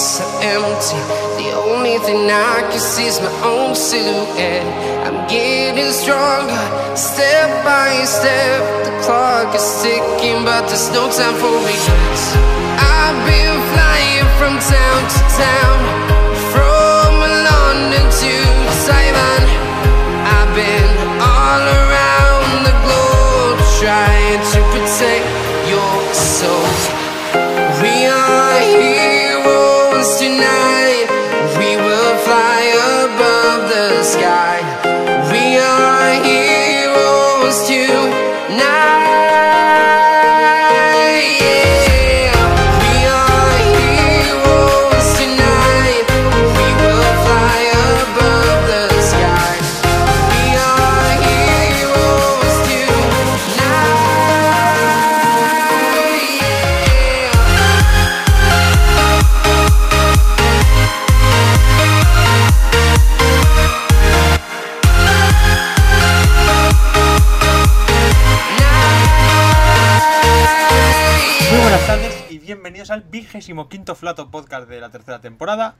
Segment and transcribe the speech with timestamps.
[0.00, 0.96] so empty.
[1.36, 4.64] The only thing I can see is my own silhouette.
[5.04, 6.64] I'm getting stronger,
[6.96, 8.60] step by step.
[8.86, 12.24] The clock is ticking, but there's no time for regrets.
[12.80, 15.78] I've been flying from town to town,
[72.90, 75.76] al vigésimo quinto Flato Podcast de la tercera temporada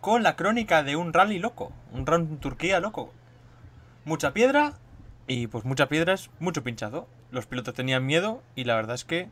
[0.00, 3.12] con la crónica de un rally loco, un rally Turquía loco.
[4.04, 4.74] Mucha piedra
[5.26, 7.08] y pues mucha piedra es mucho pinchazo.
[7.32, 9.28] Los pilotos tenían miedo y la verdad es que,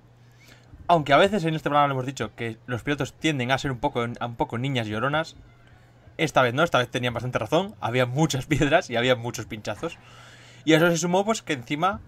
[0.88, 3.70] aunque a veces en este programa lo hemos dicho que los pilotos tienden a ser
[3.70, 5.36] un poco, un poco niñas lloronas,
[6.18, 7.76] esta vez no, esta vez tenían bastante razón.
[7.80, 9.96] Había muchas piedras y había muchos pinchazos.
[10.64, 12.00] Y a eso se sumó pues que encima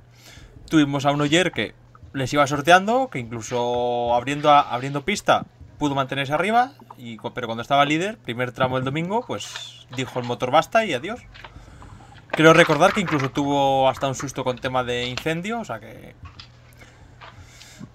[0.69, 1.75] tuvimos a un Oyer que
[2.15, 5.45] les iba sorteando, que incluso abriendo, abriendo pista
[5.79, 10.25] pudo mantenerse arriba, y, pero cuando estaba líder, primer tramo del domingo, pues dijo el
[10.25, 11.21] motor basta y adiós.
[12.29, 16.15] Creo recordar que incluso tuvo hasta un susto con tema de incendio, o sea que...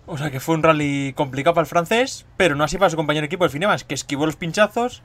[0.06, 2.98] O sea que fue un rally complicado para el francés, pero no así para su
[2.98, 5.02] compañero de equipo, el Finemas, que esquivó los pinchazos,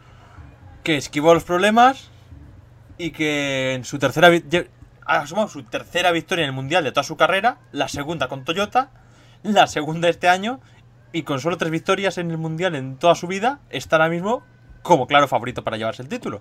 [0.83, 2.11] que esquivó los problemas
[2.99, 4.31] y que en su tercera
[5.07, 8.91] ha su tercera victoria en el mundial de toda su carrera, la segunda con Toyota,
[9.45, 10.61] la segunda este año
[11.13, 14.43] y con solo tres victorias en el mundial en toda su vida está ahora mismo
[14.83, 16.41] como claro favorito para llevarse el título.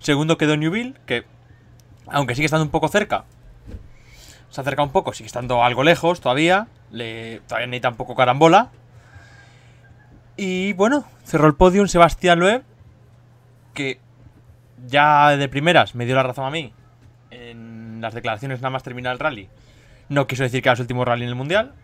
[0.00, 1.24] Segundo quedó Newville, que
[2.08, 3.24] aunque sigue estando un poco cerca,
[4.50, 8.70] se acerca un poco, sigue estando algo lejos todavía, le, todavía necesita un poco carambola.
[10.36, 12.64] Y bueno, cerró el podium Sebastián Loeb,
[13.72, 14.00] que
[14.86, 16.74] ya de primeras me dio la razón a mí
[17.30, 19.48] en las declaraciones nada más terminar el rally.
[20.08, 21.74] No quiso decir que era su último rally en el mundial.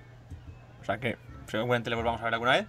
[0.98, 2.66] Que seguramente le volvamos a ver alguna vez.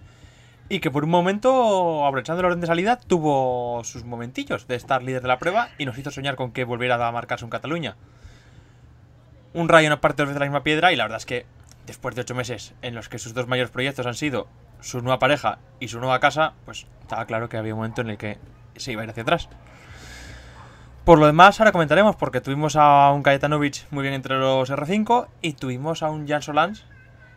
[0.68, 5.02] Y que por un momento, aprovechando el orden de salida, tuvo sus momentillos de estar
[5.02, 7.96] líder de la prueba y nos hizo soñar con que volviera a marcarse en Cataluña.
[9.54, 11.46] Un rayo no parte dos veces la misma piedra y la verdad es que
[11.86, 14.46] después de ocho meses en los que sus dos mayores proyectos han sido
[14.80, 18.10] su nueva pareja y su nueva casa, pues estaba claro que había un momento en
[18.10, 18.38] el que
[18.76, 19.48] se iba a ir hacia atrás.
[21.04, 25.26] Por lo demás, ahora comentaremos porque tuvimos a un Kajetanovic muy bien entre los R5
[25.40, 26.84] y tuvimos a un Jan Solans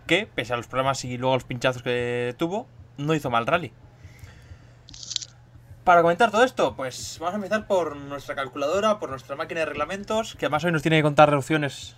[0.05, 2.67] que, pese a los problemas y luego los pinchazos que tuvo,
[2.97, 3.71] no hizo mal rally.
[5.83, 9.67] Para comentar todo esto, pues vamos a empezar por nuestra calculadora, por nuestra máquina de
[9.67, 11.95] reglamentos, que además hoy nos tiene que contar reducciones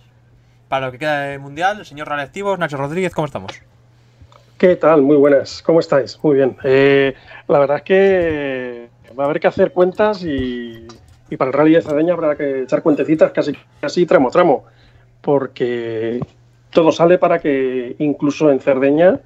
[0.68, 1.78] para lo que queda de mundial.
[1.78, 3.52] El señor Rally Activos, Nacho Rodríguez, ¿cómo estamos?
[4.58, 5.00] ¿Qué tal?
[5.00, 5.62] Muy buenas.
[5.62, 6.18] ¿Cómo estáis?
[6.22, 6.56] Muy bien.
[6.64, 7.14] Eh,
[7.46, 10.86] la verdad es que va a haber que hacer cuentas y,
[11.30, 14.64] y para el Rally de Cerdeña habrá que echar cuentecitas casi, casi tramo tramo,
[15.22, 16.20] porque
[16.70, 19.20] todo sale para que incluso en Cerdeña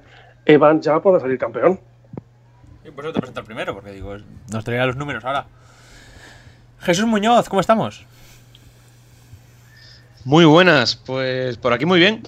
[0.45, 1.79] Evan ya pueda salir campeón.
[2.85, 4.15] Y por eso te presento el primero, porque digo,
[4.51, 5.45] nos traerá los números ahora.
[6.79, 8.05] Jesús Muñoz, ¿cómo estamos?
[10.25, 12.23] Muy buenas, pues por aquí muy bien,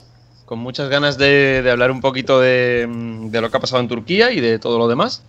[0.45, 3.87] con muchas ganas de, de hablar un poquito de, de lo que ha pasado en
[3.87, 5.23] Turquía y de todo lo demás.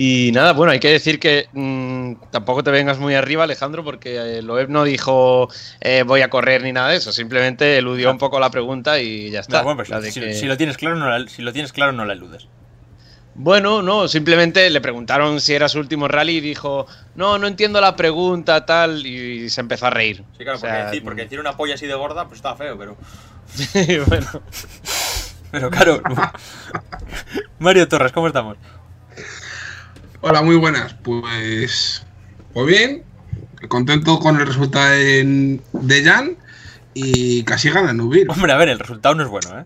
[0.00, 4.38] Y nada, bueno, hay que decir que mm, tampoco te vengas muy arriba, Alejandro, porque
[4.38, 5.48] eh, Loeb no dijo
[5.80, 9.30] eh, voy a correr ni nada de eso, simplemente eludió un poco la pregunta y
[9.32, 9.58] ya está.
[9.58, 11.90] No, bueno, pues si, que- si lo tienes claro, no la, si lo tienes claro,
[11.90, 12.46] no la eludes.
[13.34, 16.86] Bueno, no, simplemente le preguntaron si era su último rally y dijo,
[17.16, 20.24] no, no entiendo la pregunta, tal, y se empezó a reír.
[20.36, 22.54] Sí, claro, O sea, porque, decir, porque decir una polla así de gorda, pues está
[22.54, 22.96] feo, pero.
[24.06, 24.26] bueno,
[25.50, 26.02] Pero claro.
[27.58, 28.56] Mario Torres, ¿cómo estamos?
[30.20, 30.94] Hola, muy buenas.
[30.94, 32.04] Pues,
[32.52, 33.04] pues bien,
[33.68, 36.36] contento con el resultado en- de Jan
[36.94, 38.28] y casi gana Nubir.
[38.30, 39.64] Hombre, a ver, el resultado no es bueno, ¿eh?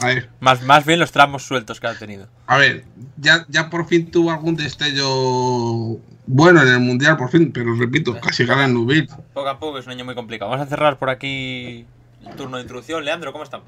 [0.00, 2.28] A ver, Más, más bien los tramos sueltos que ha tenido.
[2.46, 2.84] a ver,
[3.16, 8.18] ya, ya por fin tuvo algún destello bueno en el mundial, por fin, pero repito,
[8.20, 9.08] casi gana Nubir.
[9.32, 10.50] Poco a poco es un año muy complicado.
[10.50, 11.86] Vamos a cerrar por aquí
[12.26, 13.04] el turno de introducción.
[13.04, 13.66] Leandro, ¿cómo estamos?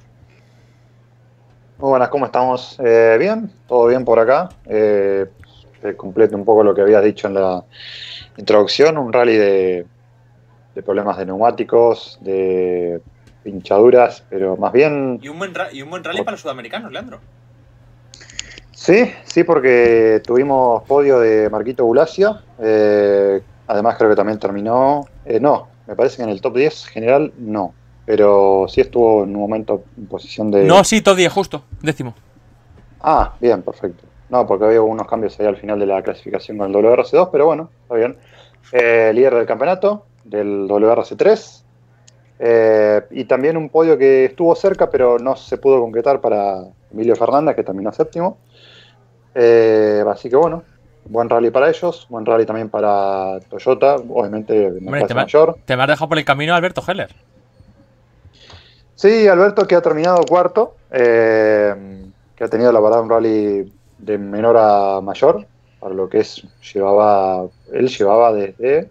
[1.78, 2.76] Muy buenas, ¿cómo estamos?
[2.84, 4.50] Eh, bien, todo bien por acá.
[4.66, 5.26] Eh,
[5.82, 7.62] que complete un poco lo que habías dicho en la
[8.36, 9.86] introducción, un rally de,
[10.74, 13.00] de problemas de neumáticos, de
[13.42, 15.18] pinchaduras, pero más bien...
[15.22, 17.18] Y un buen, ra- y un buen rally para los sudamericanos, Leandro.
[18.72, 22.38] Sí, sí, porque tuvimos podio de Marquito Bulacio.
[22.58, 25.04] eh, además creo que también terminó...
[25.24, 27.74] eh, no, me parece que en el top 10 general no.
[28.04, 30.64] Pero sí estuvo en un momento en posición de...
[30.66, 31.62] No, sí, todo 10, justo.
[31.82, 32.14] Décimo.
[33.00, 34.11] Ah, bien, perfecto.
[34.32, 37.44] No, porque había unos cambios ahí al final de la clasificación con el WRC2, pero
[37.44, 38.16] bueno, está bien.
[38.72, 41.62] Eh, líder del campeonato, del WRC3.
[42.38, 47.14] eh, y también un podio que estuvo cerca, pero no se pudo concretar para Emilio
[47.14, 48.38] Fernández, que terminó séptimo.
[49.34, 50.62] Eh, así que bueno,
[51.04, 55.56] buen rally para ellos, buen rally también para Toyota, obviamente en Hombre, te, me, mayor.
[55.66, 57.14] te me has dejado por el camino Alberto Heller.
[58.94, 61.74] Sí, Alberto que ha terminado cuarto, eh,
[62.34, 65.46] que ha tenido la verdad un rally de menor a mayor,
[65.80, 68.90] para lo que es, llevaba, él llevaba desde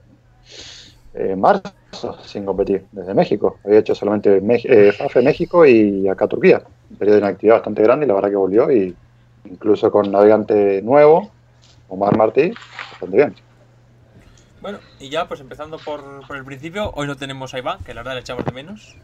[1.14, 1.72] eh, marzo
[2.26, 3.60] sin competir, desde México.
[3.64, 6.64] Había hecho solamente eh, FAFE México y acá Turquía.
[6.90, 8.96] Un periodo de inactividad bastante grande y la verdad que volvió y
[9.46, 11.30] incluso con navegante nuevo,
[11.90, 12.54] Omar Martí,
[12.92, 13.36] bastante bien.
[14.62, 17.94] Bueno, y ya, pues empezando por, por el principio, hoy no tenemos a Iván, que
[17.94, 18.96] la verdad le echamos de menos.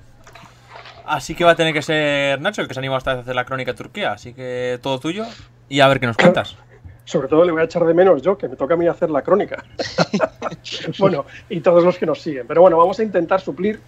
[1.07, 3.21] Así que va a tener que ser Nacho el que se anima esta vez a
[3.21, 4.11] hacer la crónica de Turquía.
[4.11, 5.23] Así que todo tuyo
[5.69, 6.57] y a ver qué nos cuentas.
[7.05, 9.09] Sobre todo le voy a echar de menos yo, que me toca a mí hacer
[9.09, 9.63] la crónica.
[10.99, 12.45] bueno, y todos los que nos siguen.
[12.45, 13.79] Pero bueno, vamos a intentar suplir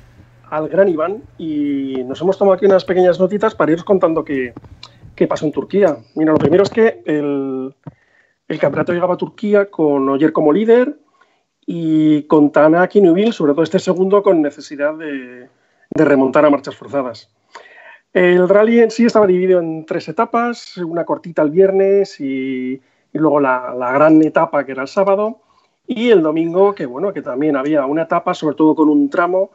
[0.49, 4.53] al gran Iván y nos hemos tomado aquí unas pequeñas notitas para iros contando qué,
[5.13, 5.97] qué pasó en Turquía.
[6.15, 7.75] Mira, lo primero es que el,
[8.47, 10.95] el campeonato llegaba a Turquía con Oyer como líder
[11.65, 15.49] y con Tana Kinubil, sobre todo este segundo, con necesidad de,
[15.89, 17.29] de remontar a marchas forzadas.
[18.13, 22.81] El rally en sí estaba dividido en tres etapas, una cortita el viernes y,
[23.13, 25.41] luego la, gran etapa que era el sábado
[25.85, 29.49] y el domingo que bueno que también había una etapa sobre todo con un tramo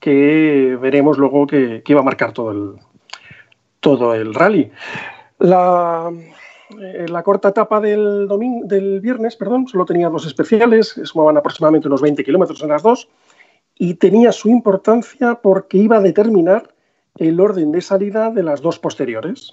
[0.00, 2.74] que veremos luego que, iba a marcar todo el
[3.78, 4.72] todo el rally
[5.38, 6.10] la,
[6.80, 12.02] eh, corta etapa del domingo del viernes perdón solo tenía dos especiales sumaban aproximadamente unos
[12.02, 13.08] 20 kilómetros en las dos
[13.78, 16.74] y tenía su importancia porque iba a determinar
[17.18, 19.50] el orden de salida de las dos posteriores,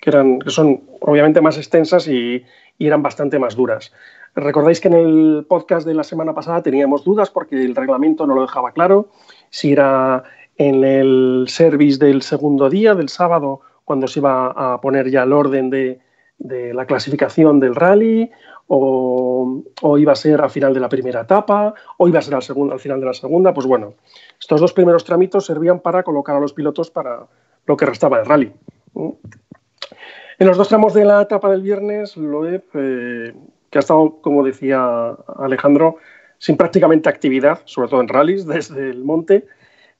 [0.00, 2.44] que, eran, que son obviamente más extensas y,
[2.78, 3.92] y, eran bastante más duras.
[4.34, 8.34] Recordáis que en el podcast de la semana pasada teníamos dudas porque el reglamento no
[8.34, 9.08] lo dejaba claro,
[9.50, 10.24] si era
[10.58, 15.32] en el service del segundo día, del sábado, cuando se iba a poner ya el
[15.32, 16.00] orden de,
[16.38, 18.30] de la clasificación del rally,
[18.68, 19.62] o,
[19.98, 23.00] iba a ser al final de la primera etapa, o iba a ser al, final
[23.00, 23.94] de la segunda, pues bueno,
[24.38, 27.26] estos dos primeros tramitos servían para colocar a los pilotos para
[27.66, 28.52] lo que restaba del rally.
[28.94, 33.34] En los dos tramos de la etapa del viernes, Loeb, eh,
[33.70, 35.96] que ha estado, como decía Alejandro,
[36.38, 39.46] sin prácticamente actividad, sobre todo en rallies, desde el monte,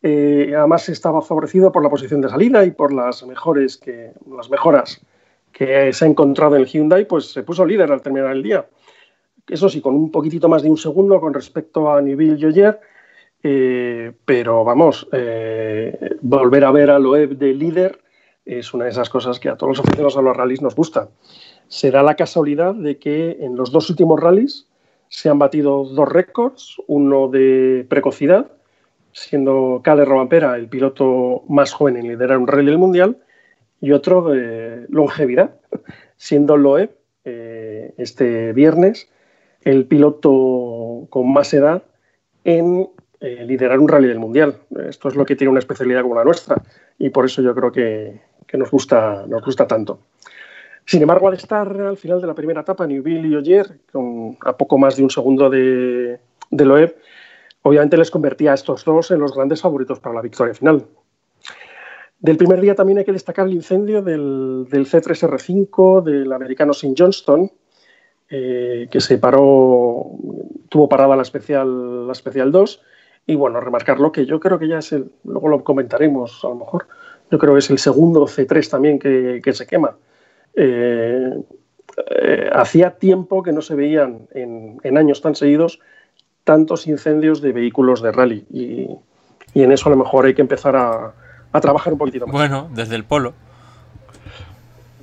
[0.03, 4.51] eh, además estaba favorecido por la posición de salida y por las, mejores que, las
[4.51, 5.01] mejoras
[5.57, 8.67] que se ha encontrado en el Hyundai, pues se puso líder al terminar el día.
[9.49, 12.79] Eso sí, con un poquitito más de un segundo con respecto a Neville Joyer,
[13.43, 18.01] eh, pero vamos, eh, volver a ver a Loeb de líder
[18.45, 21.09] es una de esas cosas que a todos los aficionados a los rallies nos gusta.
[21.69, 24.69] Será la casualidad de que en los dos últimos rallies
[25.09, 28.51] se han batido dos récords, uno de precocidad,
[29.13, 33.17] siendo Cale Robampera el piloto más joven en liderar un rally del mundial,
[33.87, 35.61] y otro de longevidad,
[36.17, 36.91] siendo Loeb
[37.25, 39.09] eh, este viernes
[39.63, 41.85] el piloto con más edad
[42.43, 42.89] en
[43.21, 44.57] eh, liderar un rally del mundial.
[44.89, 46.61] Esto es lo que tiene una especialidad como la nuestra
[46.99, 48.21] y por eso yo creo que,
[48.55, 50.01] nos, gusta, nos gusta tanto.
[50.85, 54.57] Sin embargo, al estar al final de la primera etapa, Newville y Oyer, con a
[54.57, 56.19] poco más de un segundo de
[56.51, 56.97] Loeb,
[57.63, 60.87] obviamente les convertía a estos dos en los grandes favoritos para la victoria final.
[62.19, 66.95] Del primer día también hay que destacar el incendio del, del C3R5 del americano St.
[66.97, 67.51] Johnston,
[68.31, 70.13] eh, que se paró,
[70.69, 72.83] tuvo parada la especial, la especial 2.
[73.27, 76.55] Y bueno, remarcarlo que yo creo que ya es el, luego lo comentaremos a lo
[76.57, 76.87] mejor,
[77.31, 79.97] yo creo que es el segundo C3 también que, se quema.
[80.55, 81.35] Eh,
[82.11, 85.81] eh, hacía tiempo que no se veían en, en, años tan seguidos
[86.45, 88.89] tantos incendios de vehículos de rally y,
[89.55, 91.15] y en eso a lo mejor hay que empezar a,
[91.53, 92.33] a trabajar un poquitito más.
[92.33, 93.35] Bueno, desde el polo.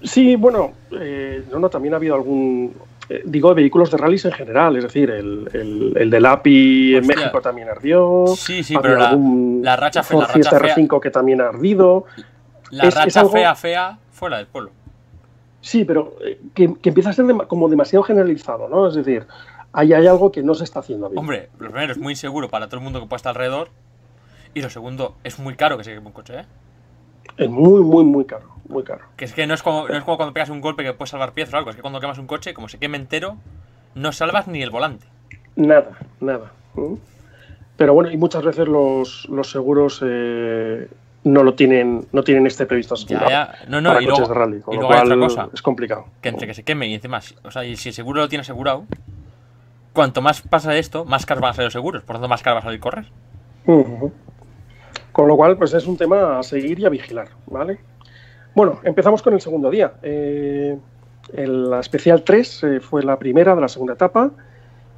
[0.04, 2.76] Sí, bueno, eh, no, no, también ha habido algún,
[3.10, 7.08] eh, digo, vehículos de rallies en general, es decir, el, el, el del API en
[7.08, 8.26] México también ardió.
[8.36, 9.18] Sí, sí, pero la,
[9.62, 10.20] la, racha fea.
[10.20, 10.76] La racha fea.
[10.76, 12.06] R5 que también ha ardido.
[12.72, 13.32] La es, racha es algo...
[13.32, 14.72] fea, fea, fuera del polo.
[15.62, 18.88] Sí, pero eh, que, que empieza a ser como demasiado generalizado, ¿no?
[18.88, 19.26] Es decir,
[19.72, 21.20] ahí hay algo que no se está haciendo bien.
[21.20, 23.70] Hombre, lo primero es muy inseguro para todo el mundo que pueda estar alrededor.
[24.54, 26.46] Y lo segundo, es muy caro que se queme un coche, ¿eh?
[27.38, 29.06] Es muy, muy, muy caro, muy caro.
[29.16, 31.10] Que es que no es, como, no es como cuando pegas un golpe que puedes
[31.10, 31.70] salvar piezas o algo.
[31.70, 33.38] Es que cuando quemas un coche, como se queme entero,
[33.96, 35.08] no salvas ni el volante.
[35.56, 36.52] Nada, nada.
[36.76, 36.96] ¿Mm?
[37.78, 40.88] Pero bueno, y muchas veces los, los seguros eh,
[41.24, 43.56] no lo tienen, no tienen este previsto Ya, ya.
[43.68, 45.50] No, no, para y coches luego, de rally, con y lo cual cosa.
[45.54, 46.06] es complicado.
[46.22, 48.42] Que entre que se queme y encima, o sea, y si el seguro lo tiene
[48.42, 48.86] asegurado,
[49.94, 52.04] cuanto más pasa esto, más caros van a ser los seguros.
[52.04, 53.06] Por tanto, más caro va a salir correr.
[53.66, 54.12] Ujú.
[55.14, 57.78] Con lo cual, pues es un tema a seguir y a vigilar, ¿vale?
[58.56, 59.94] Bueno, empezamos con el segundo día.
[60.02, 60.76] Eh,
[61.34, 64.32] el- la especial 3 eh, fue la primera de la segunda etapa,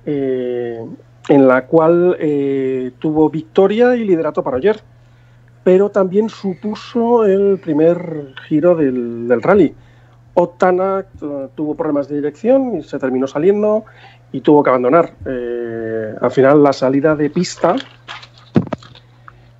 [0.05, 0.79] eh,
[1.27, 2.17] en la cual
[2.99, 4.79] tuvo victoria y liderato para Oyer,
[5.63, 9.73] pero también supuso el primer giro del, rally.
[10.35, 11.03] Otana
[11.55, 13.85] tuvo problemas de dirección y se terminó saliendo
[14.31, 15.13] y tuvo que abandonar.
[16.21, 17.75] Al final, la salida de pista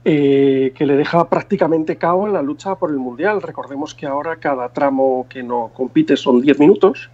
[0.06, 3.42] eh, que le deja prácticamente cao en la lucha por el Mundial.
[3.42, 7.10] Recordemos que ahora cada tramo que no compite son 10 minutos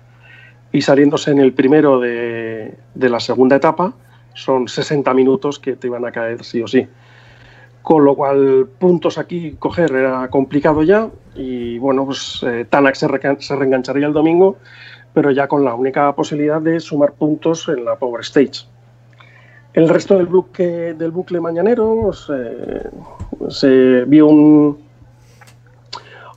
[0.74, 3.94] y saliéndose en el primero de, de la segunda etapa
[4.34, 6.88] son 60 minutos que te iban a caer sí o sí.
[7.82, 13.08] Con lo cual, puntos aquí coger era complicado ya y bueno, pues eh, Tanak se,
[13.40, 14.58] se reengancharía el domingo,
[15.14, 18.71] pero ya con la única posibilidad de sumar puntos en la Power Stage.
[19.74, 22.90] El resto del bucle, del bucle mañanero se,
[23.50, 24.78] se vio un,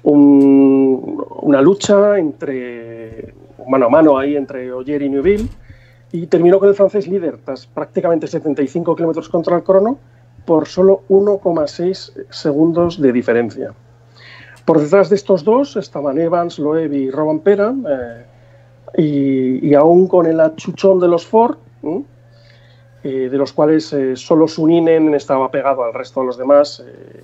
[0.05, 3.35] un- una lucha entre
[3.67, 5.49] mano a mano ahí entre Oyer y Neuville
[6.13, 9.99] y terminó con el francés líder tras prácticamente 75 kilómetros contra el crono
[10.45, 13.73] por solo 1,6 segundos de diferencia.
[14.65, 17.75] Por detrás de estos dos estaban Evans, Loeb y Roban Pera
[18.97, 21.57] eh, y, aún con el achuchón de los Ford.
[23.05, 26.83] Eh, de los cuales eh, solo Suninen estaba pegado al resto de los demás.
[26.85, 27.23] eh,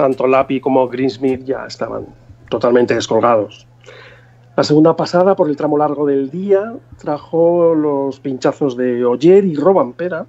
[0.00, 2.06] tanto Lapi como Greensmith ya estaban
[2.48, 3.66] totalmente descolgados.
[4.56, 9.54] La segunda pasada por el tramo largo del día trajo los pinchazos de Oyer y
[9.54, 10.24] Robampera,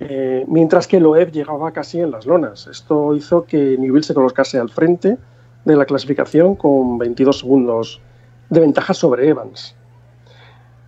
[0.00, 2.66] eh, mientras que Loeb llegaba casi en las lonas.
[2.66, 5.18] Esto hizo que Newell se colocase al frente
[5.66, 8.00] de la clasificación con 22 segundos
[8.48, 9.76] de ventaja sobre Evans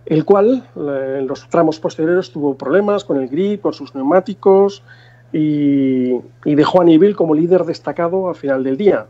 [0.07, 4.83] el cual eh, en los tramos posteriores tuvo problemas con el grip, con sus neumáticos
[5.33, 6.13] y,
[6.45, 9.07] dejó a Neville como líder destacado al final del día,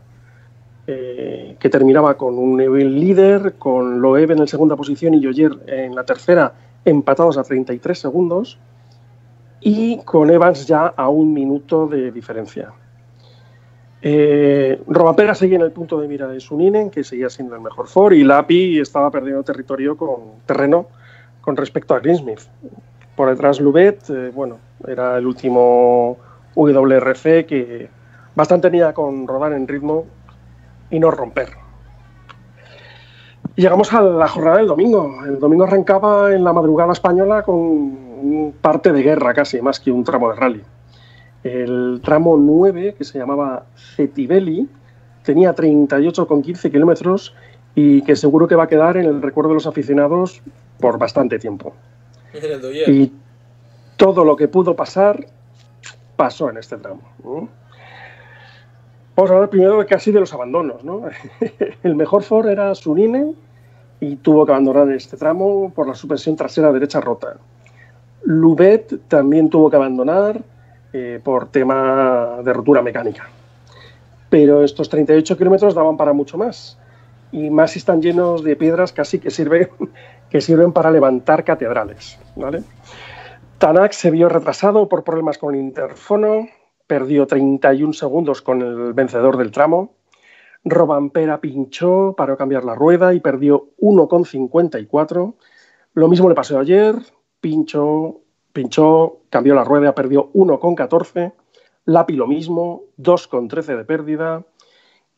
[0.88, 5.52] eh, que terminaba con un Neville líder, con Loeb en la segunda posición y Joyer
[5.66, 6.52] en la tercera,
[6.84, 8.58] empatados a 33 segundos,
[9.60, 12.72] y con Evans ya a un minuto de diferencia.
[14.00, 17.88] Eh, Robapera seguía en el punto de mira de Suninen, que seguía siendo el mejor
[17.88, 20.86] Ford, y Lapi estaba perdiendo territorio con terreno
[21.40, 22.40] con respecto a Greensmith.
[23.16, 26.16] Por detrás Lubet, eh, bueno, era el último
[26.54, 27.88] WRC que
[28.34, 30.06] bastante tenía con rodar en ritmo
[30.90, 31.48] y no romper.
[33.56, 35.24] Llegamos a la jornada del domingo.
[35.26, 40.04] El domingo arrancaba en la madrugada española con parte de guerra casi, más que un
[40.04, 40.62] tramo de rally.
[41.44, 44.68] El tramo 9, que se llamaba Cetibelli,
[45.22, 47.34] tenía 38,15 kilómetros
[47.74, 50.42] y que seguro que va a quedar en el recuerdo de los aficionados
[50.80, 51.74] por bastante tiempo.
[52.86, 53.12] Y
[53.96, 55.26] todo lo que pudo pasar,
[56.16, 57.02] pasó en este tramo.
[57.22, 57.48] ¿no?
[59.16, 60.84] Vamos a hablar primero de casi de los abandonos.
[60.84, 61.02] ¿no?
[61.82, 63.34] el mejor Ford era Sunine
[64.00, 67.36] y tuvo que abandonar este tramo por la suspensión trasera derecha rota.
[68.24, 70.42] Lubet también tuvo que abandonar
[70.92, 73.28] eh, por tema de rotura mecánica.
[74.30, 76.78] Pero estos 38 kilómetros daban para mucho más.
[77.30, 79.68] Y más si están llenos de piedras casi que sirven,
[80.72, 82.18] para levantar catedrales.
[83.58, 86.48] Tanak se vio retrasado por problemas con el interfono,
[86.86, 89.94] perdió 31 segundos con el vencedor del tramo.
[90.64, 95.34] Robampera pinchó, paró a cambiar la rueda y perdió 1,54.
[95.94, 96.94] Lo mismo le pasó ayer,
[97.40, 98.20] pinchó,
[98.58, 101.32] pinchó, cambió la rueda, perdió 1,14.
[101.84, 104.44] Lapi lo mismo, 2,13 de pérdida.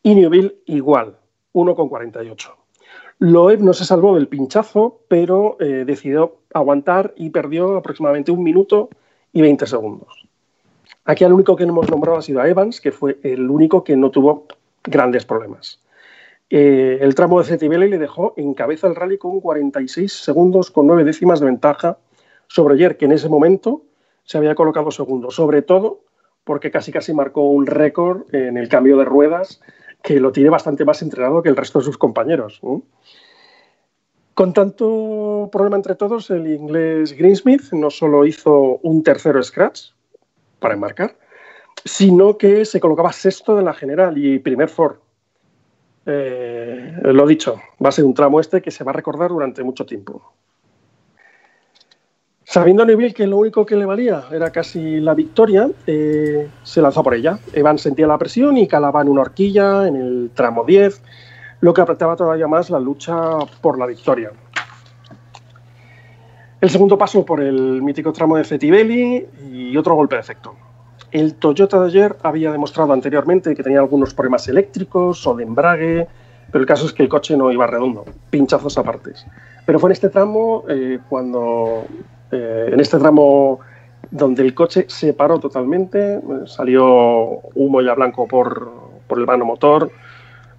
[0.03, 1.17] Y Newville igual,
[1.53, 2.51] 1,48.
[3.17, 8.89] Loeb no se salvó del pinchazo, pero eh, decidió aguantar y perdió aproximadamente un minuto
[9.33, 10.27] y 20 segundos.
[11.05, 13.83] Aquí el único que no hemos nombrado ha sido a Evans, que fue el único
[13.83, 14.45] que no tuvo
[14.83, 15.81] grandes problemas.
[16.51, 20.85] Eh, el tramo de Cetibelli le dejó en cabeza el rally con 46 segundos con
[20.85, 21.97] 9 décimas de ventaja
[22.51, 23.83] sobre ayer, que en ese momento
[24.23, 26.01] se había colocado segundo, sobre todo
[26.43, 29.61] porque casi casi marcó un récord en el cambio de ruedas
[30.03, 32.59] que lo tiene bastante más entrenado que el resto de sus compañeros.
[34.33, 39.91] Con tanto problema entre todos, el inglés Greensmith no solo hizo un tercero scratch
[40.59, 41.15] para enmarcar,
[41.85, 44.97] sino que se colocaba sexto de la general y primer Ford.
[46.05, 49.63] Eh, lo dicho, va a ser un tramo este que se va a recordar durante
[49.63, 50.33] mucho tiempo.
[52.51, 57.01] Sabiendo Neville que lo único que le valía era casi la victoria, eh, se lanzó
[57.01, 57.39] por ella.
[57.53, 61.01] Evan sentía la presión y calaba en una horquilla en el tramo 10,
[61.61, 63.15] lo que apretaba todavía más la lucha
[63.61, 64.31] por la victoria.
[66.59, 70.53] El segundo paso por el mítico tramo de Cetibelli y otro golpe de efecto.
[71.09, 76.05] El Toyota de ayer había demostrado anteriormente que tenía algunos problemas eléctricos o de embrague,
[76.51, 79.13] pero el caso es que el coche no iba redondo, pinchazos aparte.
[79.65, 81.85] Pero fue en este tramo eh, cuando,
[82.31, 83.59] eh, en este tramo
[84.09, 86.85] donde el coche se paró totalmente, eh, salió
[87.55, 88.71] humo ya blanco por,
[89.07, 89.91] por el vano motor,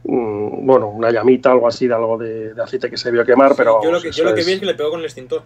[0.05, 3.55] mm, bueno, una llamita, algo así, de algo de, de aceite que se vio quemar,
[3.57, 3.83] pero...
[3.83, 5.07] yo lo que, eso yo lo que es- vi es que le pegó con el
[5.07, 5.43] extintor.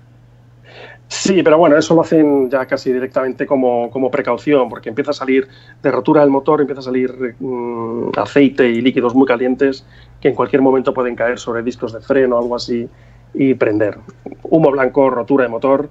[1.08, 5.14] Sí, pero bueno, eso lo hacen ya casi directamente como, como precaución, porque empieza a
[5.14, 5.46] salir
[5.80, 9.86] de rotura del motor, empieza a salir mm, aceite y líquidos muy calientes
[10.20, 12.88] que en cualquier momento pueden caer sobre discos de freno o algo así
[13.34, 13.98] y prender.
[14.42, 15.88] Humo blanco, rotura de motor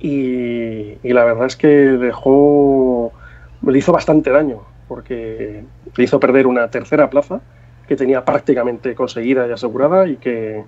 [0.00, 3.12] y, la verdad es que dejó,
[3.62, 5.64] le hizo bastante daño, porque
[5.96, 7.40] le hizo perder una tercera plaza
[7.86, 10.64] que tenía prácticamente conseguida y asegurada y que,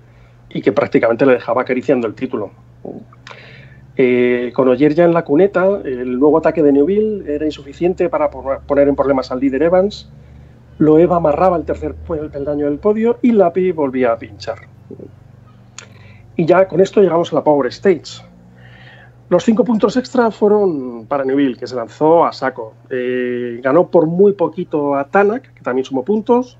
[0.49, 2.51] y que prácticamente le dejaba acariciando el título.
[3.97, 8.29] Eh, con Oyer ya en la cuneta, el nuevo ataque de Neuville era insuficiente para
[8.29, 10.09] poner en problemas al líder Evans.
[10.79, 14.59] Loeb amarraba el tercer peldaño del podio y Lapi volvía a pinchar.
[16.35, 18.30] Y ya con esto llegamos a la Power Stage.
[19.31, 22.73] Los cinco puntos extra fueron para Neuville, que se lanzó a saco.
[22.89, 26.57] Eh, ganó por muy poquito a Tanak, que también sumó puntos,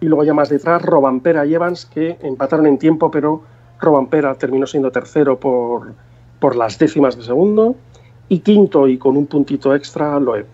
[0.00, 3.42] y luego ya más detrás Robampera y Evans, que empataron en tiempo, pero
[3.78, 5.92] Robampera terminó siendo tercero por,
[6.56, 7.76] las décimas de segundo
[8.30, 10.46] y quinto y con un puntito extra Loeb.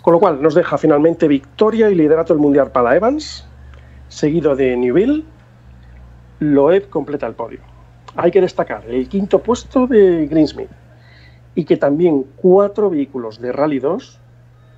[0.00, 3.48] Con lo cual nos deja finalmente victoria y liderato del mundial para Evans,
[4.06, 5.24] seguido de Newville.
[6.38, 7.73] Loeb completa el podio.
[8.16, 10.70] Hay que destacar el quinto puesto de Greensmith
[11.54, 14.20] y que también cuatro vehículos de Rally 2,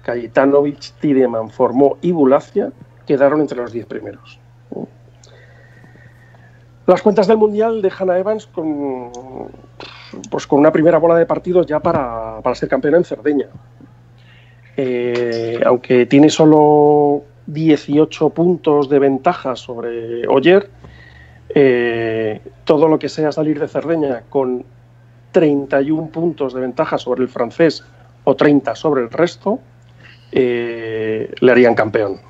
[0.03, 2.72] Cayetanovich, Tiedemann, Formó y Bulacia,
[3.07, 4.38] quedaron entre los diez primeros.
[6.87, 9.11] Las cuentas del Mundial dejan a Evans con,
[10.31, 13.46] pues con una primera bola de partidos ya para, para ser campeón en Cerdeña.
[14.77, 20.70] Eh, aunque tiene solo 18 puntos de ventaja sobre Oyer,
[21.59, 24.62] eh, todo lo que sea salir de Cerdeña con
[25.33, 27.83] 31 puntos de ventaja sobre el francés
[28.25, 29.59] o 30 sobre el resto,
[30.33, 32.21] eh, le harían campeón.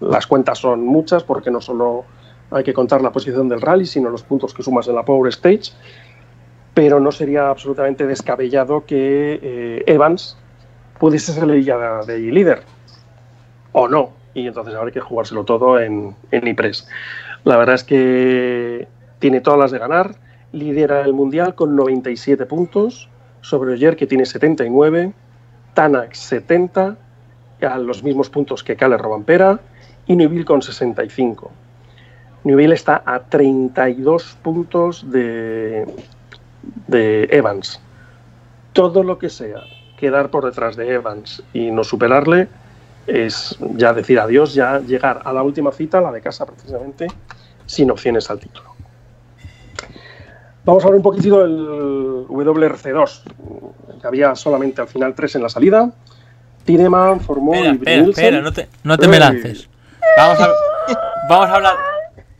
[0.00, 2.06] Las cuentas son muchas porque no solo
[2.50, 5.28] hay que contar la posición del rally, sino los puntos que sumas en la Power
[5.28, 5.72] Stage,
[6.72, 10.38] pero no sería absolutamente descabellado que eh, Evans
[10.98, 12.62] pudiese salir ya de líder,
[13.72, 16.88] o no, y entonces habrá que jugárselo todo en, en IPRES.
[17.44, 20.14] La verdad es que tiene todas las de ganar,
[20.52, 23.08] lidera el Mundial con 97 puntos,
[23.40, 25.12] sobre Oyer que tiene 79,
[25.74, 26.96] Tanak 70,
[27.62, 29.60] a los mismos puntos que Cale Robampera,
[30.06, 31.50] y Neuville con 65.
[32.44, 35.86] Neuville está a 32 puntos de,
[36.86, 37.80] de Evans.
[38.72, 39.62] Todo lo que sea
[39.98, 42.48] quedar por detrás de Evans y no superarle
[43.10, 47.06] es ya decir adiós, ya llegar a la última cita, la de casa precisamente,
[47.66, 48.70] sin opciones al título.
[50.64, 53.22] Vamos a ver un poquitito el WRC2,
[54.00, 55.90] que había solamente al final tres en la salida.
[56.64, 59.68] Tineman, Formó Espera, y espera, espera, no te, no te me lances.
[60.16, 60.48] Vamos a,
[61.28, 61.74] vamos a hablar.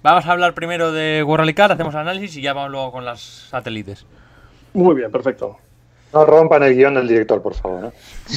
[0.02, 4.06] Vamos a hablar primero de World hacemos análisis y ya vamos luego con las satélites.
[4.72, 5.58] Muy bien, perfecto.
[6.12, 7.80] No rompan el guion del director, por favor.
[7.82, 7.92] ¿no?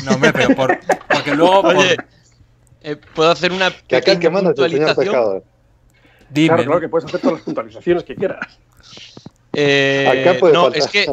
[0.06, 0.78] No, hombre, pero por,
[1.10, 1.62] porque luego.
[1.62, 1.76] por-
[2.84, 4.96] eh, ¿puedo hacer una Que acá el que manda el señor puntualización?
[4.96, 5.43] pescador.
[6.30, 6.48] dime.
[6.48, 8.60] Claro, claro que puedes hacer todas las puntualizaciones que quieras.
[9.56, 11.06] Eh, Acá puede no, faltar es que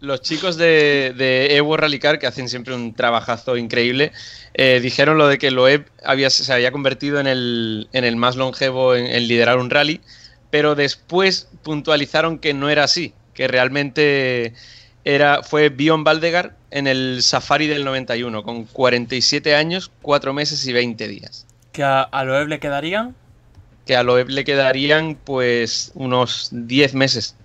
[0.00, 4.12] los chicos de, de Evo Rally Car, que hacen siempre un trabajazo increíble,
[4.54, 8.36] eh, dijeron lo de que Loeb había, se había convertido en el, en el más
[8.36, 10.00] longevo en, en liderar un rally,
[10.50, 14.54] pero después puntualizaron que no era así, que realmente
[15.04, 20.72] era, fue Bion Valdegar en el Safari del 91, con 47 años, 4 meses y
[20.72, 21.46] 20 días.
[21.72, 23.14] Que a, a Loeb le quedarían.
[23.86, 27.36] Que a Loeb le quedarían pues unos 10 meses.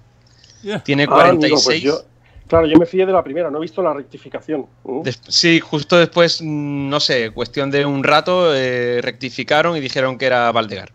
[0.61, 0.83] Yeah.
[0.83, 1.63] Tiene Ah, amigo, 46.
[1.65, 2.01] pues yo-
[2.47, 4.67] Claro, yo me fié de la primera, no he visto la rectificación.
[4.83, 5.01] ¿Mm?
[5.29, 10.25] Sí, justo después, mm, no sé, cuestión de un rato, eh, rectificaron y dijeron que
[10.25, 10.91] era Valdegar.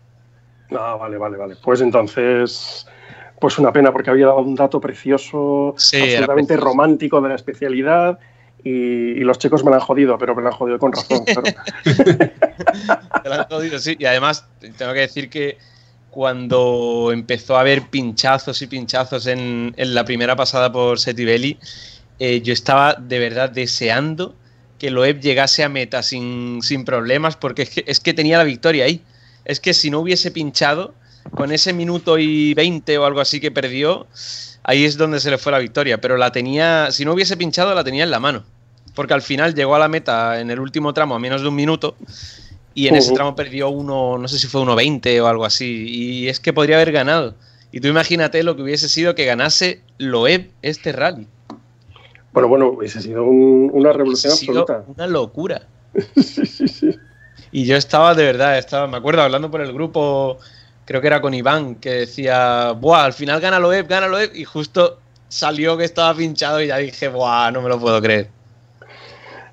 [0.71, 1.55] Ah, vale, vale, vale.
[1.61, 2.85] Pues entonces,
[3.39, 6.65] pues una pena porque había dado un dato precioso, Sí, absolutamente precioso.
[6.65, 8.19] romántico de la especialidad
[8.63, 11.23] y, y los chicos me la han jodido, pero me la han jodido con razón.
[11.25, 11.43] claro.
[13.23, 13.95] Te la han jodido, sí.
[13.99, 14.45] Y además,
[14.77, 15.57] tengo que decir que
[16.09, 21.57] cuando empezó a haber pinchazos y pinchazos en, en la primera pasada por Setibelli,
[22.19, 24.35] eh, yo estaba de verdad deseando
[24.77, 28.43] que Loeb llegase a meta sin, sin problemas, porque es que, es que tenía la
[28.43, 29.01] victoria ahí.
[29.45, 30.93] Es que si no hubiese pinchado,
[31.31, 34.07] con ese minuto y 20 o algo así que perdió,
[34.63, 35.99] ahí es donde se le fue la victoria.
[36.01, 38.43] Pero la tenía, si no hubiese pinchado, la tenía en la mano.
[38.95, 41.55] Porque al final llegó a la meta en el último tramo a menos de un
[41.55, 41.95] minuto
[42.73, 45.85] y en ese tramo perdió uno, no sé si fue 1.20 o algo así.
[45.87, 47.35] Y es que podría haber ganado.
[47.71, 51.27] Y tú imagínate lo que hubiese sido que ganase Loeb este rally.
[52.33, 54.91] Bueno, bueno, hubiese sido un- una revolución sido absoluta.
[54.95, 55.61] una locura.
[56.15, 56.95] Sí, sí, sí.
[57.51, 60.37] Y yo estaba de verdad, estaba, me acuerdo hablando por el grupo,
[60.89, 64.43] creo que era con Iván, que decía, Buah, al final gana Loeb, gana Loeb, y
[64.43, 64.97] justo
[65.27, 68.27] salió que estaba pinchado y ya dije, Buah, no me lo puedo creer.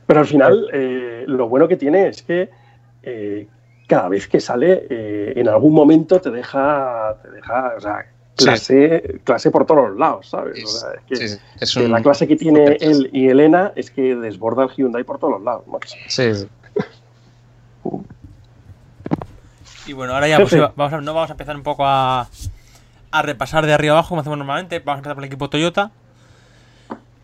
[0.07, 2.49] Pero al final, eh, lo bueno que tiene es que
[3.03, 3.47] eh,
[3.87, 9.21] cada vez que sale, eh, en algún momento te deja, te deja, o sea, clase,
[9.23, 10.65] clase por todos los lados, ¿sabes?
[10.65, 13.73] O sea, es que, Sí, es que un- la clase que tiene él y Elena
[13.77, 15.67] es que desborda el Hyundai por todos los lados.
[15.67, 15.97] macho.
[16.09, 16.31] sí.
[19.87, 22.29] Y bueno, ahora ya pues, vamos a, no vamos a empezar un poco a,
[23.11, 24.81] a repasar de arriba abajo como hacemos normalmente.
[24.81, 25.91] Vamos a empezar por el equipo Toyota.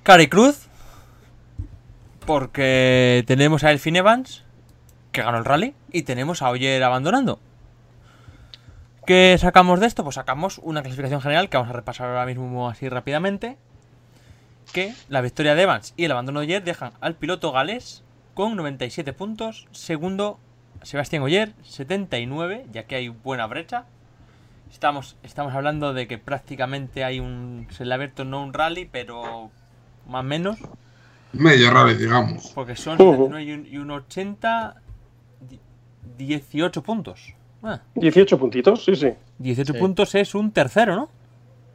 [0.03, 0.68] Cari Cruz.
[2.27, 4.44] Porque tenemos a Elfin Evans,
[5.11, 7.40] que ganó el rally, y tenemos a Oyer abandonando.
[9.07, 10.05] ¿Qué sacamos de esto?
[10.05, 13.57] Pues sacamos una clasificación general que vamos a repasar ahora mismo así rápidamente.
[14.72, 18.55] Que la victoria de Evans y el abandono de Oyer dejan al piloto galés con
[18.55, 19.66] 97 puntos.
[19.72, 20.38] Segundo,
[20.83, 23.85] Sebastián Oyer, 79, ya que hay buena brecha.
[24.71, 27.66] Estamos, estamos hablando de que prácticamente hay un.
[27.71, 29.51] Se le ha abierto no un rally, pero
[30.09, 30.59] más o menos.
[31.33, 32.53] Medio raro, digamos.
[32.55, 33.29] Porque son Ujú.
[33.29, 34.77] 79 y un, y un 80.
[35.49, 35.61] di-
[36.18, 37.35] 18 puntos.
[37.62, 39.11] Ah, 18 puntitos, sí, sí.
[39.38, 39.79] 18 Sí.
[39.79, 41.09] puntos es un tercero, ¿no?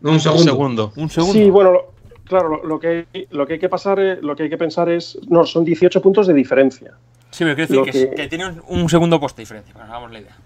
[0.02, 0.92] No, un Un segundo.
[0.98, 1.34] Un segundo.
[1.34, 1.94] Sí, bueno, lo-
[2.26, 4.58] claro, lo, lo que, hay- lo que hay que pasar, eh, lo que hay que
[4.58, 6.94] pensar es, no, son 18 puntos de diferencia.
[7.38, 9.86] Sí, pero quiero decir que, que- que tiene un, un segundo puesto de diferencia, para
[9.86, 10.38] que nos hagamos la idea.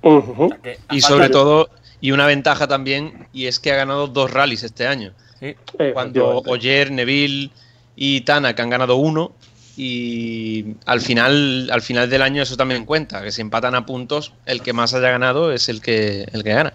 [0.00, 1.68] O sea, que Y sobre de- todo,
[2.00, 5.12] y una ventaja también, y es que ha ganado dos rallies este año.
[5.38, 5.54] Sí.
[5.92, 6.38] Cuando.
[6.46, 7.50] Oyer, Neville
[7.96, 9.32] y Tanak han ganado uno,
[9.76, 14.32] y al final, al final del año eso también cuenta, que si empatan a puntos,
[14.46, 16.72] el que más haya ganado es el que, el que gana.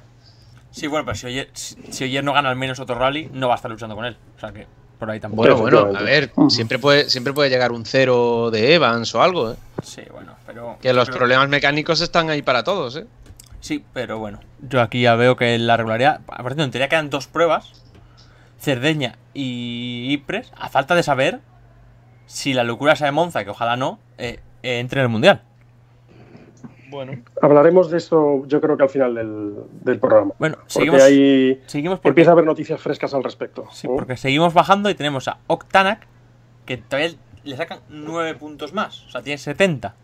[0.72, 3.48] Sí, bueno, pero si Oyer, si, si Oyer no gana al menos otro rally, no
[3.48, 4.16] va a estar luchando con él.
[4.38, 4.68] O sea que
[5.00, 5.42] por ahí tampoco.
[5.56, 9.54] Bueno, bueno, a ver, siempre puede, siempre puede llegar un cero de Evans o algo,
[9.54, 9.56] ¿eh?
[9.82, 10.78] Sí, bueno, pero.
[10.82, 13.06] Que los pero- problemas mecánicos están ahí para todos, ¿eh?
[13.62, 14.40] Sí, pero bueno.
[14.62, 16.22] Yo aquí ya veo que la regularidad.
[16.26, 17.72] Por cierto, en teoría quedan dos pruebas:
[18.60, 21.40] Cerdeña y Ypres, a falta de saber
[22.26, 25.42] si la locura sea de Monza, que ojalá no, eh, entre en el mundial.
[26.90, 27.14] Bueno.
[27.42, 30.34] Hablaremos de eso, yo creo que al final del, del programa.
[30.40, 31.02] Bueno, Porque seguimos.
[31.04, 33.68] ahí Seguimos porque, empieza a haber noticias frescas al respecto.
[33.72, 33.96] sí, ¿no?
[33.96, 36.08] porque seguimos bajando y tenemos a Octanac,
[36.66, 39.96] que todavía le sacan 9 puntos más, o sea, tiene 70.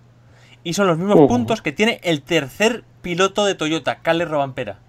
[0.63, 4.80] Y son los mismos puntos que tiene el tercer piloto de Toyota, Cale Robampera.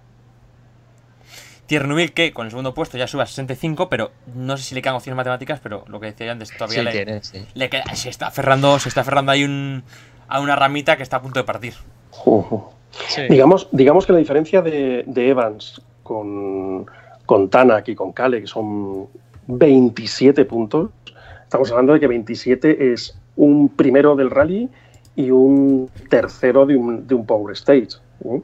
[1.67, 4.81] Tiernubil que con el segundo puesto ya sube a 65, pero no sé si le
[4.81, 7.45] quedan opciones matemáticas, pero lo que decía yo antes, todavía Sí, le, tiene, sí.
[7.55, 9.83] le queda- se está aferrando, se está aferrando ahí un,
[10.27, 11.73] a una ramita que está a punto de partir.
[13.09, 13.21] Sí.
[13.29, 16.85] Digamos, digamos que la diferencia de, de Evans con,
[17.25, 19.07] con Tanak y con Kale, que son
[19.47, 20.89] 27 puntos,
[21.43, 24.69] estamos hablando de que 27 es un primero del rally
[25.15, 27.89] y un tercero de un, de un Power Stage.
[28.23, 28.41] ¿no?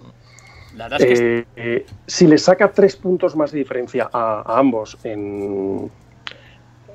[0.76, 4.42] La verdad es que Eh, eh, si le saca tres puntos más de diferencia a,
[4.46, 5.90] a ambos en,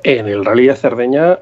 [0.02, 1.38] en el rally de Cerdeña,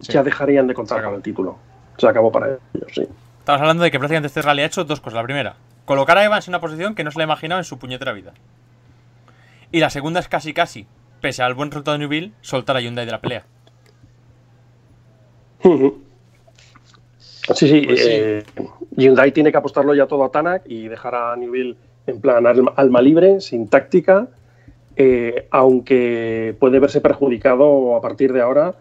[0.00, 0.12] Sí.
[0.12, 1.56] ya dejarían de contar para el título.
[2.02, 2.60] Se acabó para ellos,
[2.92, 3.06] sí.
[3.38, 5.18] estamos hablando de que prácticamente este rally ha hecho dos cosas.
[5.18, 7.64] La primera, colocar a Evans en una posición que no se le ha imaginado en
[7.64, 8.32] su puñetera vida.
[9.70, 10.86] Y la segunda es casi casi,
[11.20, 13.44] pese al buen resultado de Newville, soltar a Hyundai de la pelea.
[17.54, 18.08] Sí, sí, Pues sí.
[18.10, 18.44] eh,
[18.96, 22.72] Hyundai tiene que apostarlo ya todo a Tanak y dejar a Newville en plan alma,
[22.76, 24.28] alma libre, sin táctica,
[24.96, 28.74] eh, aunque puede verse perjudicado a partir de ahora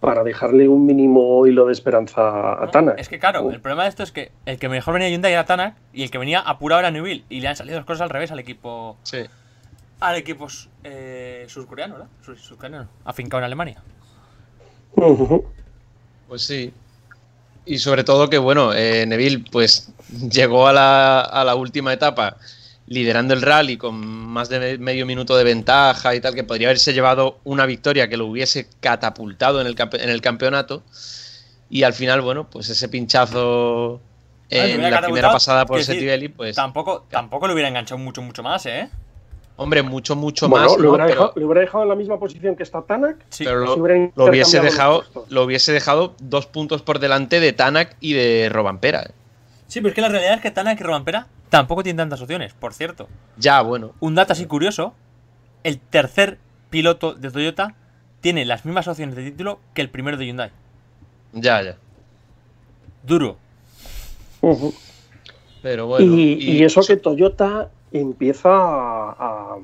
[0.00, 2.70] para dejarle un mínimo hilo de esperanza a ¿no?
[2.70, 2.98] Tanak.
[3.00, 5.44] Es que claro, el problema de esto es que el que mejor venía Hyundai era
[5.46, 7.24] Tanak y el que venía apurado era Newville.
[7.28, 9.18] Y le han salido las cosas al revés al equipo Sí.
[10.00, 10.46] al equipo
[10.84, 12.08] eh, surcoreano, ¿verdad?
[12.22, 13.82] Sur- Surcoreano, afincado en Alemania.
[14.94, 15.44] Ujú.
[16.28, 16.72] Pues sí.
[17.64, 19.92] Y sobre todo que, bueno, eh, Neville pues
[20.30, 22.36] llegó a la, a la última etapa
[22.88, 26.68] liderando el rally con más de me- medio minuto de ventaja y tal, que podría
[26.68, 30.82] haberse llevado una victoria que lo hubiese catapultado en el, campe- en el campeonato.
[31.68, 34.00] Y al final, bueno, pues ese pinchazo
[34.50, 38.64] en la primera pasada por Setivelli, pues, Tampoco, tampoco le hubiera enganchado mucho, mucho más,
[38.66, 38.88] ¿eh?
[39.56, 40.90] hombre, mucho, mucho Bueno, más, le, ¿no?
[40.90, 43.16] hubiera Pero- dejado, le hubiera dejado en la misma posición que está Tanak.
[43.30, 43.42] Sí.
[43.44, 43.76] pero lo,
[44.14, 49.02] lo hubiese dejado, lo hubiese dejado dos puntos por delante de Tanak y de Robampera.
[49.02, 49.10] ¿eh?
[49.68, 52.52] Sí, pero es que la realidad es que Tanak y Robampera tampoco tienen tantas opciones.
[52.54, 53.92] Por cierto, Ya, bueno.
[54.00, 54.94] un dato así curioso:
[55.64, 56.38] el tercer
[56.70, 57.74] piloto de Toyota
[58.20, 60.50] tiene las mismas opciones de título que el primero de Hyundai.
[61.32, 61.76] Ya, ya.
[63.02, 63.36] Duro.
[65.62, 66.06] Pero bueno.
[66.14, 69.56] y, y eso que Toyota empieza a, a-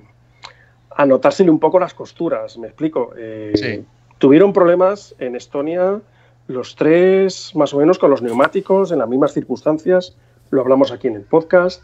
[0.95, 3.12] a notársele un poco las costuras, me explico.
[3.17, 3.85] Eh, Sí.
[4.19, 6.01] Tuvieron problemas en Estonia
[6.49, 10.17] los tres, más o menos, con los neumáticos, en las mismas circunstancias.
[10.51, 11.83] Lo hablamos aquí en el podcast.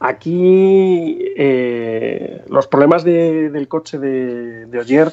[0.00, 5.12] Aquí eh, los problemas de- del coche de, de Ogier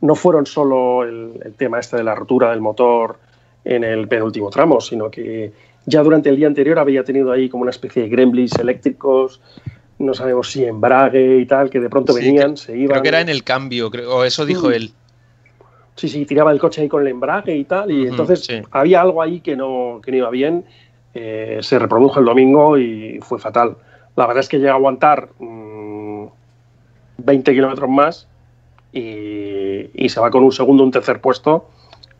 [0.00, 3.18] no fueron solo el, el tema este de la rotura del motor
[3.64, 5.52] en el penúltimo tramo, sino que
[5.86, 9.40] ya durante el día anterior había tenido ahí como una especie de gremlins eléctricos,
[9.98, 12.88] no sabemos si embrague y tal, que de pronto Sí, venían, que- se iban.
[12.88, 14.72] Creo que era en el cambio, creo, o eso dijo Mm.
[14.72, 14.90] él.
[15.96, 18.60] Sí, sí, tiraba el coche ahí con el embrague y tal, y Ujú, entonces sí.
[18.72, 20.64] había algo ahí que no, que no iba bien.
[21.14, 23.76] eh, se reprodujo el domingo y fue fatal.
[24.16, 26.26] La verdad es que llega a aguantar mm,
[27.18, 28.28] 20 kilómetros más
[28.92, 31.68] y, y se va con un segundo, un tercer puesto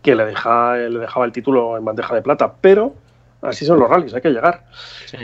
[0.03, 2.55] que le, deja, le dejaba el título en bandeja de plata.
[2.61, 2.95] Pero
[3.43, 4.65] así son los rallies, hay que llegar.
[5.07, 5.19] Sí.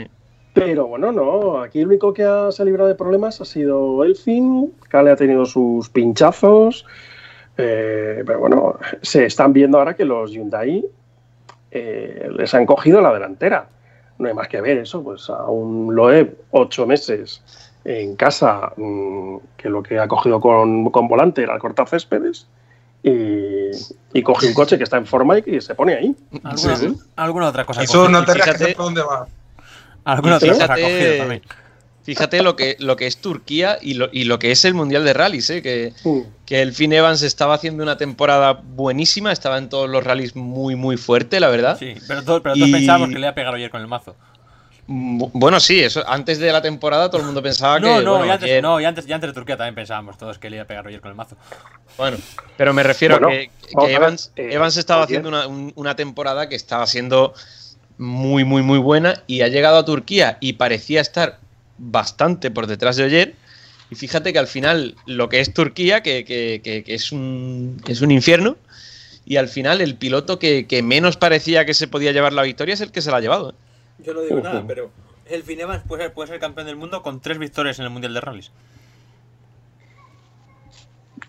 [0.53, 4.03] Pero bueno, no, aquí el único que ha, se ha librado de problemas ha sido
[4.03, 6.85] Elfin, Kale ha tenido sus pinchazos,
[7.61, 10.83] eh, pero bueno, se están viendo ahora que los Hyundai
[11.71, 13.67] eh, les han cogido la delantera.
[14.19, 17.41] No hay más que ver eso, pues a un Loeb ocho meses
[17.83, 22.45] en casa, mm, que lo que ha cogido con, con volante era cortar céspedes,
[23.03, 23.71] y,
[24.13, 26.15] y coge un coche que está en forma y que se pone ahí.
[26.43, 26.97] ¿Alguna, Sí, sí.
[27.15, 27.81] alguna otra cosa?
[27.81, 29.25] Eso no te fíjate- que por dónde va.
[30.03, 31.41] ¿Alguna otra cosa cogido también?
[32.03, 35.05] Fíjate lo que, lo que es Turquía y lo, y lo que es el Mundial
[35.05, 35.61] de Rallys, ¿eh?
[35.61, 35.93] que,
[36.47, 40.75] que el Finn Evans estaba haciendo una temporada buenísima, estaba en todos los rallies muy,
[40.75, 41.77] muy fuerte, la verdad.
[41.77, 43.87] Sí, pero, todos- pero todos Y- pensábamos que le iba a pegar ayer con el
[43.87, 44.15] mazo.
[44.87, 48.03] Bu- Bueno, sí, eso antes de la temporada todo el mundo pensaba No, que.
[48.03, 50.39] no, bueno, y antes, ayer- no, y antes, y antes de Turquía también pensábamos todos
[50.39, 51.37] que le iba a pegar ayer con el mazo.
[51.97, 52.17] Bueno,
[52.57, 55.29] pero me refiero Bueno, a que, que a ver, Evans, eh, Evans estaba ayer- haciendo
[55.29, 57.33] una, un- una temporada que estaba siendo
[57.99, 61.39] muy, muy, muy buena y ha llegado a Turquía y parecía estar
[61.83, 63.35] bastante por detrás de Oyer.
[63.89, 67.81] Y fíjate que al final lo que es Turquía, que, que- que- que es, un,
[67.87, 68.55] es un infierno,
[69.25, 72.73] y al final el piloto que, que menos parecía que se podía llevar la victoria
[72.73, 73.51] es el que se la ha llevado.
[73.51, 73.53] ¿eh?
[74.05, 74.91] Yo no digo nada, pero
[75.25, 77.91] el Finn Evans puede ser, puede ser campeón del mundo con tres victorias en el
[77.91, 78.51] Mundial de Rallys.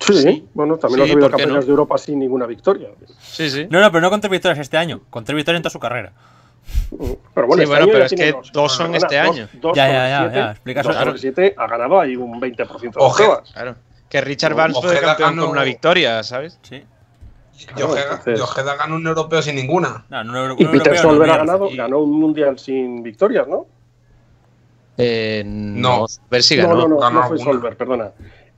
[0.01, 0.49] Sí, Sí.
[0.55, 1.67] bueno, también Sí, ha habido ¿por qué campeones no?
[1.67, 2.89] de Europa sin ninguna victoria.
[3.21, 3.67] Sí, sí.
[3.71, 5.79] No, no, pero no con tres victorias este año, con tres victorias en toda su
[5.79, 6.13] carrera.
[7.35, 8.53] Pero bueno, Sí, este bueno, año pero es que dos.
[8.53, 9.49] dos son este año.
[9.55, 10.83] dos Ya, ya, ya, ya, explica
[11.17, 13.25] siete ha ganado ahí un 20% de las Oje.
[13.25, 13.53] pruebas.
[13.53, 13.75] Claro.
[14.09, 16.59] Que Richard Barnes fue Ojeda campeón ganó- con una victoria, ¿sabes?
[16.63, 16.83] Sí.
[17.67, 20.05] Claro, Yojeda entonces- Yojeda ganó un europeo sin ninguna.
[20.11, 22.59] No, no, no, Y no, Peter no, Solberg ha no, ganado, y- ganó un mundial
[22.59, 23.67] sin victorias, ¿no?
[24.99, 26.01] Eh, No.
[26.01, 26.07] no.
[26.31, 26.75] Ver si no, ganó.
[26.83, 27.53] no, no, ganó no fue alguna.
[27.53, 28.11] Solberg, perdona.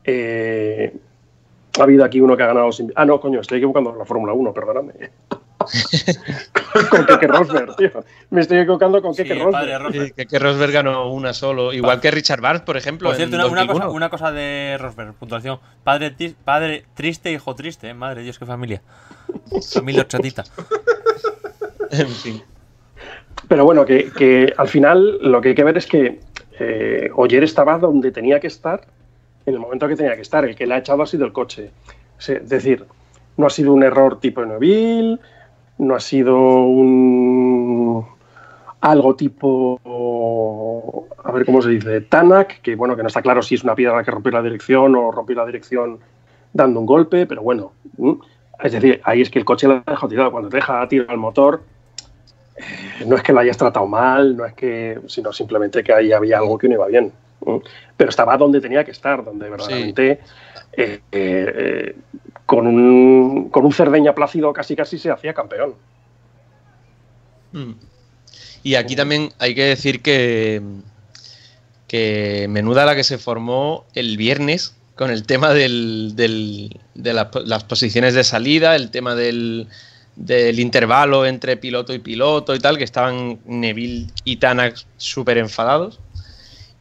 [0.04, 0.94] Eh,
[1.78, 2.92] ha habido aquí uno que ha ganado sin.
[2.96, 4.92] Ah, no, coño, estoy equivocando la Fórmula 1, perdóname.
[6.90, 7.90] con Keke Rosberg, tío.
[8.30, 9.82] Me estoy equivocando con Keke Rosberg.
[9.82, 10.68] Rosberg.
[10.68, 13.08] Sí, ganó una solo, igual que Richard Barnes, por ejemplo.
[13.08, 13.86] Por cierto, en una, una 2001.
[13.86, 15.58] cosa, una cosa de Rosberg, puntuación.
[15.82, 16.14] Padre,
[16.94, 17.94] triste, hijo triste, ¿eh?
[17.94, 18.82] madre Dios, qué familia.
[19.72, 20.44] Familia horchatita.
[21.90, 22.42] En fin.
[23.46, 26.18] Pero bueno, que, que al final lo que hay que ver es que
[26.58, 28.80] eh, Oyer estaba donde tenía que estar
[29.46, 30.44] en el momento que tenía que estar.
[30.44, 31.70] El que le ha echado ha sido el coche.
[32.18, 32.86] Es decir,
[33.36, 35.18] no ha sido un error tipo Neville,
[35.78, 38.06] no ha sido un
[38.80, 39.80] algo tipo
[41.24, 43.74] a ver cómo se dice Tanak, que bueno, que no está claro si es una
[43.74, 45.98] piedra que rompió la dirección o rompió la dirección
[46.52, 47.72] dando un golpe, pero bueno,
[48.62, 50.30] es decir, ahí es que el coche lo ha dejado tirado.
[50.30, 51.62] Cuando te deja tirar el motor,
[52.56, 56.12] eh, no es que lo hayas tratado mal, no es que, sino simplemente que ahí
[56.12, 57.12] había algo que no iba bien.
[57.96, 60.20] Pero estaba donde tenía que estar, donde verdaderamente
[60.76, 61.96] eh, eh,
[62.46, 65.74] con, un, con un Cerdeña plácido casi casi se hacía campeón.
[67.52, 67.72] Mm.
[68.62, 70.62] Y aquí también hay que decir que,
[71.86, 77.30] que menuda la que se formó el viernes con el tema del, del- de la-
[77.44, 79.68] las posiciones de salida, el tema del,
[80.16, 86.00] del intervalo entre piloto y piloto y tal, que estaban Neville y Tanak súper enfadados.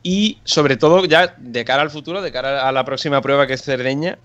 [0.04, 3.54] Y sobre todo ya de cara al futuro, de cara a la próxima prueba que
[3.54, 4.20] es Cerdeña,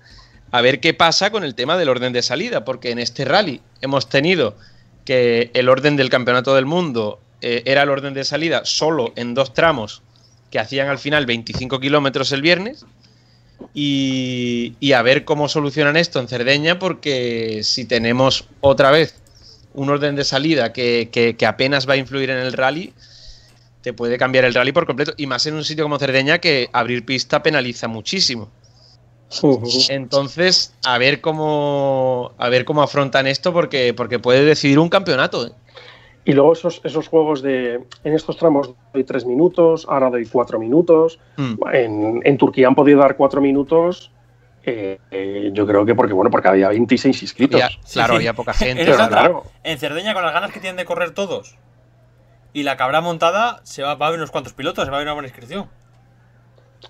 [0.50, 3.60] a ver qué pasa con el tema del orden de salida, porque en este rally
[3.80, 4.56] hemos tenido
[5.04, 9.34] que el orden del campeonato del mundo eh, era el orden de salida solo en
[9.34, 10.02] dos tramos
[10.50, 12.84] que hacían al final 25 kilómetros el viernes.
[13.74, 19.14] Y, y a ver cómo solucionan esto en Cerdeña, porque si tenemos otra vez
[19.74, 22.92] un orden de salida que, que- que apenas va a influir en el rally,
[23.82, 25.12] te puede cambiar el rally por completo.
[25.16, 28.50] Y más en un sitio como Cerdeña, que abrir pista penaliza muchísimo.
[29.90, 35.46] Entonces, a ver cómo a ver cómo afrontan esto, porque, porque puede decidir un campeonato.
[35.46, 35.52] ¿eh?
[36.24, 37.80] Y luego esos, esos juegos de.
[38.04, 41.18] En estos tramos doy tres minutos, ahora doy cuatro minutos.
[41.36, 41.54] Mm.
[41.72, 44.10] En, en Turquía han podido dar cuatro minutos.
[44.64, 47.60] eh, eh, yo creo que porque bueno porque había 26 inscritos.
[47.92, 48.16] Claro, sí.
[48.16, 48.84] había poca gente.
[48.84, 49.44] Pero claro.
[49.62, 51.56] En Cerdeña, con las ganas que tienen de correr todos
[52.52, 55.00] y la cabra montada, se va, va a haber unos cuantos pilotos, se va a
[55.00, 55.66] haber una buena inscripción.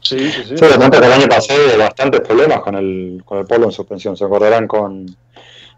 [0.02, 0.56] Sí, sí, sí.
[0.58, 3.66] Sí, de cuenta que el año pasado hubo bastantes problemas con el, con el polo
[3.66, 4.16] en suspensión.
[4.16, 5.06] Se acordarán con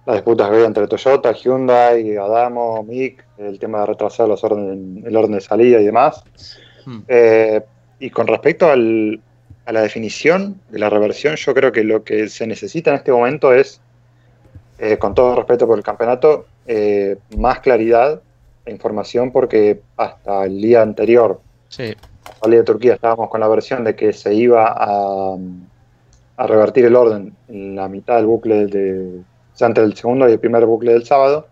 [0.07, 5.03] las disputas que había entre Toyota, Hyundai, Adamo, MIC, el tema de retrasar los orden,
[5.07, 6.25] el orden de salida y demás.
[6.85, 7.01] Hmm.
[7.09, 7.63] Eh,
[8.01, 9.21] y con respecto al-
[9.67, 13.13] a la definición de la reversión, yo creo que lo que se necesita en este
[13.13, 13.81] momento es,
[14.79, 18.21] eh, con todo respeto por el campeonato, eh, más claridad
[18.67, 21.95] información porque hasta el día anterior Sí,
[22.43, 25.37] Rally de Turquía estábamos con la versión de que se iba a,
[26.37, 29.21] a revertir el orden en la mitad del bucle de,
[29.61, 31.47] entre el segundo y el primer bucle del sábado,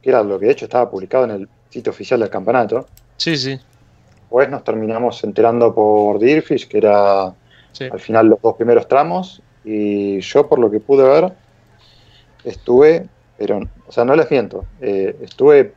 [0.00, 2.86] que era lo que de hecho estaba publicado en el sitio oficial del campeonato.
[3.16, 3.58] sí, sí.
[4.28, 7.34] Pues nos terminamos enterando por Deerfish, que era
[7.72, 7.88] sí.
[7.90, 11.32] al final los dos primeros tramos, y yo por lo que pude ver,
[12.44, 15.72] estuve, pero, o sea, no les miento, eh, estuve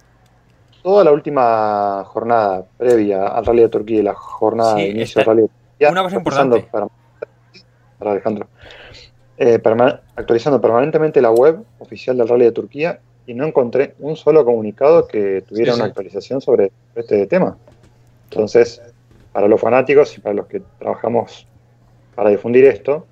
[0.84, 5.20] toda la última jornada previa al Rally de Turquía y la jornada Sí, de inicio
[5.20, 6.92] del Rally de Turquía, una cosa actualizando importante.
[8.00, 8.48] para Alejandro,
[9.38, 14.16] eh, perma- actualizando permanentemente la web oficial del Rally de Turquía y no encontré un
[14.18, 15.82] solo comunicado que tuviera Sí, sí.
[15.82, 17.58] una actualización sobre este tema.
[18.30, 18.82] Entonces,
[19.32, 21.48] para los fanáticos y para los que trabajamos
[22.16, 23.06] para difundir esto,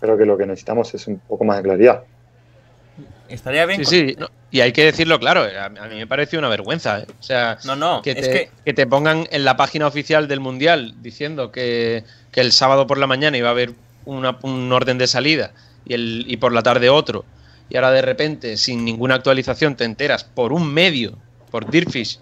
[0.00, 2.02] creo que lo que necesitamos es un poco más de claridad.
[3.32, 3.84] Estaría bien.
[3.84, 6.38] Sí, con- sí, no, y hay que decirlo claro, eh, a, a mí me pareció
[6.38, 7.00] una vergüenza.
[7.00, 7.06] eh.
[7.18, 10.28] O sea, No, no, que, es te, que que te pongan en la página oficial
[10.28, 13.72] del Mundial diciendo que, que el sábado por la mañana iba a haber
[14.04, 15.52] una- un orden de salida
[15.84, 17.24] y, el, y por la tarde otro.
[17.70, 21.16] Y ahora de repente, sin ninguna actualización, te enteras por un medio,
[21.50, 22.18] por Dirtfish,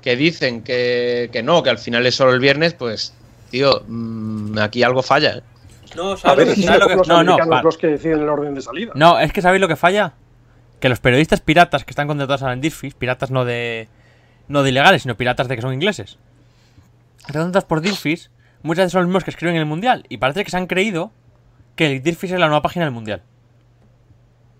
[0.00, 3.12] que dicen que, que no, que al final es solo el viernes, pues,
[3.50, 5.38] tío, mm, aquí algo falla.
[5.38, 5.42] eh.
[5.96, 7.78] no, A ¿sabes ver lo que- si sabes lo son que- los No, no, los
[7.78, 8.92] que deciden el orden de salida.
[8.94, 10.12] No, es que ¿sabéis lo que falla?
[10.84, 13.88] Que los periodistas piratas que están contratados a Dirfish, piratas no de
[14.48, 16.18] no de ilegales, sino piratas de que son ingleses,
[17.20, 18.28] están contratados por Dirfish,
[18.62, 20.66] muchas veces son los mismos que escriben en el Mundial, y parece que se han
[20.66, 21.10] creído
[21.74, 23.22] que el Dirfish es la nueva página del Mundial.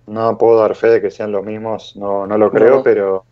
[0.07, 2.83] No puedo dar fe de que sean los mismos, no, no lo creo, No.
[2.83, 3.27] pero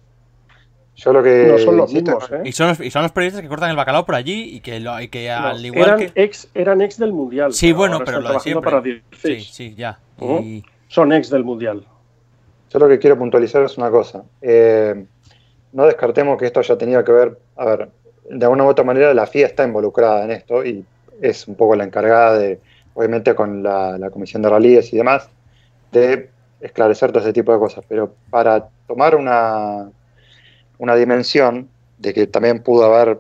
[0.95, 2.43] yo lo que No son los mismos, ¿eh?
[2.45, 4.81] Y son los, y son los periodistas que cortan el bacalao por allí y que,
[4.81, 6.13] lo- y que No, al igual eran, que...
[6.15, 7.55] ex, eran ex del Mundial.
[7.55, 8.71] Sí, bueno, pero lo de trabajando siempre.
[8.71, 9.51] para Sí, Dirtfish.
[9.51, 9.99] sí, ya.
[10.21, 11.87] Y- Son ex del Mundial.
[12.73, 14.23] Yo lo que quiero puntualizar es una cosa.
[14.41, 15.05] Eh,
[15.73, 17.89] no descartemos que esto haya tenido que ver, a ver,
[18.31, 20.85] de alguna u otra manera la FIA está involucrada en esto y
[21.21, 22.61] es un poco la encargada de,
[22.95, 25.29] obviamente con la, Comisión de Ralíes y demás,
[25.91, 26.31] de
[26.61, 27.85] esclarecer todo ese tipo de cosas.
[27.87, 29.91] Pero para tomar una,
[30.79, 33.19] una dimensión de que también pudo haber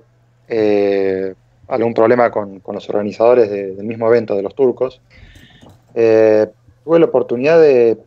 [0.49, 1.35] eh,
[1.69, 5.01] algún problema con, con los organizadores de- del mismo evento de los turcos,
[5.95, 6.47] eh,
[6.85, 7.99] tuve la oportunidad de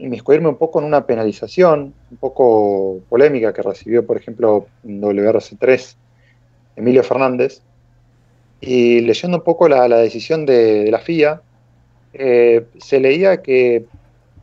[0.00, 5.96] inmiscuirme un poco en una penalización un poco polémica que recibió, por ejemplo, en WRC3
[6.76, 7.62] Emilio Fernández,
[8.60, 11.42] y leyendo un poco la, la decisión de, la FIA,
[12.12, 13.84] eh, se leía que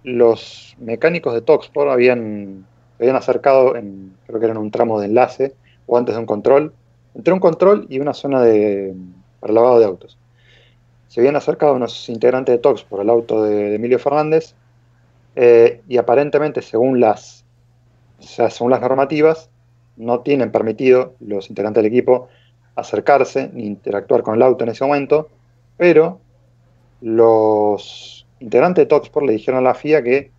[0.04, 2.66] los mecánicos de Toxport habían,
[3.00, 5.54] habían acercado, creo que era en un tramo de enlace,
[5.86, 6.74] o antes de un control,
[7.16, 8.94] entre un control y una zona de,
[9.40, 10.18] para lavado de autos.
[11.08, 14.56] Se habían acercado unos integrantes de Toxport al auto de Emilio Fernández,
[15.40, 17.46] eh, y aparentemente, según las,
[18.20, 19.50] o sea, según las normativas,
[19.96, 22.28] no tienen permitido los integrantes del equipo
[22.76, 25.30] acercarse ni interactuar con el auto en ese momento,
[25.78, 26.20] pero
[27.02, 30.32] los integrantes de Toxport le dijeron a la FIA que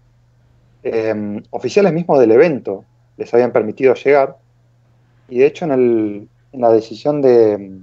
[0.82, 2.84] eh, oficiales mismos del evento
[3.16, 4.36] les habían permitido llegar,
[5.28, 7.80] y de hecho en, el- en la decisión de,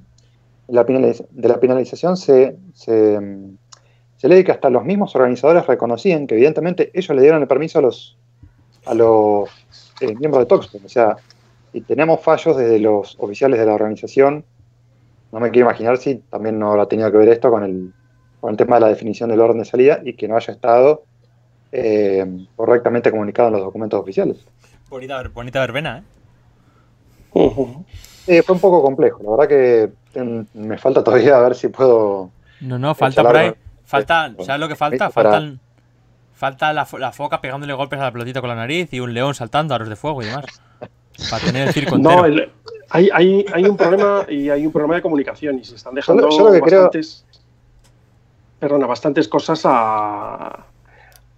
[0.68, 3.20] de la penalización se, se,
[4.18, 7.80] se lee que hasta los mismos organizadores reconocían que evidentemente ellos le dieron el permiso
[7.80, 8.18] a los,
[8.86, 9.50] a los
[10.02, 10.80] eh, miembros de Toxpo.
[10.84, 11.18] O sea,
[11.72, 14.46] si tenemos fallos desde los oficiales de la organización,
[15.32, 17.94] no me quiero imaginar si también no habrá tenido que ver esto con el,
[18.40, 21.04] con el tema de la definición del orden de salida y que no haya estado
[21.72, 24.38] eh, correctamente comunicado en los documentos oficiales.
[24.90, 26.04] Bonita, bonita verbena, ¿eh?
[28.28, 31.68] Eh, fue un poco complejo, la verdad que mm, me falta todavía a ver si
[31.68, 32.32] puedo...
[32.62, 33.54] No, no, falta por ahí.
[33.86, 35.10] Falta, con- ¿sabes lo que falta?
[35.10, 35.60] para- Faltan,
[36.34, 39.14] falta la, fo- la foca pegándole golpes a la pelotita con la nariz y un
[39.14, 40.46] león saltando a los de fuego y demás.
[41.30, 42.16] Para tener el circo entero.
[42.18, 42.52] No, el-
[42.90, 46.30] hay, hay, hay un problema y hay un problema de comunicación y se están dejando
[46.30, 47.26] yo lo que creo- bastantes,
[48.60, 50.66] perdona, bastantes cosas a, a-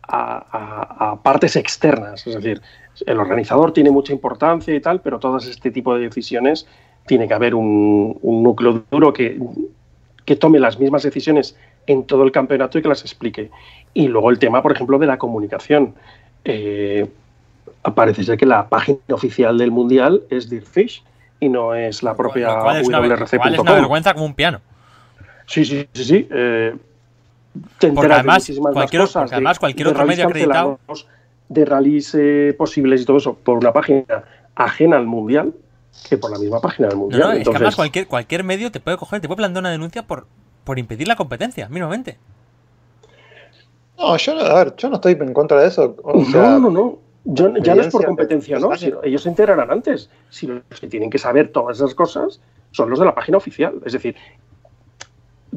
[0.08, 2.26] a- a partes externas.
[2.28, 2.62] Es decir,
[3.06, 6.68] el organizador tiene mucha importancia y tal, pero todas este tipo de decisiones
[7.06, 9.40] tiene que haber un, un núcleo duro que,
[10.26, 11.56] que tome las mismas decisiones
[11.88, 13.50] en todo el campeonato y que las explique.
[13.94, 15.96] Y luego el tema, por ejemplo, de la comunicación.
[16.46, 17.08] Eh,
[17.96, 21.04] parece ser que la página oficial del mundial es Dirtfish
[21.40, 23.76] y no es la propia Lo cual es una, ver- lo cual es una WRC.com.
[23.76, 24.60] vergüenza como un piano.
[25.46, 26.28] Sí, sí, sí, sí.
[26.30, 26.76] eh,
[27.80, 30.80] te Porque de además, cualquier- cosas porque además de- cualquier de otro medio acreditado-
[31.50, 34.04] de rallies eh, posibles y todo eso por una página
[34.56, 35.54] ajena al mundial
[36.10, 37.22] que por la misma página del No, mundial.
[37.22, 39.72] no, es que Entonces, además cualquier, cualquier medio te puede coger, te puede plantear una
[39.72, 40.28] denuncia por,
[40.68, 42.18] por impedir la competencia, mínimamente.
[43.98, 45.96] No, yo no, a ver, yo no estoy en contra de eso.
[46.04, 46.98] O sea, no, no, no.
[47.24, 48.76] Yo- ya no es por competencia, ¿no?
[48.76, 50.10] Si- ellos se enterarán antes.
[50.30, 52.40] Si los que tienen que saber todas esas cosas
[52.72, 53.82] son los de la página oficial.
[53.86, 54.16] Es decir,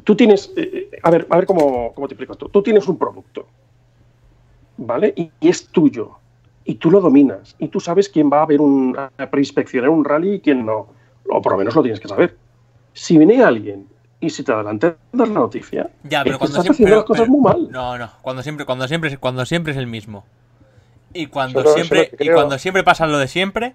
[0.04, 0.52] tú tienes.
[0.56, 2.48] eh, eh, a ver, a ver cómo, cómo te explico esto.
[2.48, 3.46] Tú tienes un producto,
[4.78, 5.12] ¿vale?
[5.16, 6.12] Y, y es tuyo.
[6.64, 7.56] Y tú lo dominas.
[7.58, 10.86] Y tú sabes quién va a ver un, a preinspeccionar un rally y quién no.
[11.28, 12.36] O por lo menos lo tienes que saber.
[12.92, 13.86] Si viene alguien
[14.20, 16.72] y si te adelantas la noticia, Ya, es pero que cuando estás siempre.
[16.74, 17.68] haciendo las cosas pero- muy mal.
[17.70, 20.24] No, no, cuando siempre, cuando siempre, cuando siempre es el mismo.
[21.12, 23.74] Y cuando siempre, y cuando siempre pasa lo de siempre,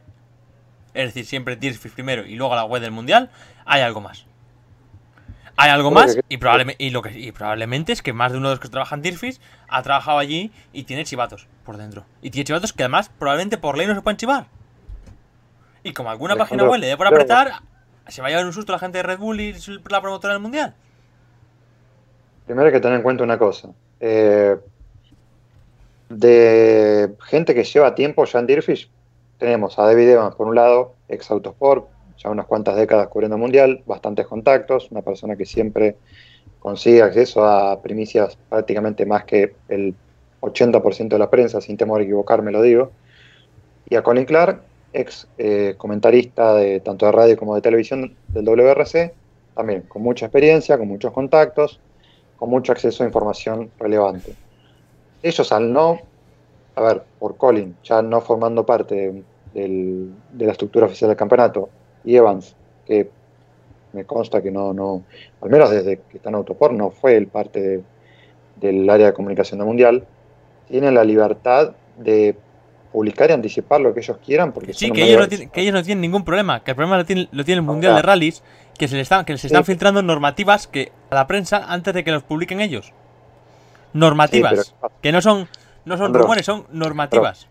[0.93, 3.29] es decir, siempre Tearsfish primero y luego la web del mundial,
[3.65, 4.25] hay algo más.
[5.57, 8.49] Hay algo más y probablemente, y lo que y probablemente es que más de uno
[8.49, 9.15] de los que trabajan en
[9.69, 12.05] ha trabajado allí y tiene chivatos por dentro.
[12.21, 14.47] Y tiene chivatos que además probablemente por ley no se pueden chivar.
[15.83, 17.53] Y como alguna página web le dé por apretar,
[18.07, 19.55] se va a llevar un susto la gente de Red Bull y
[19.89, 20.75] la promotora del mundial.
[22.45, 23.69] Primero hay que tener en cuenta una cosa.
[23.99, 24.55] Eh,
[26.09, 28.89] de gente que lleva tiempo ya en Deerfish,
[29.39, 31.87] tenemos a David Evans, por un lado, ex Autosport,
[32.17, 35.97] ya unas cuantas décadas cubriendo mundial, bastantes contactos, una persona que siempre
[36.59, 39.95] consigue acceso a primicias prácticamente más que el
[40.41, 42.91] 80% de la prensa, sin temor a equivocarme lo digo.
[43.89, 44.61] Y a Colin Clark,
[44.95, 49.13] ex eh, comentarista de tanto de radio como de televisión del WRC,
[49.53, 51.79] también con mucha experiencia, con muchos contactos,
[52.37, 54.33] con mucho acceso a información relevante.
[55.21, 55.99] Ellos al no,
[56.75, 59.23] a ver, por Colin, ya no formando parte
[59.53, 61.69] del- de la estructura oficial del campeonato,
[62.03, 63.09] y Evans, que
[63.93, 65.03] me consta que no, no,
[65.41, 67.83] al menos desde que está en Autoport, no fue el parte de-
[68.57, 70.05] del área de comunicación del mundial,
[70.69, 72.35] tienen la libertad de
[72.95, 75.73] publicar y anticipar lo que ellos quieran, porque Sí, que ellos, no tienen, que ellos
[75.73, 76.63] no tienen ningún problema.
[76.63, 78.41] Que el problema lo tiene, lo tiene el Mundial de Rallys,
[78.77, 79.71] que se le están, que se están Sí.
[79.73, 82.93] filtrando normativas que a la prensa antes de que los publiquen ellos.
[83.93, 84.67] Normativas.
[84.67, 85.47] Sí, pero- que no son,
[85.83, 87.47] no son rumores, son normativas.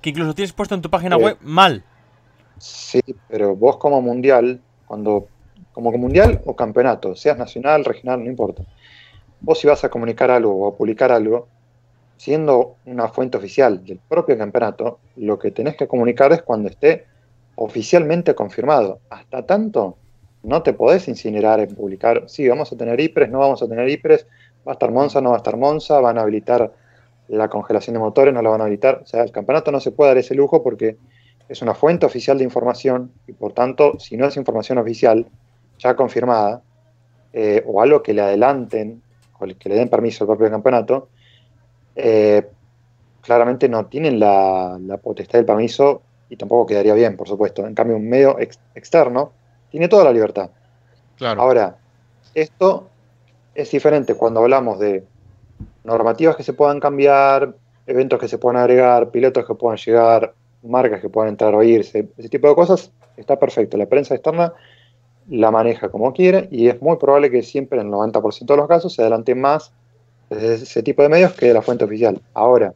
[0.00, 1.82] Que incluso tienes puesto en tu página Eh, web mal.
[2.58, 5.26] Sí, pero vos como mundial, cuando
[5.72, 8.62] como mundial o campeonato, seas nacional, regional, no importa.
[9.40, 11.48] Vos si vas a comunicar algo o a publicar algo,
[12.16, 17.06] siendo una fuente oficial del propio campeonato, lo que tenés que comunicar es cuando esté
[17.56, 19.00] oficialmente confirmado.
[19.10, 19.96] Hasta tanto,
[20.42, 23.88] no te podés incinerar en publicar, sí, vamos a tener IPRES, no vamos a tener
[23.88, 24.26] IPRES,
[24.66, 26.72] va a estar Monza, no va a estar Monza, van a habilitar
[27.28, 29.00] la congelación de motores, no la van a habilitar.
[29.02, 30.96] O sea, el campeonato no se puede dar ese lujo porque
[31.48, 35.26] es una fuente oficial de información y por tanto, si no es información oficial
[35.78, 36.62] ya confirmada
[37.32, 39.02] eh, o algo que le adelanten
[39.38, 41.08] o que le den permiso al propio campeonato,
[41.96, 42.46] eh,
[43.20, 47.66] claramente no tienen la, la potestad del permiso y tampoco quedaría bien, por supuesto.
[47.66, 49.32] En cambio, un medio ex- externo
[49.70, 50.50] tiene toda la libertad.
[51.16, 51.40] Claro.
[51.40, 51.76] Ahora,
[52.34, 52.88] esto
[53.54, 55.04] es diferente cuando hablamos de
[55.84, 57.54] normativas que se puedan cambiar,
[57.86, 62.08] eventos que se puedan agregar, pilotos que puedan llegar, marcas que puedan entrar o irse,
[62.16, 63.76] ese tipo de cosas, está perfecto.
[63.76, 64.52] La prensa externa
[65.28, 68.68] la maneja como quiere y es muy probable que siempre, en el 90% de los
[68.68, 69.72] casos, se adelante más
[70.30, 72.20] de ese tipo de medios que de la fuente oficial.
[72.32, 72.74] Ahora,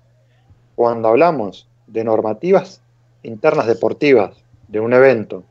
[0.74, 2.80] cuando hablamos de normativas
[3.22, 4.36] internas deportivas
[4.68, 5.44] de un evento,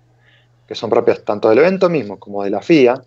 [0.68, 3.02] que son propias tanto del evento mismo como de la FIA,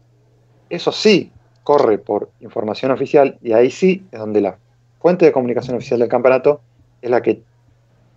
[0.69, 1.33] eso sí
[1.63, 4.59] corre por información oficial y ahí sí es donde la
[5.01, 6.61] fuente de comunicación oficial del campeonato
[7.01, 7.43] es la que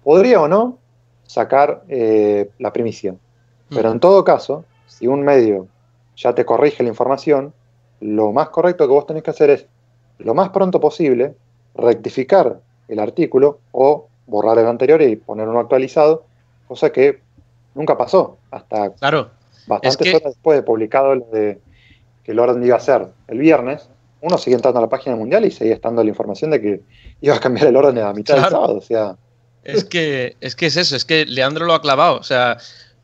[0.04, 0.78] podría o no
[1.24, 3.16] sacar eh, la primicia.
[3.70, 5.68] Pero en todo caso, si un medio
[6.16, 7.54] ya te corrige la información,
[8.02, 9.66] lo más correcto que vos tenés que hacer es,
[10.24, 11.36] lo más pronto posible,
[11.76, 16.26] rectificar el artículo o borrar el anterior y poner uno actualizado,
[16.68, 17.20] cosa que
[17.76, 19.32] nunca pasó hasta Claro.
[19.68, 21.60] bastantes es que- horas después de publicado lo de
[22.24, 23.90] que el orden iba a ser el viernes.
[24.22, 26.82] Uno seguía entrando a la página mundial y seguía estando la información de que
[27.20, 28.78] iba a cambiar el orden a la mitad del sábado.
[28.78, 29.18] O sea,
[29.66, 32.18] Es que, es que es eso, es que Leandro lo ha clavado.
[32.18, 32.58] O sea,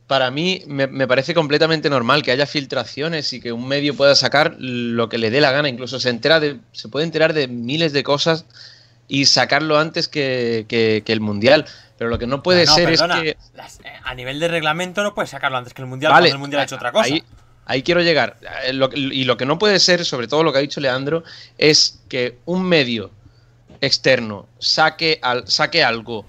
[0.09, 4.15] para mí me, me parece completamente normal que haya filtraciones y que un medio pueda
[4.15, 5.69] sacar lo que le dé la gana.
[5.69, 8.45] Incluso se entera de, se puede enterar de miles de cosas
[9.07, 11.65] y sacarlo antes que, que- que el mundial.
[11.99, 13.37] Pero lo que no puede No, no, ser perdona, es que.
[13.55, 16.35] las- eh, a nivel de reglamento no puedes sacarlo antes que el mundial, Vale, cuando
[16.37, 17.05] el mundial ha hecho otra cosa.
[17.05, 17.23] Ahí,
[17.65, 18.37] ahí quiero llegar.
[18.65, 21.23] Eh, lo- y lo que no puede ser, sobre todo lo que ha dicho Leandro,
[21.59, 23.11] es que un medio
[23.79, 26.25] externo saque, al- saque algo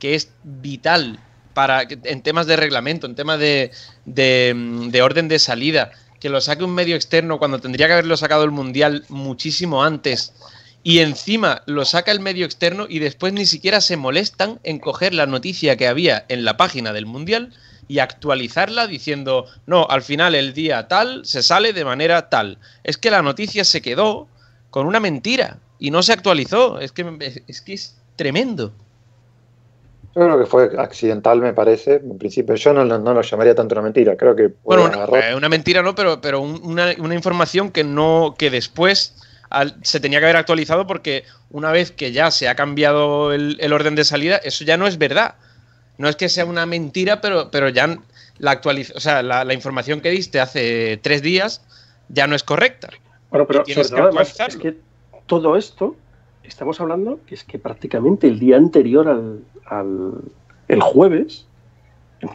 [0.00, 1.20] que es vital
[1.60, 3.70] para en temas de reglamento, en temas de,
[4.06, 7.92] de, mm, de orden de salida, que lo saque un medio externo cuando tendría que
[7.92, 10.32] haberlo sacado el mundial muchísimo antes.
[10.82, 15.12] Y encima lo saca el medio externo y después ni siquiera se molestan en coger
[15.12, 17.52] la noticia que había en la página del mundial
[17.88, 22.56] y actualizarla diciendo, no, al final el día tal se sale de manera tal.
[22.84, 24.28] Es que la noticia se quedó
[24.70, 26.80] con una mentira y no se actualizó.
[26.80, 27.04] Es que
[27.48, 28.72] es, que es tremendo.
[30.14, 31.94] Yo creo que fue accidental, me parece.
[31.96, 34.16] En principio, yo no, lo- no lo llamaría tanto una mentira.
[34.16, 37.70] Creo que Bueno, una, agarrar- eh, una mentira no, pero, pero un- una, una información
[37.70, 39.14] que no, que después
[39.50, 43.56] al- se tenía que haber actualizado porque una vez que ya se ha cambiado el,
[43.60, 45.34] el orden de salida, eso ya no es verdad.
[45.98, 47.98] No es que sea una mentira, pero, pero ya
[48.38, 51.62] la actualiz o sea, la, la información que diste hace tres días
[52.08, 52.88] ya no es correcta.
[53.30, 54.76] Bueno, pero sobre que todo, además, es que
[55.26, 55.94] todo esto,
[56.50, 60.20] estamos hablando que es que prácticamente el día anterior al, al-
[60.68, 61.48] el jueves,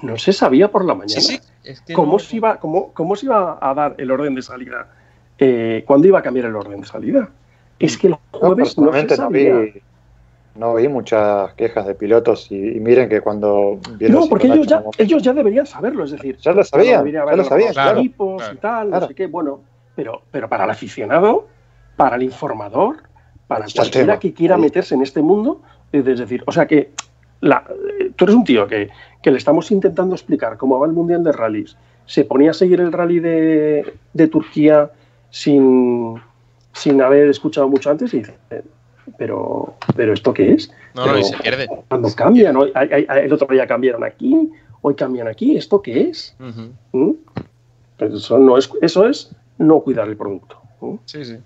[0.01, 1.39] no se sabía por la mañana Sí, sí.
[1.63, 4.41] Es que cómo, no- se iba, cómo, cómo se iba a dar el orden de
[4.41, 4.89] salida,
[5.37, 7.29] eh, cuándo iba a cambiar el orden de salida.
[7.77, 9.59] Es que el jueves no se personalmente no sabía.
[9.59, 9.81] vi,
[10.55, 14.65] no vi muchas quejas de pilotos y, y miren que cuando vieron No, porque ellos
[14.67, 17.73] ya, como- ellos ya deberían saberlo, es decir, Ya lo sabían, ya lo los sabían,
[17.73, 19.01] claro, equipos claro, y tal, claro.
[19.01, 19.61] no sé qué, bueno,
[19.93, 21.49] pero, pero para el aficionado,
[21.95, 23.03] para el informador,
[23.47, 24.19] para está cualquiera tema.
[24.19, 26.91] que quiera meterse en este mundo, es decir, o sea que
[27.41, 27.63] la-
[28.15, 28.89] tú eres un tío que,
[29.21, 31.75] que le estamos intentando explicar cómo va el Mundial de Rallys,
[32.05, 34.91] se ponía a seguir el rally de, de Turquía
[35.29, 36.15] sin,
[36.73, 38.35] sin haber escuchado mucho antes y dice,
[39.17, 40.71] pero, pero ¿esto qué es?
[40.93, 41.67] No, no, y se pierde.
[41.87, 44.49] Cuando cambian, hoy- hay- hay- el otro día cambiaron aquí,
[44.81, 46.35] hoy cambian aquí, ¿esto qué es?
[46.39, 46.71] Ujú.
[46.93, 47.11] ¿Mm?
[47.97, 50.57] Pues Eso, no es, eso es no cuidar el producto.
[50.81, 50.95] ¿Mm?
[51.05, 51.37] Sí, sí.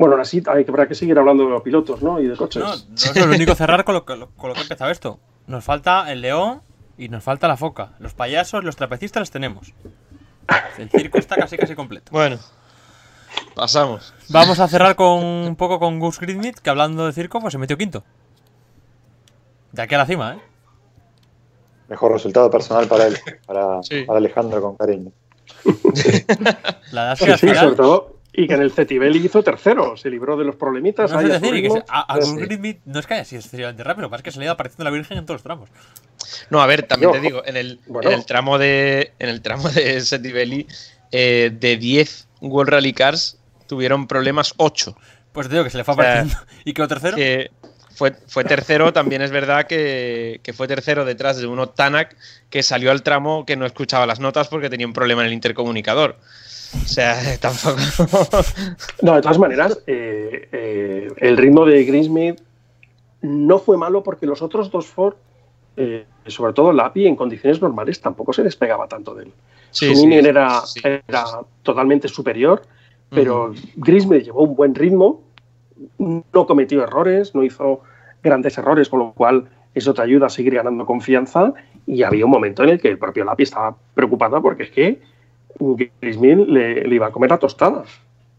[0.00, 2.18] Bueno, ahora sí hay que, habrá que seguir hablando de los pilotos ¿no?
[2.18, 2.62] y de coches.
[2.62, 5.20] No, no es lo único cerrar con lo, que, con lo que ha empezado esto.
[5.46, 6.62] Nos falta el león
[6.96, 7.92] y nos falta la foca.
[7.98, 9.74] Los payasos, los trapecistas los tenemos.
[10.78, 12.12] El circo está casi casi completo.
[12.12, 12.38] Bueno,
[13.54, 14.14] pasamos.
[14.30, 17.58] Vamos a cerrar con un poco con Gus Gridmit, que hablando de circo, pues se
[17.58, 18.02] metió quinto.
[19.72, 20.38] De aquí a la cima, ¿eh?
[21.88, 24.04] Mejor resultado personal para él, para, Sí.
[24.04, 25.12] para Alejandro con cariño.
[26.92, 28.19] La es Sí, sí, final- sobre todo.
[28.32, 31.10] Y que en el Cetibel hizo tercero, se libró de los problemitas.
[31.10, 31.74] No ahí decir, que ritmo.
[31.76, 32.46] se- a, a Sí, Gus sí.
[32.46, 34.52] Gridmit no es que haya sido excesivamente rápido, pasa es que se le ha ido
[34.52, 35.68] apareciendo la Virgen en todos los tramos.
[36.50, 38.08] No, a ver, también Yo- te digo, en el, Bueno.
[38.10, 40.66] en el tramo de en el tramo de Setibelli,
[41.12, 44.96] eh, de 10 World Rally Cars tuvieron problemas 8.
[45.32, 46.44] Pues te digo que se le fue O sea, apareciendo.
[46.64, 47.16] ¿Y quedó tercero?
[47.16, 47.50] Que
[48.00, 52.16] fue, fue tercero, también es verdad que, que fue tercero detrás de uno Tanak
[52.48, 55.34] que salió al tramo que no escuchaba las notas porque tenía un problema en el
[55.34, 56.16] intercomunicador.
[56.82, 57.76] O sea, tampoco.
[59.02, 62.40] No, de todas maneras, eh, eh, el ritmo de Greensmith
[63.20, 65.16] no fue malo porque los otros dos Ford,
[65.76, 69.32] eh, sobre todo la API en condiciones normales, tampoco se despegaba tanto de él.
[69.72, 70.80] Sí, Su sí, era, sí.
[70.84, 71.24] era
[71.62, 72.62] totalmente superior,
[73.10, 75.22] pero Greensmith llevó un buen ritmo,
[75.98, 77.82] no cometió errores, no hizo
[78.22, 81.52] grandes errores, con lo cual eso te ayuda a seguir ganando confianza.
[81.86, 85.00] Y había un momento en el que el propio Lapi estaba preocupado porque es que
[85.58, 87.84] Greensmith le, le iba a comer la tostada.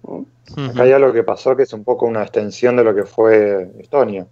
[0.03, 0.25] ¿no?
[0.69, 3.71] Acá hay algo que pasó que es un poco una extensión de lo que fue
[3.79, 4.25] Estonia.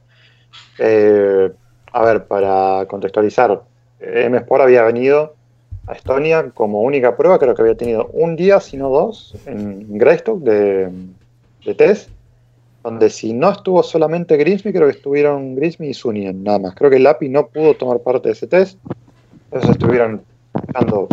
[0.78, 1.52] Eh,
[1.92, 3.62] a ver, para contextualizar,
[4.00, 5.36] M Sport había venido
[5.88, 9.98] a Estonia como única prueba, creo que había tenido un día, si no dos, en
[9.98, 10.90] Greystock de,
[11.66, 12.10] de test,
[12.84, 16.76] donde si no estuvo solamente Grismy, creo que estuvieron Grismy y Sunien, nada más.
[16.76, 18.80] Creo que el API no pudo tomar parte de ese test,
[19.46, 20.24] entonces estuvieron
[20.74, 21.08] dando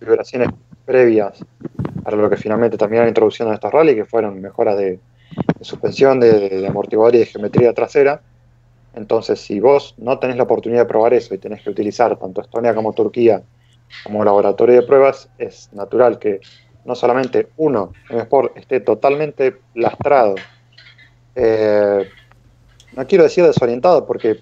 [0.00, 0.48] vibraciones
[0.84, 1.44] previas
[2.02, 4.90] para lo que finalmente terminaron introduciendo en estos rallies, que fueron mejoras de,
[5.58, 8.20] de suspensión, de, de amortiguador y de geometría trasera.
[8.94, 12.40] Entonces, si vos no tenés la oportunidad de probar eso y tenés que utilizar tanto
[12.40, 13.42] Estonia como Turquía
[14.04, 16.40] como laboratorio de pruebas, es natural que
[16.84, 20.34] no solamente uno, en Sport, esté totalmente lastrado,
[21.34, 22.08] eh,
[22.96, 24.40] no quiero decir desorientado, porque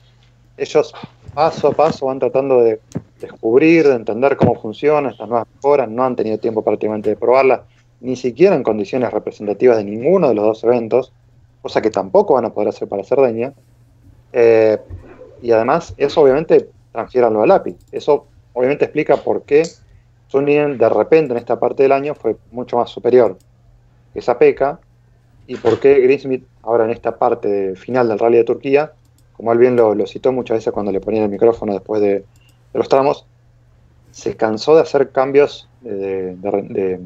[0.57, 0.95] ellos
[1.35, 2.81] paso a paso van tratando de
[3.21, 7.61] descubrir, de entender cómo funcionan estas nuevas mejoras, no han tenido tiempo prácticamente de probarlas,
[8.01, 11.13] ni siquiera en condiciones representativas de ninguno de los dos eventos,
[11.63, 13.53] cosa que tampoco van a poder hacer para Cerdeña.
[14.33, 14.79] Eh,
[15.41, 17.77] y además, eso obviamente transfiéranlo al API.
[17.93, 19.63] Eso obviamente explica por qué
[20.29, 23.37] Suninen de repente en esta parte del año fue mucho más superior
[24.13, 24.81] que esa peca
[25.47, 28.93] y por qué Greensmith ahora en esta parte final del rally de Turquía,
[29.37, 32.25] como él bien lo, citó muchas veces cuando le ponían el micrófono después de, de
[32.75, 33.27] los tramos,
[34.11, 37.01] se cansó de hacer cambios de, de, de,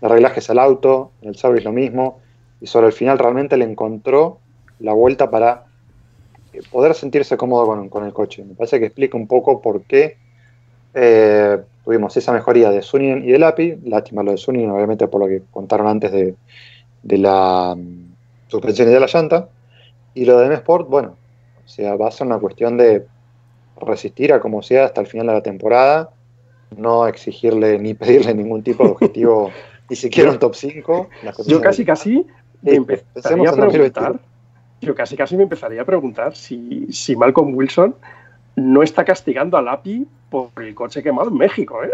[0.00, 2.20] de reglajes al auto, en el service lo mismo,
[2.60, 4.38] y sobre el final realmente le encontró
[4.80, 5.64] la vuelta para
[6.52, 8.44] eh, poder sentirse cómodo con, el coche.
[8.44, 10.16] Me parece que explica un poco por qué
[10.94, 15.20] eh, tuvimos esa mejoría de Suninen y del API, lástima lo de Suninen, obviamente por
[15.20, 16.34] lo que contaron antes de,
[17.02, 17.76] de la
[18.48, 19.48] suspensión y de la llanta,
[20.14, 21.16] y lo de M-Sport, bueno,
[21.64, 23.06] o sea, va a ser una cuestión de
[23.80, 26.10] resistir a como sea hasta el final de la temporada,
[26.76, 29.50] no exigirle ni pedirle ningún tipo de objetivo,
[29.88, 31.08] ni siquiera un top 5.
[31.46, 32.26] Yo casi casi
[32.62, 34.20] me empezaría a preguntar,
[34.80, 37.94] yo casi casi me empezaría a preguntar si, si Malcolm Wilson
[38.56, 41.90] no está castigando al API por el coche quemado en México, ¿eh?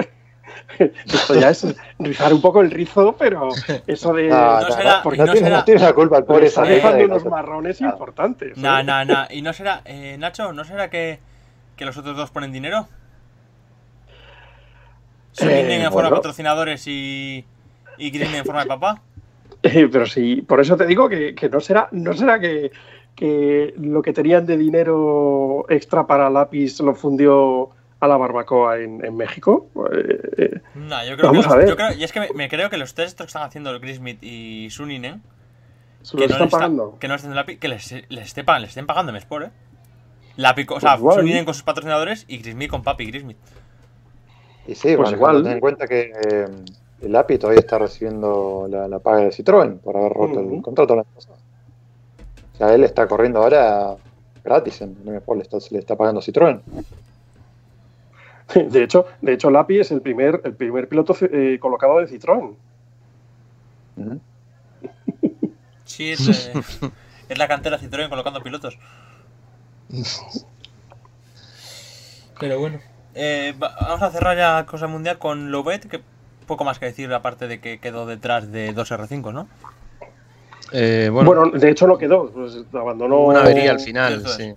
[0.78, 1.66] Esto ya es
[1.98, 3.48] rizar un poco el rizo, pero
[3.86, 4.28] eso de.
[4.28, 6.46] No, No no, será- no, no, no tiene, será- no tiene la culpa el pobre
[6.46, 7.86] está dejando de unos marrones Ah.
[7.92, 8.50] importantes.
[8.56, 8.60] ¿eh?
[8.60, 9.26] Nah, nah, nah.
[9.30, 11.18] ¿Y no será, eh, Nacho, no será que,
[11.76, 12.88] que los otros dos ponen dinero?
[15.32, 16.16] Suninen en forma de bueno.
[16.16, 17.44] patrocinadores y,
[17.96, 19.00] y Green en forma de papá.
[19.62, 22.70] Eh, pero sí, por eso te digo que, que no será, no será que,
[23.14, 27.70] que lo que tenían de dinero extra para lápiz lo fundió
[28.02, 29.68] a la barbacoa en, en México.
[29.94, 31.68] Eh, eh, No, yo creo Vamos que los- a ver.
[31.68, 33.78] yo creo- y es que me, me creo que los tres que están haciendo el
[33.78, 35.22] Grismith y Suninen,
[36.02, 36.98] ¿Se que los no, están les está- pagando?
[36.98, 37.16] que no
[37.60, 39.50] que les, les, esté pagando, les estén pagando Sport, eh.
[40.36, 41.16] Lapi, o sea, Pues igual.
[41.20, 43.36] Suninen con sus patrocinadores y Grismith con Papi Grismith.
[44.66, 45.42] Y sí, Pues bueno, igual.
[45.44, 46.46] ten en cuenta que eh,
[47.02, 50.96] el API todavía está recibiendo la, la paga de Citroën por haber roto el contrato
[50.96, 51.02] la.
[51.02, 53.94] O sea, él está corriendo ahora
[54.44, 56.60] gratis en en M-Sport, le está, se le está pagando Citroën.
[58.70, 62.54] De hecho, de hecho, Lapi es el primer, el primer piloto eh, colocado de Citroën.
[65.84, 66.52] Sí, es, eh,
[67.28, 68.78] es la cantera Citroën colocando pilotos.
[72.40, 72.80] Pero bueno.
[73.14, 76.00] Eh, va- vamos a cerrar ya cosa mundial con Lobet, que
[76.46, 79.48] poco más que decir aparte de que quedó detrás de dos R5, ¿no?
[80.72, 84.32] Eh, bueno, Bueno, de hecho no quedó, pues, abandonó, una avería al final, es.
[84.32, 84.54] sí.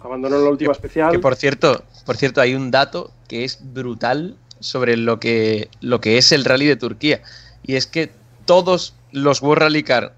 [0.00, 1.12] Abandonó en la última especial.
[1.12, 6.00] Que por cierto, por cierto, hay un dato que es brutal sobre lo que, lo
[6.00, 7.22] que es el rally de Turquía.
[7.62, 8.10] Y es que
[8.44, 10.14] todos los World Rally Car,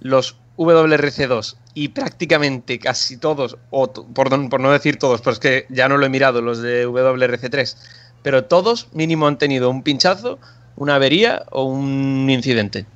[0.00, 5.88] los WRC2 y prácticamente casi todos, o por, no- decir todos, pues es que ya
[5.88, 7.76] no lo he mirado, los de WRC3,
[8.22, 10.38] pero todos mínimo han tenido un pinchazo,
[10.76, 12.86] una avería o un incidente.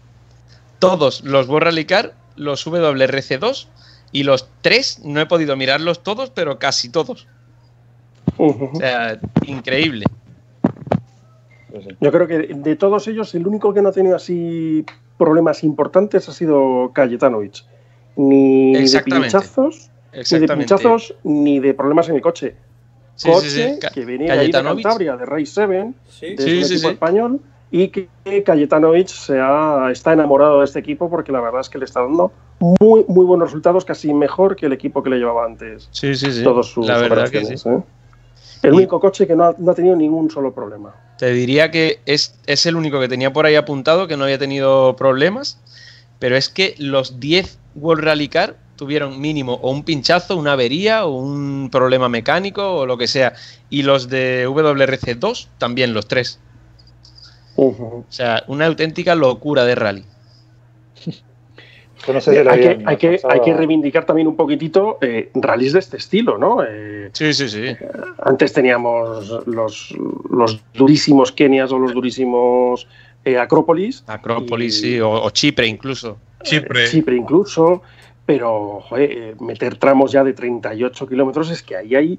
[0.79, 3.67] Todos los World Rally Car, los WRC2
[4.15, 7.27] y los tres, no he podido mirarlos todos, pero casi todos.
[8.39, 10.07] O sea, increíble.
[12.01, 14.87] Yo creo que de todos ellos, el único que no ha tenido así
[15.19, 17.65] problemas importantes ha sido Cayetanovic.
[18.17, 19.33] Ni de Exactamente.
[19.37, 19.91] pinchazos,
[20.31, 22.55] ni de pinchazos, ni de problemas en el coche.
[23.17, 23.79] Sí, coche sí, sí.
[23.81, 24.85] Ca- que venía de ahí de Cayetanovic.
[24.85, 26.37] Cantabria, de 7, Sí.
[26.37, 26.95] de Sí, un sí, equipo sí.
[26.95, 27.41] español,
[27.77, 28.09] y que
[28.45, 32.03] Cayetanovic se ha, está enamorado de este equipo porque la verdad es que le está
[32.03, 36.15] dando muy, muy buenos resultados, casi mejor que el equipo que le llevaba antes Sí,
[36.15, 36.45] sí, sí.
[36.45, 37.55] todos sus La verdad que sí.
[37.69, 37.83] ¿eh?
[38.63, 40.95] El Y- único coche que no ha, no ha tenido ningún solo problema.
[41.19, 44.39] Te diría que es, es el único que tenía por ahí apuntado que no había
[44.39, 45.59] tenido problemas,
[46.21, 51.07] pero es que los 10 World Rally Car tuvieron mínimo o un pinchazo, una avería
[51.07, 53.33] o un problema mecánico o lo que sea.
[53.69, 56.39] Y los de WRC2 también, los tres.
[57.57, 60.05] O sea, una auténtica locura de rally.
[62.13, 64.99] No sé si lo hay, que, hay, que, hay que a- reivindicar también un poquitito
[65.01, 66.63] eh, rallies de este estilo, ¿no?
[66.63, 67.65] Eh, Sí, sí, sí.
[68.23, 69.95] antes teníamos los,
[70.31, 72.89] los durísimos Kenias o los durísimos
[73.25, 76.19] eh, Acrópolis, Acrópolis, Y- sí, o, o Chipre incluso.
[76.43, 76.85] Chipre.
[76.85, 77.83] eh, Chipre incluso,
[78.27, 82.19] pero joder, eh, meter tramos ya de 38 kilómetros es que ahí hay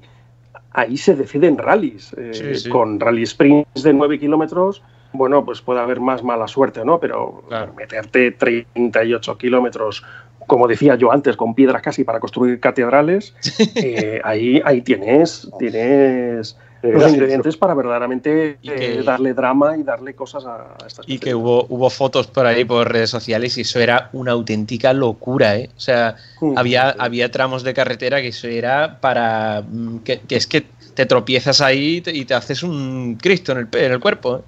[0.72, 2.68] ahí se deciden rallies, eh, Sí, sí.
[2.70, 4.82] con rally sprints de 9 kilómetros
[5.16, 6.98] bueno, pues puede haber más mala suerte, ¿no?
[7.00, 7.72] Pero Claro.
[7.74, 10.02] meterte 38 kilómetros,
[10.46, 13.34] como decía yo antes, con piedras casi para construir catedrales,
[13.76, 17.14] eh, ahí, ahí tienes, tienes los Gracias.
[17.14, 21.34] ingredientes para verdaderamente que- eh, darle drama y darle cosas a, a estas Y que
[21.34, 25.70] hubo, hubo fotos por ahí por redes sociales y eso era una auténtica locura, ¿eh?
[25.76, 26.98] O sea, Mm, había, sí.
[27.00, 29.62] había tramos de carretera que eso era para.
[29.68, 33.52] mm, que, que es que te tropiezas ahí y te, y te haces un Cristo
[33.52, 34.36] en el, en el cuerpo.
[34.36, 34.40] ¿eh?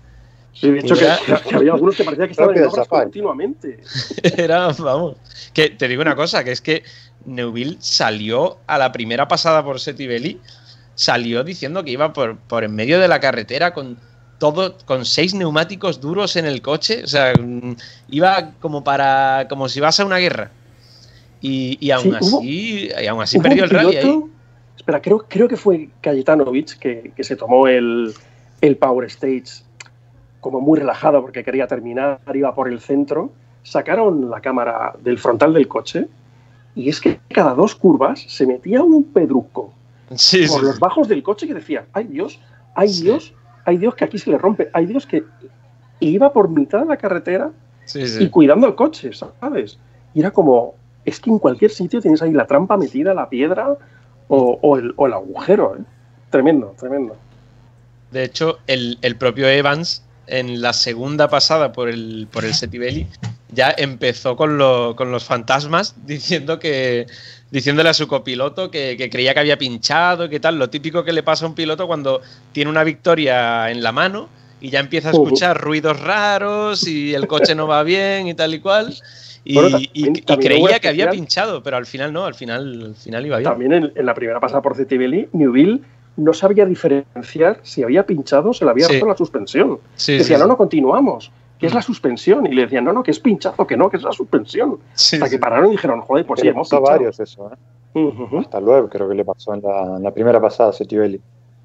[0.61, 2.89] Sí, de hecho, que, Era- que había algunos que parecía que estaban en Rápido obras
[2.89, 3.79] continuamente.
[4.37, 5.17] Era, vamos.
[5.53, 6.83] Que te digo una cosa, que es que
[7.25, 10.41] Neuville salió a la primera pasada por Setibelli,
[10.95, 13.99] salió diciendo que iba por, por en medio de la carretera con
[14.39, 17.03] todo, con seis neumáticos duros en el coche.
[17.05, 17.77] O sea, mm,
[18.11, 19.47] iba como para.
[19.49, 20.51] como si vas a una guerra.
[21.41, 22.89] Y, y aún Sí, hubo- así.
[23.01, 24.21] y aún así perdió el rally ahí.
[24.77, 28.13] Espera, creo, creo que fue Cayetanovic que, que se tomó el,
[28.61, 29.63] el Power Stage
[30.49, 33.31] como muy relajado porque quería terminar, iba por el centro.
[33.63, 36.09] Sacaron la cámara del frontal del coche
[36.75, 39.75] y es que cada dos curvas se metía un pedruco
[40.15, 40.81] Sí, sí, por los sí.
[40.81, 42.41] bajos del coche que decía, ay Dios,
[42.75, 42.89] ay.
[43.03, 43.35] Dios,
[43.67, 45.23] ay Dios que aquí se le rompe, ay Dios que
[46.01, 47.51] y iba por mitad de la carretera
[47.95, 49.79] y cuidando el coche, ¿sabes?
[50.15, 53.77] Y era como, es que en cualquier sitio tienes ahí la trampa metida, la piedra
[54.29, 55.77] o, o el, o el agujero.
[55.77, 55.81] ¿eh?
[56.31, 57.17] Tremendo, tremendo.
[58.13, 63.07] De hecho, el, el propio Evans, en la segunda pasada por el, por el Setibelli,
[63.53, 67.07] ya empezó con, lo- con los fantasmas diciendo que
[67.51, 71.03] diciéndole a su copiloto que, que creía que había pinchado y que tal, lo típico
[71.05, 72.21] que le pasa a un piloto cuando
[72.53, 74.29] tiene una victoria en la mano
[74.61, 78.53] y ya empieza a escuchar ruidos raros y el coche no va bien y tal
[78.55, 78.95] y cual.
[79.45, 82.27] Y, Bueno, también- y- y también hubo creía que había pinchado, pero al final no,
[82.27, 83.51] al final, al final iba bien.
[83.51, 85.81] También en, en la primera pasada por Cetibelli, Newville
[86.19, 88.95] no sabía diferenciar si había pinchado o se le había Sí.
[88.95, 89.79] roto la suspensión.
[89.95, 90.43] Sí, Decía, sí.
[90.43, 91.77] no, no, continuamos, que es Mm.
[91.77, 92.47] la suspensión.
[92.47, 94.79] Y le decían, no, no, que es pinchado, que no, que es la suspensión.
[94.95, 95.33] Sí, Hasta sí.
[95.33, 96.83] que pararon y dijeron, joder, pues sí, hemos pinchado.
[96.91, 97.57] varios eso, ¿eh?
[98.39, 101.21] Hasta luego creo que le pasó en la, en la primera pasada a Setibelli.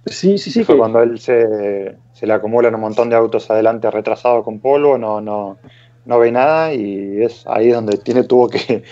[0.06, 0.64] Sí, sí, sí.
[0.64, 4.60] fue que- cuando él se, se le acumulan un montón de autos adelante retrasados con
[4.60, 5.58] polvo, no, no,
[6.06, 8.84] no ve nada y es ahí donde tiene tuvo que,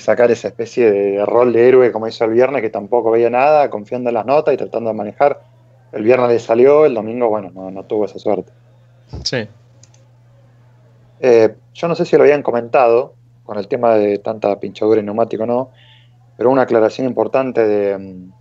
[0.00, 3.70] sacar esa especie de rol de héroe como hizo el viernes, que tampoco veía nada,
[3.70, 5.40] confiando en las notas y tratando de manejar.
[5.92, 8.52] El viernes le salió, el domingo, bueno, no, no tuvo esa suerte.
[9.24, 9.48] Sí.
[11.20, 15.06] Eh, yo no sé si lo habían comentado con el tema de tanta pinchadura en
[15.06, 15.70] neumático o no,
[16.36, 18.32] pero una aclaración importante de mm,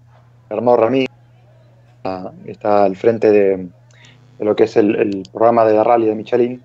[0.50, 1.10] Hermano Ramírez,
[2.44, 3.68] que está al frente de,
[4.38, 6.64] de lo que es el, el programa de rally de Michelin.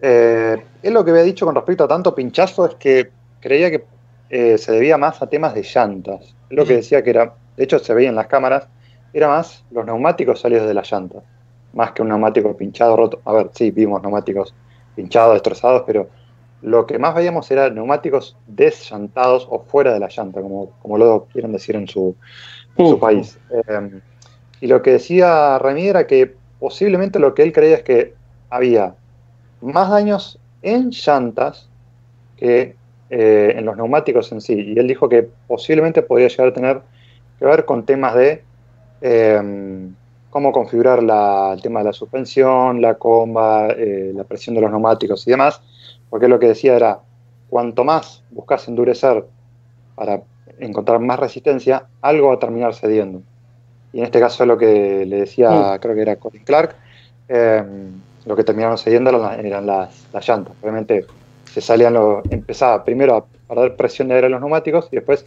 [0.00, 3.10] Eh, él lo que había dicho con respecto a tanto pinchazo es que
[3.40, 3.84] creía que
[4.28, 6.36] eh, se debía más a temas de llantas.
[6.50, 8.68] Lo que decía que era, de hecho se veía en las cámaras,
[9.12, 11.24] era más los neumáticos salidos de las llantas,
[11.72, 13.22] más que un neumático pinchado, roto.
[13.24, 14.54] A ver, sí, vimos neumáticos
[14.94, 16.10] pinchados, destrozados, pero
[16.60, 21.26] lo que más veíamos era neumáticos desllantados o fuera de la llanta, como, como lo
[21.28, 22.16] quieren decir en su,
[22.76, 23.00] en su Ujú.
[23.00, 23.38] país.
[23.50, 24.00] Eh,
[24.60, 28.14] y lo que decía Remy era que posiblemente lo que él creía es que
[28.50, 28.96] había
[29.60, 31.70] más daños en llantas
[32.36, 32.77] que
[33.10, 34.54] eh, en los neumáticos en sí.
[34.74, 36.80] Y él dijo que posiblemente podría llegar a tener
[37.38, 38.42] que ver con temas de
[39.00, 39.88] eh,
[40.30, 44.70] cómo configurar la- el tema de la suspensión, la comba, eh, la presión de los
[44.70, 45.60] neumáticos y demás,
[46.10, 46.98] porque lo que decía era,
[47.48, 49.24] cuanto más buscas endurecer
[49.94, 50.20] para
[50.58, 53.22] encontrar más resistencia, algo va a terminar cediendo.
[53.92, 56.74] Y en este caso lo que le decía, creo que era Colin Clark,
[57.28, 57.62] eh,
[58.26, 60.54] lo que terminaron cediendo eran, eran las, las llantas.
[60.60, 61.06] Realmente
[61.60, 65.26] se salían los, empezaba primero a perder presión de aire en los neumáticos y después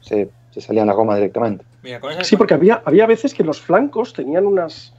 [0.00, 1.64] se, se salían las gomas directamente.
[1.82, 4.92] Mira, Sí, porque había, había veces que los flancos tenían unas,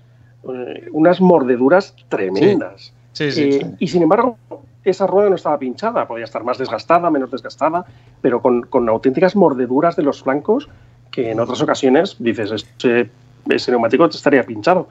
[0.47, 2.93] eh, unas mordeduras tremendas.
[3.13, 3.49] Sí, sí.
[3.61, 4.37] Eh, Y sin embargo,
[4.83, 7.85] esa rueda no estaba pinchada, podía estar más desgastada, menos desgastada,
[8.21, 10.69] pero con, con auténticas mordeduras de los flancos
[11.11, 13.09] que en otras ocasiones dices, ese,
[13.49, 14.87] ese neumático estaría pinchado.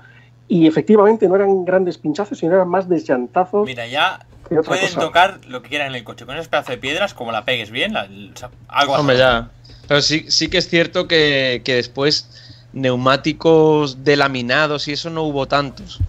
[0.49, 4.21] Y efectivamente no eran grandes pinchazos, sino eran más deslantazos Mira, ya
[4.51, 5.01] otra pueden cosa.
[5.01, 6.27] tocar lo que quieran en el coche.
[6.27, 9.51] Con ese pedazo de piedras, como la pegues bien, la- o sea, algo Hombre, ya.
[9.89, 12.29] Pero sí, sí que es cierto que, que después
[12.73, 16.01] neumáticos delaminados y eso no hubo tantos.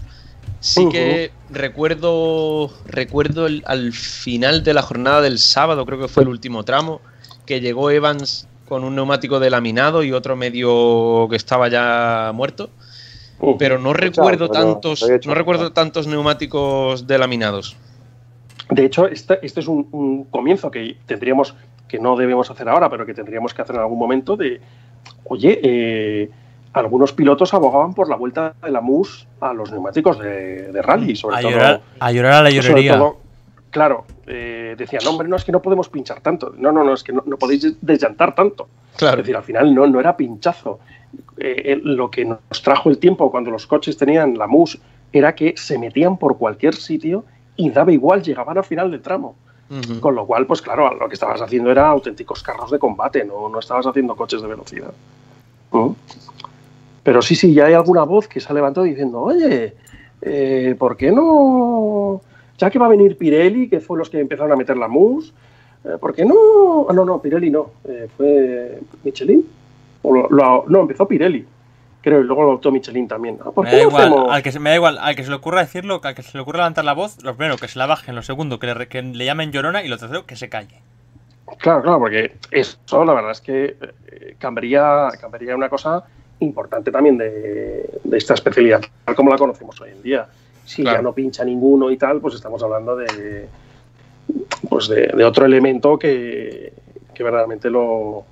[0.59, 6.23] Sí que recuerdo, recuerdo el- al final de la jornada del sábado, creo que fue
[6.23, 7.01] el último tramo,
[7.45, 12.69] que llegó Evans con un neumático delaminado y otro medio que estaba ya muerto.
[13.39, 17.75] Uh, Pero no Chao, recuerdo pero tantos, hecho no recuerdo tantos neumáticos delaminados.
[18.69, 21.55] De hecho, este, este es un, un comienzo que tendríamos,
[21.87, 24.59] que no debemos hacer ahora, pero que tendríamos que hacer en algún momento de,
[25.25, 26.29] oye, eh,
[26.73, 31.15] algunos pilotos abogaban por la vuelta de la MUS a los neumáticos de, de rally,
[31.15, 31.51] sobre A todo.
[31.51, 32.97] llorar, a llorar a la llorería.
[32.97, 33.17] todo,
[33.69, 36.53] claro, eh, decían, no, hombre, no, es que no podemos pinchar tanto.
[36.57, 38.67] No, no, no, es que no, no podéis desllantar tanto.
[38.97, 39.17] Claro.
[39.17, 40.79] Es decir, al final no, no era pinchazo.
[41.37, 44.79] Eh, eh, lo que nos trajo el tiempo cuando los coches tenían la MUS
[45.13, 47.23] era que se metían por cualquier sitio
[47.57, 49.35] y daba igual, llegaban al final del tramo.
[49.99, 53.49] Con lo cual, pues claro, lo que estabas haciendo era auténticos carros de combate, no,
[53.49, 54.93] no estabas haciendo coches de velocidad.
[55.71, 55.89] ¿Mm?
[57.03, 59.73] Pero sí, sí, ya hay alguna voz que se ha levantado diciendo, oye,
[60.21, 62.21] eh, ¿por qué no?
[62.57, 65.33] Ya que va a venir Pirelli, que fue los que empezaron a meter la MUS,
[65.83, 66.85] eh, ¿por qué no?
[66.89, 69.45] Ah, no, no, Pirelli no, eh, fue Michelin.
[70.03, 71.45] O lo- lo- no, empezó Pirelli,
[72.05, 73.37] creo, y luego lo adoptó Michelin también.
[73.43, 74.31] Ah, ¿por Me qué da, no igual, hacemos?
[74.31, 76.37] al que se, me da igual, al que se le ocurra decirlo, al que se
[76.37, 78.73] le ocurra levantar la voz, lo primero que se la bajen, lo segundo que le,
[78.75, 80.79] re- que le llamen llorona y lo tercero que se calle.
[81.57, 83.75] Claro, claro, porque eso la verdad es que
[84.07, 86.03] eh, cambiaría, cambiaría una cosa
[86.39, 90.27] importante también de, de esta especialidad, tal como la conocemos hoy en día.
[90.63, 90.97] Si Claro.
[90.97, 93.47] ya no pincha ninguno y tal, pues estamos hablando de
[94.69, 96.73] pues de, de otro elemento que,
[97.13, 98.25] que verdaderamente lo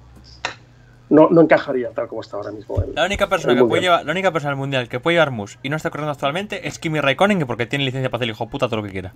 [1.13, 2.81] no, no encajaría tal como está ahora mismo.
[2.81, 5.31] el- La única persona que puede llevar, la única persona del mundial que puede llevar
[5.31, 8.25] mus y no está corriendo actualmente es Kimi Raikkonen, que porque tiene licencia para hacer
[8.29, 9.13] el hijo puta todo lo que quiera.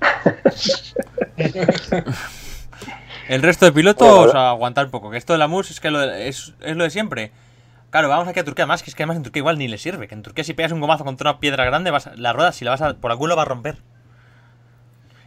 [3.28, 5.80] el resto de pilotos Bueno, a aguantar un poco, que esto de la mus es
[5.80, 7.32] que lo de- es, es lo de siempre.
[7.90, 9.78] Claro, vamos aquí a Turquía, más que es que además en Turquía igual ni le
[9.78, 12.32] sirve, que en Turquía si pegas un gomazo contra una piedra grande, vas a- la
[12.32, 13.78] rueda si la vas a por algún lo va a romper.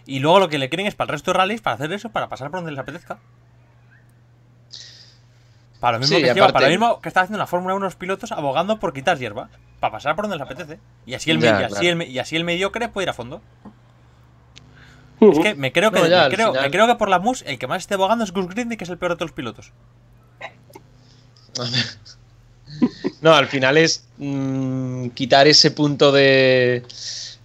[0.06, 2.10] Y luego lo que le quieren es para el resto de rallies, para hacer eso,
[2.10, 3.18] para pasar por donde les apetezca.
[5.82, 7.76] Para lo mismo, Sí, que, lleva- aparte- para lo mismo que está haciendo la Fórmula
[7.76, 9.50] 1 los pilotos abogando por quitar hierba.
[9.82, 10.80] Para pasar por donde les apetece.
[11.06, 11.88] Y así el, Ya, y así claro.
[11.90, 13.42] el me- y así el mediocre puede ir a fondo.
[15.20, 17.20] Es que me creo que, No, ya, me creo, final- me creo que por la
[17.20, 19.30] MUS el que más esté abogando es Gus Grindy, que es el peor de todos
[19.32, 19.72] los pilotos.
[23.22, 26.84] No, al final es mm, quitar ese punto de,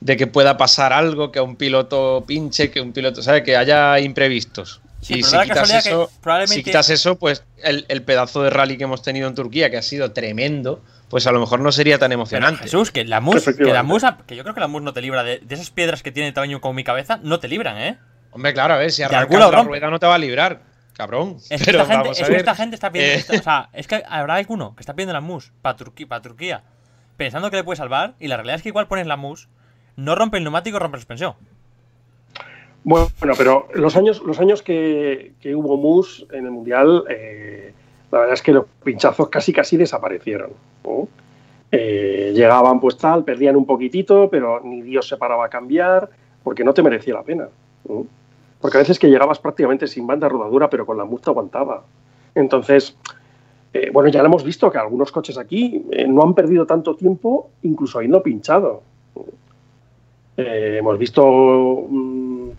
[0.01, 3.43] de que pueda pasar algo, que a un piloto pinche, que un piloto, ¿sabes?
[3.43, 4.81] Que haya imprevistos.
[5.07, 8.51] Sí, y pero si quitas, eso, probablemente- si quitas eso, pues el, el pedazo de
[8.51, 11.71] rally que hemos tenido en Turquía, que ha sido tremendo, pues a lo mejor no
[11.71, 12.63] sería tan Pero, emocionante.
[12.65, 13.83] Jesús, que la MUS, que la.
[13.85, 16.11] MUS, que yo creo que la MUS no te libra de, de esas piedras que
[16.11, 17.99] tienen tamaño como mi cabeza, no te libran, ¿eh?
[18.33, 20.63] Hombre, claro, a ver, si arrancas la rueda no te va a librar,
[20.95, 21.37] cabrón.
[21.51, 22.41] Es que, Pero esta, gente, vamos a es que ver.
[22.41, 23.15] esta gente está pidiendo.
[23.15, 26.21] eh, esta- o sea, es que habrá alguno que está pidiendo la MUS para Turquía,
[26.21, 26.65] Turquía,
[27.17, 29.49] pensando que le puede salvar, y la realidad es que igual pones la MUS,
[29.95, 31.35] no rompe el neumático, rompe la suspensión.
[32.87, 37.73] Bueno, pero los años, los años que, hubo MUS en el Mundial, eh,
[38.13, 40.51] la verdad es que los pinchazos casi casi desaparecieron.
[41.73, 46.09] Eh, llegaban pues tal, perdían un poquitito, pero ni Dios se paraba a cambiar,
[46.45, 47.49] porque no te merecía la pena.
[48.61, 51.83] Porque a veces que llegabas prácticamente sin banda rodadura, pero con la MUS te aguantaba.
[52.37, 52.97] Entonces,
[53.73, 56.95] eh, bueno, ya lo hemos visto que algunos coches aquí eh, no han perdido tanto
[56.95, 58.83] tiempo, incluso habiendo pinchado.
[60.39, 62.51] Hemos visto mm,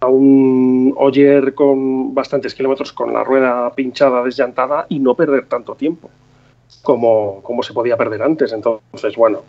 [0.00, 5.74] a un Oyer con bastantes kilómetros con la rueda pinchada, desllantada y no perder tanto
[5.74, 6.10] tiempo
[6.82, 8.52] como, como se podía perder antes.
[8.52, 9.42] Entonces, bueno,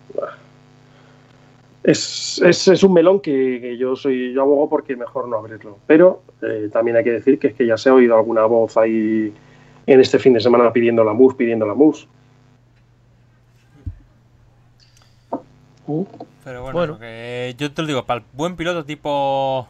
[1.84, 5.78] es, es, es un melón que, que yo soy yo abogo porque mejor no abrirlo.
[5.88, 8.78] Pero eh, también hay que decir que es que ya se ha oído alguna voz
[8.78, 9.34] ahí
[9.88, 12.08] en este fin de semana pidiendo la MUS, pidiendo la MUS.
[16.44, 16.94] Pero bueno, Bueno.
[16.94, 19.68] lo que yo te lo digo, para el buen piloto tipo.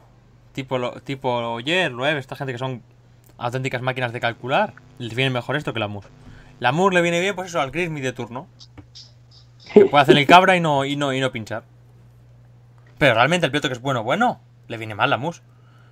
[0.54, 2.82] Tipo, lo- tipo Oyer, Loeb, esta gente que son
[3.38, 6.06] auténticas máquinas de calcular, les viene mejor esto que la MUS.
[6.60, 8.48] La MUS le viene bien, pues eso, al Grismy de turno.
[9.74, 11.64] Que puede hacer el cabra y no, y no, y no pinchar.
[12.98, 15.42] Pero realmente el piloto que es bueno, bueno, le viene mal la MUS.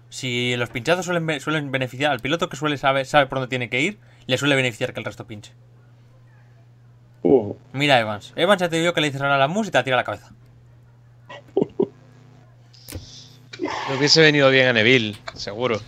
[0.10, 3.70] Si los pinchazos suelen, suelen beneficiar al piloto que suele sabe, sabe por dónde tiene
[3.70, 5.54] que ir, le suele beneficiar que el resto pinche.
[7.24, 8.34] Uh, Mira Evans.
[8.36, 9.96] Evans ya te digo que le dices ahora a la MUS y te la tira
[9.96, 10.32] a la cabeza.
[13.90, 15.80] Le hubiese venido bien a Neville, seguro.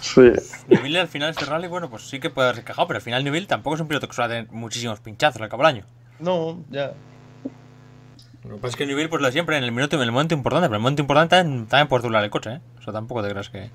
[0.00, 0.32] sí.
[0.68, 3.24] Neville al final este rally, bueno, pues sí que puede haberse quejado, pero al final
[3.24, 5.84] Neville tampoco es un piloto que suele tener muchísimos pinchazos al cabo del año.
[6.20, 6.92] No, ya.
[8.44, 10.12] Lo que pasa es que Neville, pues lo de siempre, en el minuto, en el
[10.12, 12.60] momento importante, pero en el momento importante también, también puedes doblar el coche, ¿eh?
[12.78, 13.70] O sea, tampoco te creas que.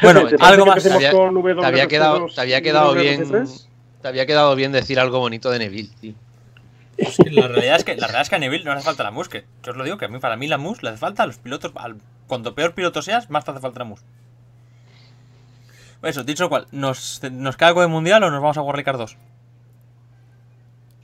[0.00, 0.82] Bueno, ¿te parece algo más.
[0.82, 3.24] Te había, con te había quedado, WRC2 te había quedado bien.
[3.24, 3.66] WRC3?
[4.00, 6.14] Te había quedado bien decir algo bonito de Neville, tío.
[6.98, 9.28] La realidad es que la realidad es que a Neville no hace falta la MUS,
[9.28, 11.22] que yo os lo digo que a mí para mí la MUS le hace falta
[11.22, 14.04] a los pilotos, al, cuanto peor piloto seas, más te hace falta la MUS.
[16.02, 18.98] Eso, dicho lo cual, ¿nos, ¿nos queda algo de mundial o nos vamos a Warricar
[18.98, 19.16] 2?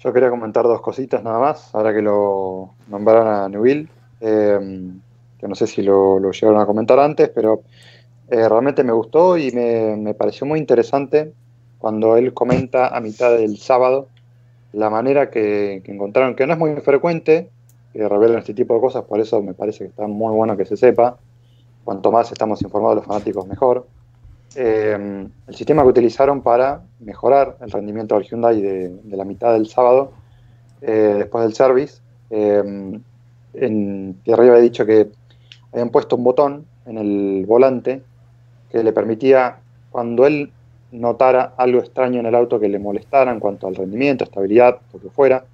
[0.00, 3.88] Yo quería comentar dos cositas nada más, ahora que lo nombraron a Newell,
[4.20, 4.90] eh,
[5.38, 7.62] que no sé si lo, lo llegaron a comentar antes, pero
[8.28, 11.32] eh, realmente me gustó y me, me pareció muy interesante
[11.78, 14.08] cuando él comenta a mitad del sábado
[14.72, 17.50] la manera que, que encontraron, que no es muy frecuente,
[17.92, 20.64] que revelan este tipo de cosas, por eso me parece que está muy bueno que
[20.64, 21.18] se sepa.
[21.84, 23.86] Cuanto más estamos informados los fanáticos, mejor.
[24.54, 29.66] Eh, el sistema que utilizaron para mejorar el rendimiento del Hyundai de, la mitad del
[29.68, 30.12] sábado,
[30.80, 32.00] eh, después del service,
[32.30, 33.00] eh,
[33.54, 35.10] en Pierre había dicho que
[35.72, 38.02] habían puesto un botón en el volante
[38.70, 39.58] que le permitía,
[39.90, 40.52] cuando él
[40.90, 45.00] notara algo extraño en el auto que le molestara en cuanto al rendimiento, estabilidad, lo
[45.00, 45.44] que fuera,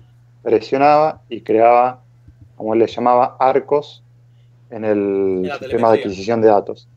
[0.43, 2.01] presionaba y creaba,
[2.57, 4.03] como él le llamaba, arcos
[4.71, 6.89] en el sistema de adquisición de datos.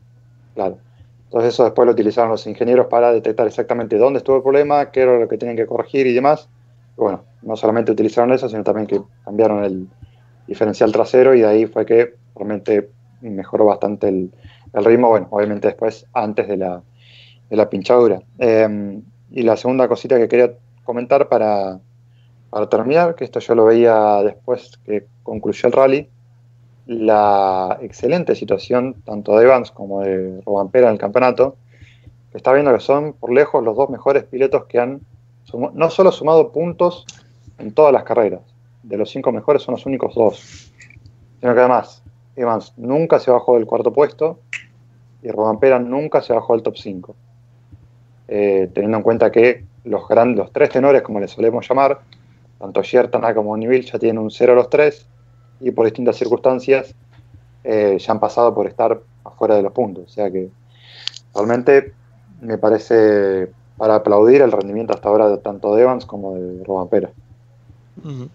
[0.54, 0.78] Claro.
[1.24, 5.02] Entonces eso después lo utilizaron los ingenieros para detectar exactamente dónde estuvo el problema, qué
[5.02, 6.48] era lo que tenían que corregir y demás.
[6.96, 9.88] Bueno, no solamente utilizaron eso, sino también que cambiaron el
[10.46, 14.32] diferencial trasero y de ahí fue que realmente mejoró bastante el,
[14.72, 16.82] el ritmo, bueno, obviamente después antes de la,
[17.48, 18.22] de la pinchadura.
[18.38, 20.52] Eh, y la segunda cosita que quería
[20.84, 21.80] comentar para,
[22.50, 26.08] para terminar, que esto yo lo veía después que concluyó el rally,
[26.86, 31.56] la excelente situación tanto de Evans como de Robampera en el campeonato,
[32.30, 35.00] que está viendo que son por lejos los dos mejores pilotos que han
[35.74, 37.06] no solo sumado puntos
[37.58, 38.40] en todas las carreras,
[38.82, 40.72] de los cinco mejores son los únicos dos,
[41.40, 42.02] sino que además
[42.36, 44.40] Evans nunca se bajó del cuarto puesto
[45.22, 47.16] y Robampera nunca se bajó del top 5.
[48.28, 52.00] Eh, teniendo en cuenta que los, gran- los tres tenores, como les solemos llamar,
[52.58, 55.06] tanto Shertana como Neville ya tienen un 0 los tres
[55.60, 56.94] y por distintas circunstancias
[57.64, 60.04] eh, ya han pasado por estar afuera de los puntos.
[60.04, 60.48] O sea que
[61.34, 61.94] realmente
[62.40, 67.10] me parece para aplaudir el rendimiento hasta ahora de tanto de Evans como de Robampera.
[68.04, 68.28] Ujú.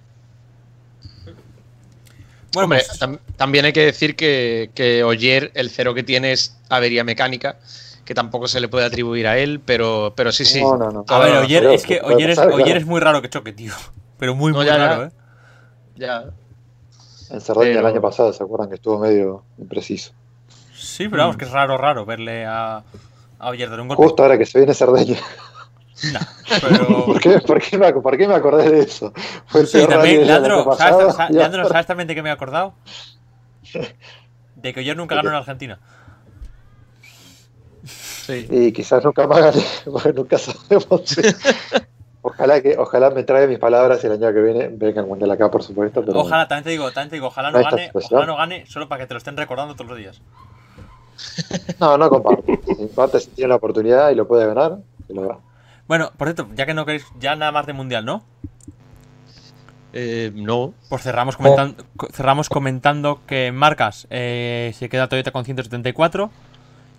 [2.54, 6.32] Bueno, Hombre, pues, tam- también hay que decir que, que Oyer, el cero que tiene
[6.34, 7.58] es avería mecánica,
[8.06, 10.62] que tampoco se le puede atribuir a él, pero, pero sí, sí.
[10.62, 11.06] No, no, no.
[11.08, 13.74] a ver, no, Oyer, es que Oyer es, Oyer muy raro que choque, tío.
[14.20, 15.12] Pero muy, No, muy ya, raro, ¿eh?
[15.96, 16.24] Ya.
[17.30, 20.14] En Cerdeña el Pero- año pasado, ¿se acuerdan que estuvo medio impreciso?
[20.76, 22.84] Sí, pero vamos, que es raro, raro verle a,
[23.40, 24.04] a Oyer dar un golpe.
[24.04, 25.18] Justo ahora que se viene Cerdeña.
[26.12, 26.20] Nah,
[26.62, 27.06] pero...
[27.06, 29.12] ¿Por qué, por, qué me, ac- por qué me acordé de eso?
[29.48, 32.74] Fue el Sí, también, Leandro, pasado, ¿sabes, Leandro, ¿sabes también de qué me he acordado?
[34.56, 35.80] De que Oyer nunca ganó en Argentina.
[38.26, 38.48] Sí.
[38.50, 41.02] Y quizás nunca más gane, porque nunca sabemos.
[41.06, 41.22] si-
[42.26, 45.30] Ojalá que, ojalá me traiga mis palabras y el año que viene venga el mundial
[45.32, 46.06] acá, por supuesto.
[46.06, 48.88] Pero Ojalá, también te digo, también te digo, ojalá no gane, ojalá no gane, solo
[48.88, 50.22] para que te lo estén recordando todos los días.
[51.80, 52.44] No, no comparto.
[52.78, 55.38] Si parte si tiene la oportunidad y lo puede ganar, que lo haga.
[55.88, 58.24] Bueno, por cierto, ya que no queréis, ya nada más de mundial, ¿no?
[59.94, 60.74] Eh, no.
[60.90, 66.32] Pues cerramos comentando, co- cerramos comentando que marcas eh, se queda Toyota con 174,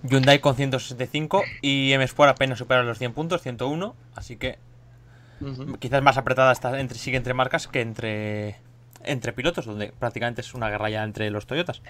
[0.05, 3.97] Hyundai con 165 y M Sport apenas supera los 100 puntos, 101.
[4.15, 4.59] Así que
[5.79, 8.57] quizás más apretada está entre, sigue entre marcas que entre,
[9.03, 11.81] entre pilotos, donde prácticamente es una guerra ya entre los Toyotas.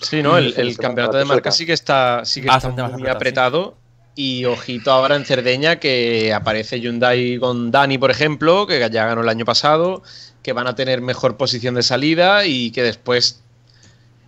[0.00, 0.36] Sí, ¿no?
[0.36, 1.34] El, campeonato de cerca.
[1.34, 3.76] marca sí que está, sí que está muy apretado, apretado.
[4.14, 9.22] Y ojito ahora en Cerdeña que aparece Hyundai con Dani, por ejemplo, que ya ganó
[9.22, 10.02] el año pasado,
[10.42, 13.42] que van a tener mejor posición de salida y que después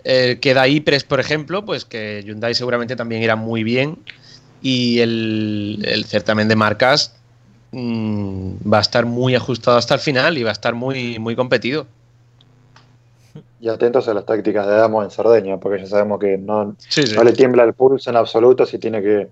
[0.05, 3.99] eh, queda Ypres, por ejemplo, pues que Hyundai seguramente también irá muy bien.
[4.63, 7.17] Y el, el certamen de marcas
[7.73, 11.37] mm, va a estar muy ajustado hasta el final y va a estar muy, muy
[11.37, 11.87] competido.
[13.61, 17.07] Y atentos a las tácticas de Damo en Cerdeña, porque ya sabemos que no, Sí,
[17.07, 17.15] sí.
[17.17, 19.29] no le tiembla el pulso en absoluto si tiene que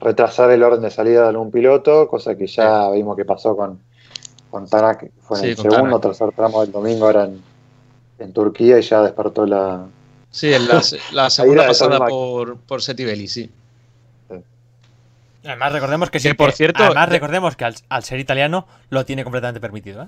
[0.00, 3.80] retrasar el orden de salida de algún piloto, cosa que ya vimos que pasó con,
[4.50, 7.40] con Tanak, fue en el segundo o tercer tramo del domingo, ahora en,
[8.18, 9.86] en Turquía, y ya despertó la.
[10.30, 13.50] Sí, en la, la segunda pasada por, por Setibelli, sí.
[15.44, 18.66] Además recordemos que, Que, sí, por cierto, además de- recordemos que al, al ser italiano
[18.90, 20.06] lo tiene completamente permitido, ¿eh?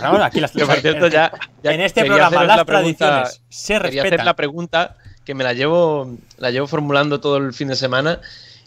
[0.00, 1.32] Vamos, aquí las- Que por cierto, ya,
[1.62, 4.26] ya en este programa las la pregunta- tradiciones se Quería hacer respetan.
[4.26, 8.20] la pregunta que me la llevo, la llevo formulando todo el fin de semana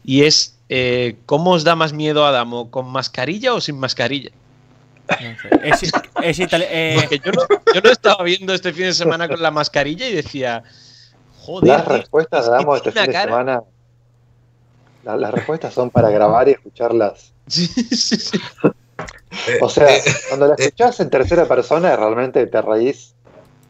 [0.04, 2.70] y es eh, ¿cómo os da más miedo Adamo?
[2.70, 4.32] ¿Con mascarilla o sin mascarilla?
[5.10, 5.50] No sé.
[5.64, 5.84] Es,
[6.24, 7.42] es itali- eh, Porque yo no,
[7.74, 10.64] yo no estaba viendo este fin de semana con la mascarilla y decía,
[11.40, 13.26] joder, Las respuestas es de que Damo este fin de una cara".
[13.32, 13.64] semana.
[15.04, 17.34] la- las respuestas son para grabar y escucharlas.
[17.48, 18.40] Sí, sí, sí.
[19.62, 23.14] O sea, Eh, cuando la escuchás en tercera persona, realmente te reís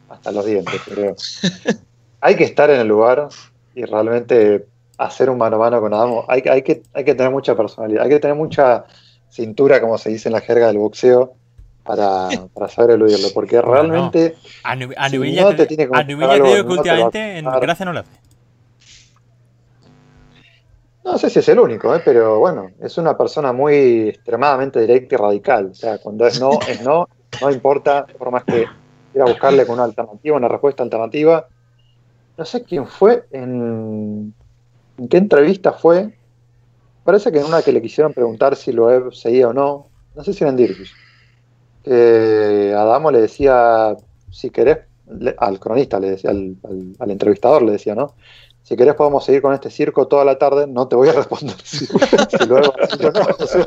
[0.08, 1.14] hasta los dientes, creo.
[2.20, 3.28] Hay que estar en el lugar
[3.74, 4.66] y realmente
[4.96, 6.24] hacer un mano a mano con Adamo.
[6.26, 8.84] Hay, hay, que, hay que tener mucha personalidad, hay que tener mucha
[9.30, 11.34] cintura, como se dice en la jerga del boxeo,
[11.84, 13.28] para, para saber eludirlo.
[13.34, 14.74] Porque realmente a
[15.08, 17.44] si no te, tiene a te digo que no últimamente en.
[17.44, 18.28] Gracia no lo hace.
[21.04, 22.02] No sé si es el único, ¿eh?
[22.04, 25.68] pero bueno, es una persona muy extremadamente directa y radical.
[25.70, 27.08] O sea, cuando es no, es no,
[27.40, 28.66] no importa, por más que
[29.14, 31.48] ir a buscarle con una alternativa, una respuesta alternativa.
[32.36, 34.34] No sé quién fue, en,
[34.98, 36.17] en qué entrevista fue.
[37.08, 39.86] Parece que en una que le quisieron preguntar si Loeb seguía o no.
[40.14, 40.92] No sé si era en Dirkus.
[41.82, 43.96] Que Adamo le decía,
[44.30, 44.80] si querés,
[45.38, 48.12] al cronista le decía, al entrevistador le decía, ¿no?
[48.68, 51.56] Si querés podemos seguir con este circo toda la tarde, no te voy a responder
[51.64, 53.26] si, si Loeb va a decir o no.
[53.38, 53.66] O sea,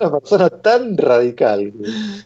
[0.00, 1.72] una persona tan radical.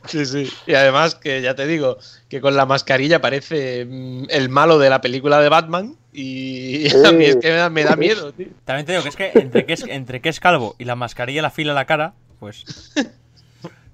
[0.04, 0.50] Sí, sí.
[0.66, 1.96] Y además que ya te digo,
[2.28, 7.10] que con la mascarilla parece mm, el malo de la película de Batman y a
[7.10, 8.48] mí es que me da, me da miedo, tío.
[8.66, 10.96] También te digo que es que entre que es, entre que es calvo y la
[10.96, 12.92] mascarilla la fila en la cara, pues.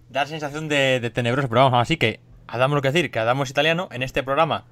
[0.09, 1.49] da sensación de, de tenebroso.
[1.49, 3.89] Pero vamos, así que, Adamo lo que decir, que Adamo es italiano.
[3.93, 4.65] En este programa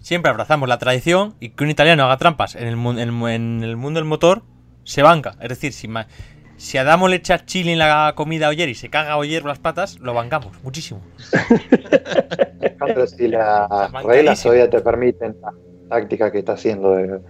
[0.00, 3.62] siempre abrazamos la tradición y que un italiano haga trampas en el, mu- en en
[3.64, 4.42] el mundo del motor
[4.84, 5.36] se banca.
[5.40, 6.06] Es decir, si, ma-
[6.56, 9.44] si Adamo le echa chile en la comida a Oyer y se caga a Oyer
[9.44, 11.00] las patas, lo bancamos muchísimo.
[12.60, 13.68] Alejandro, si las
[14.04, 15.52] reglas todavía te permiten la
[15.88, 17.20] táctica que está haciendo de, de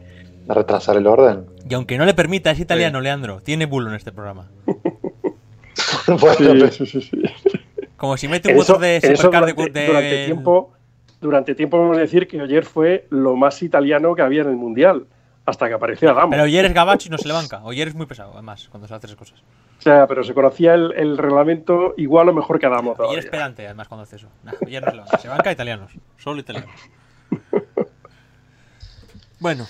[0.54, 1.46] retrasar el orden.
[1.68, 3.40] Y aunque no le permita, es italiano, Leandro.
[3.40, 4.48] Tiene bulo en este programa.
[6.06, 7.22] Bueno, Sí, pero- sí, sí, sí.
[7.96, 10.72] Como si mete un motor de supercar de, durante, de- durante tiempo,
[11.20, 15.06] durante tiempo podemos decir que ayer fue lo más italiano que había en el mundial,
[15.46, 16.30] hasta que apareció Adamo.
[16.30, 17.60] Pero Oyer es gabacho y no se le banca.
[17.64, 19.40] Oyer es muy pesado, además, cuando se hace esas cosas.
[19.78, 23.26] O sea, pero se conocía el, el reglamento igual o mejor que Adamo Oyer es
[23.26, 24.28] pedante, además, cuando hace eso.
[24.44, 25.18] Nah, Oyer no se le banca.
[25.18, 25.92] Se banca italianos.
[26.18, 26.70] Solo italianos.
[29.38, 29.66] Bueno,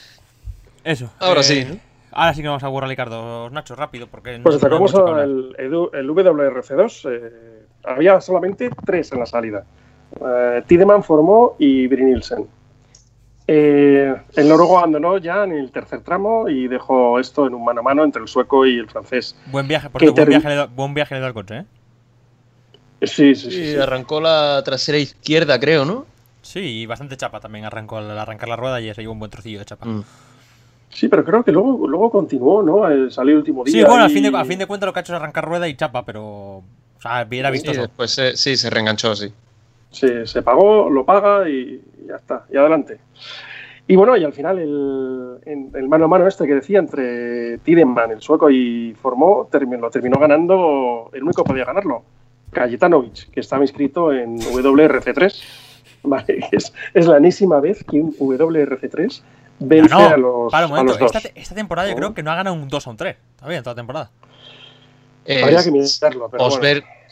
[0.83, 1.11] eso.
[1.21, 1.77] Ahora Eh, sí, ¿no?
[2.13, 5.55] Ahora sí que vamos a burrar Ricardo Nacho, rápido, porque no- Pues no sacamos el
[6.09, 7.09] WRC2.
[7.09, 9.65] eh, había solamente tres en la salida.
[10.21, 12.47] Eh, Tiedemann formó y Brinilsen.
[13.47, 17.81] Eh, el noruego abandonó ya en el tercer tramo y dejó esto en un mano
[17.81, 19.35] a mano entre el sueco y el francés.
[19.47, 21.65] Buen viaje, por buen viaje, le da- buen viaje le da al coche, ¿eh?
[23.03, 23.51] Sí, sí, sí.
[23.51, 23.77] Sí, sí.
[23.77, 26.07] arrancó la trasera izquierda, creo, ¿no?
[26.43, 29.31] Sí, y bastante chapa también arrancó al arrancar la rueda y se llevó un buen
[29.31, 29.87] trocillo de chapa.
[29.87, 30.05] Mm.
[30.91, 32.89] Sí, pero creo que luego, luego continuó, ¿no?
[32.91, 33.73] Eh, salió el último día.
[33.73, 35.45] Sí, bueno, a fin, de, a fin de cuentas lo que ha hecho es arrancar
[35.45, 36.23] rueda y chapa, pero.
[36.59, 36.65] O
[37.01, 37.81] sea, era Sí, vistoso.
[37.83, 39.33] después eh, sí, se reenganchó, sí.
[39.91, 42.99] Se, se pagó, lo paga y ya está, y adelante.
[43.87, 48.21] Y bueno, y al final el, mano a mano este que decía entre Tiedemann, el
[48.21, 52.05] sueco, y Formó, terminó, lo terminó ganando, el único que podía ganarlo,
[52.53, 55.43] Kajetanovic, que estaba inscrito en WRC3.
[56.03, 59.23] Vale, que es, es la enésima vez que un WRC3
[59.59, 61.15] vence a los, Para un a momento, los dos.
[61.17, 63.17] esta, te- esta temporada yo creo que no ha ganado un 2 o un 3.
[63.37, 64.11] Todavía en toda temporada.
[65.43, 66.63] Habría que mirarlo, pero bueno.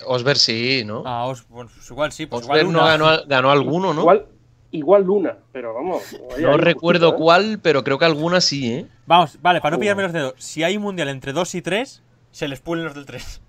[0.07, 1.03] Osberg, sí, ¿no?
[1.07, 4.01] Ah, os- pues igual sí, pues Osberg igual no ganó, ganó alguno, ¿no?
[4.03, 4.27] Igual,
[4.71, 6.03] igual Luna, pero vamos.
[6.41, 7.15] no recuerdo ¿eh?
[7.17, 8.87] cuál, pero creo que alguna sí, ¿eh?
[9.07, 9.81] Vamos, vale, para no Joder.
[9.85, 10.35] pillarme los dedos.
[10.39, 13.41] Si hay un mundial entre 2 y 3, se les pulen los del 3.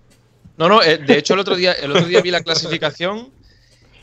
[0.58, 3.30] No, no, eh, de hecho el otro día, el otro día vi la clasificación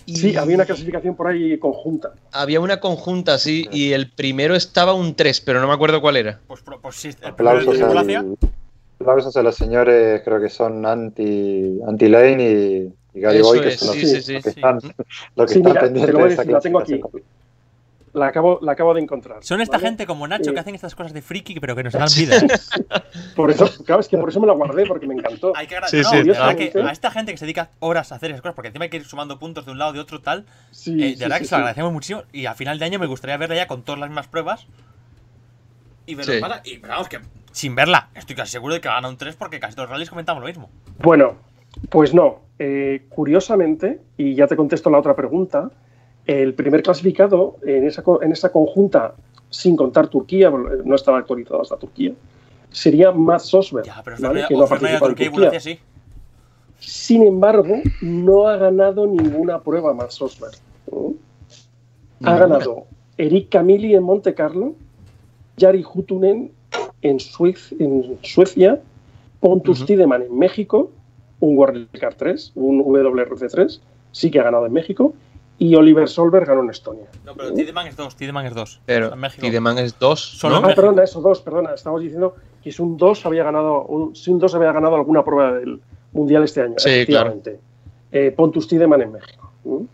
[0.07, 2.13] y Sí, había una clasificación por ahí conjunta.
[2.33, 6.17] había una conjunta, sí, y el primero estaba un 3, pero no me acuerdo cuál
[6.17, 6.41] era.
[6.47, 8.37] Pues, pues sí, el primero de al-
[8.99, 13.89] los señores, creo que son anti, anti Lane y, y Gary Boy, que es, son
[13.89, 14.61] los, sí, sí, sí, los que sí.
[14.61, 14.79] están,
[15.37, 16.79] los que Sí, están mira, te pendientes lo voy a de esa decir, la tengo
[16.81, 17.01] aquí.
[18.15, 19.45] La acabo, la acabo de encontrar.
[19.45, 19.89] Son esta ¿vale?
[19.89, 22.39] gente como Nacho que hacen estas cosas de friki, pero que nos dan vida.
[23.35, 25.53] Por eso, claro, es que por eso me la guardé, porque me encantó.
[25.55, 26.05] Hay que Sí, agradecer.
[26.05, 28.55] sí, no, curiosamente- que a esta gente que se dedica horas a hacer esas cosas,
[28.55, 30.47] porque encima hay que ir sumando puntos de un lado de otro, tal.
[30.71, 31.61] Sí, eh, de sí, verdad sí, que se lo sí.
[31.61, 32.23] agradecemos muchísimo.
[32.33, 34.67] Y a final de año me gustaría verla ya con todas las mismas pruebas.
[36.07, 36.39] Y ver lo Sí.
[36.39, 36.63] que pasa.
[36.65, 37.19] Y vamos, que
[37.57, 40.11] sin verla, estoy casi seguro de que gana un 3 porque casi todos los rallies
[40.11, 40.69] comentamos lo mismo.
[40.99, 41.37] Bueno,
[41.89, 42.41] pues no.
[42.59, 45.71] Eh, curiosamente, y ya te contesto la otra pregunta,
[46.27, 49.15] el primer clasificado en esa, en esa conjunta,
[49.49, 52.13] sin contar Turquía, no estaba actualizado hasta Turquía,
[52.71, 54.45] sería Mats Osberg, Ya, pero ¿vale?
[54.47, 55.31] Que no Turquía y Turquía.
[55.31, 55.79] Bulgaria sí.
[56.79, 60.57] Sin embargo, no ha ganado ninguna prueba Mats Osberg.
[60.93, 61.15] ¿no?
[62.23, 62.85] Ha ganado
[63.17, 64.75] Eric Camilli en Monte Carlo,
[65.59, 66.53] Jari Hutunen
[67.03, 68.81] en, Suecia,
[69.41, 69.87] Pontus Ujú.
[69.87, 70.91] Tiedemann en México,
[71.41, 73.81] un World Car 3, un WRC3,
[74.13, 75.15] sí que ha ganado en México,
[75.59, 77.07] y Oliver Solberg ganó en Estonia.
[77.25, 78.81] No, pero Tideman es 2, Tideman es 2.
[78.85, 79.41] Pero en México.
[79.41, 80.69] Tiedemann es 2, Solo ¿no?
[80.69, 84.31] Ah, perdona, eso, dos, perdona, estamos diciendo que si un 2 había ganado, un, si
[84.31, 85.81] un 2 había ganado alguna prueba del
[86.13, 87.59] Mundial este año, Sí, efectivamente.
[88.13, 89.51] Eh, Pontus Tiedemann en México.
[89.65, 89.85] ¿Mm?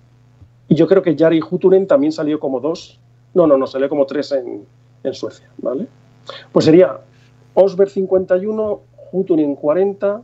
[0.69, 3.01] Y yo creo que Jari Hutunen también salió como 2,
[3.35, 4.67] no, no, no, salió como 3 en,
[5.05, 5.87] en Suecia, ¿vale?
[6.53, 6.99] Pues sería
[7.55, 8.81] Osberg 51,
[9.13, 10.23] Hutunen 40,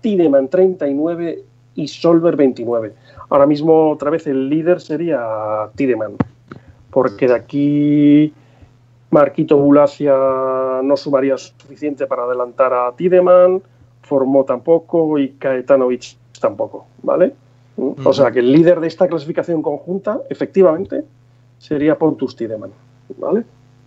[0.00, 1.44] Tiedemann 39
[1.74, 2.92] y Solberg 29.
[3.28, 6.16] Ahora mismo, otra vez, el líder sería Tiedemann,
[6.90, 8.32] porque de aquí
[9.10, 10.14] Marquito Bulacia
[10.82, 13.62] no sumaría suficiente para adelantar a Tideman,
[14.02, 17.34] Formó tampoco y Kaetanovic tampoco, ¿vale?
[18.04, 21.02] O sea que el líder de esta clasificación conjunta, efectivamente,
[21.58, 22.70] sería Pontus Tideman,
[23.18, 23.44] ¿vale?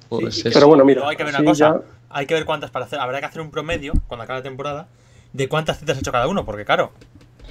[0.09, 1.75] Pues Pero bueno, mira, Luego hay que ver una sí, cosa.
[1.75, 2.99] ya- Hay que ver cuántas para hacer.
[2.99, 4.87] Habrá que hacer un promedio cuando acabe la temporada
[5.33, 6.91] de cuántas citas ha hecho cada uno, porque claro,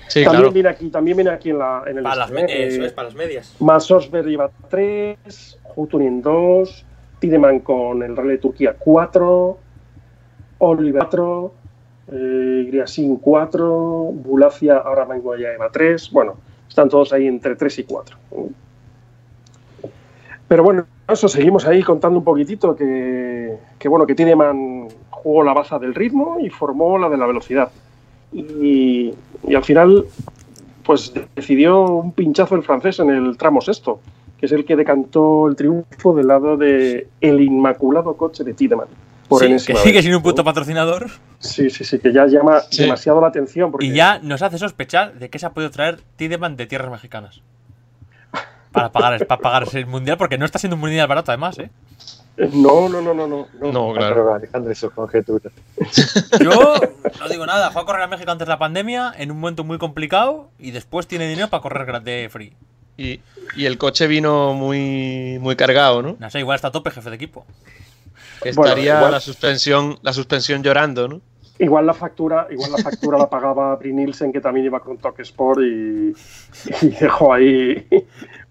[0.08, 0.52] Sí, también claro.
[0.52, 2.66] viene aquí, también viene aquí en, la, en el para las, este, ¿eh?
[2.66, 3.54] eso es, para las medias.
[4.26, 6.84] Lleva 3, Hutunin 2,
[7.20, 9.58] Tideman con el Rally de Turquía 4,
[10.58, 11.54] Oliver 4,
[12.10, 13.66] eh, Griasin 4,
[14.12, 16.10] Bulacia ahora mismo ya lleva 3.
[16.10, 16.36] Bueno,
[16.68, 18.16] están todos ahí entre 3 y 4.
[20.48, 25.52] Pero bueno, eso seguimos ahí contando un poquitito que, que bueno, que Tideman jugó la
[25.52, 27.70] baza del ritmo y formó la de la velocidad.
[28.32, 29.12] Y,
[29.46, 30.06] y al final
[30.88, 34.00] pues decidió un pinchazo el francés en el tramo sexto,
[34.38, 38.88] que es el que decantó el triunfo del lado de el inmaculado coche de Tiedemann.
[39.28, 41.10] Por Sí, que sigue sin un puto patrocinador.
[41.38, 42.84] Sí, sí, sí, que ya llama Sí.
[42.84, 43.70] demasiado la atención.
[43.70, 46.90] Porque Y ya nos hace sospechar de que se ha podido traer Tideman de tierras
[46.90, 47.42] mexicanas.
[48.78, 51.70] Para pagar, para pagar el mundial, porque no está siendo un mundial barato, además, ¿eh?
[52.52, 53.48] No, no, no, no, no.
[53.60, 53.72] no.
[53.72, 54.32] No, claro.
[54.32, 55.52] Alejandro y sus conjeturas.
[56.40, 56.74] Yo
[57.18, 57.70] no digo nada.
[57.72, 60.70] Fue a correr a México antes de la pandemia, en un momento muy complicado, y
[60.70, 62.52] después tiene dinero para correr gra- de free.
[62.96, 63.20] Y,
[63.56, 66.16] y el coche vino muy, muy cargado, ¿no?
[66.18, 67.44] No sé, igual está a tope jefe de equipo.
[68.40, 71.20] Bueno, estaría la suspensión, la suspensión llorando, ¿no?
[71.60, 75.22] Igual la factura, igual la factura la pagaba Brie Nielsen, que también iba con Toque
[75.22, 76.14] Sport y,
[76.82, 77.86] y dejó ahí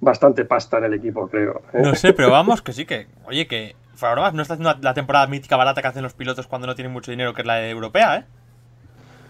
[0.02, 1.62] bastante pasta en el equipo, creo.
[1.74, 1.82] ¿eh?
[1.82, 3.08] No sé, pero vamos, que sí, que.
[3.26, 3.76] Oye, que.
[4.02, 6.92] Ahora no está haciendo la temporada mítica barata que hacen los pilotos cuando no tienen
[6.94, 8.26] mucho dinero, que es la de europea, ¿eh?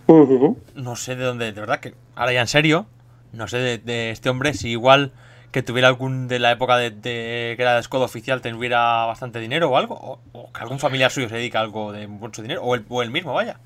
[0.07, 0.57] Ujú.
[0.75, 1.93] No sé de dónde, de verdad que.
[2.15, 2.87] Ahora ya en serio,
[3.31, 5.13] no sé de, de este hombre si igual
[5.51, 9.39] que tuviera algún de la época de, de- que era de escudo oficial tuviera bastante
[9.39, 12.41] dinero o algo, o, o que algún familiar suyo se dedica a algo de mucho
[12.41, 13.57] dinero, o el, o el mismo, vaya.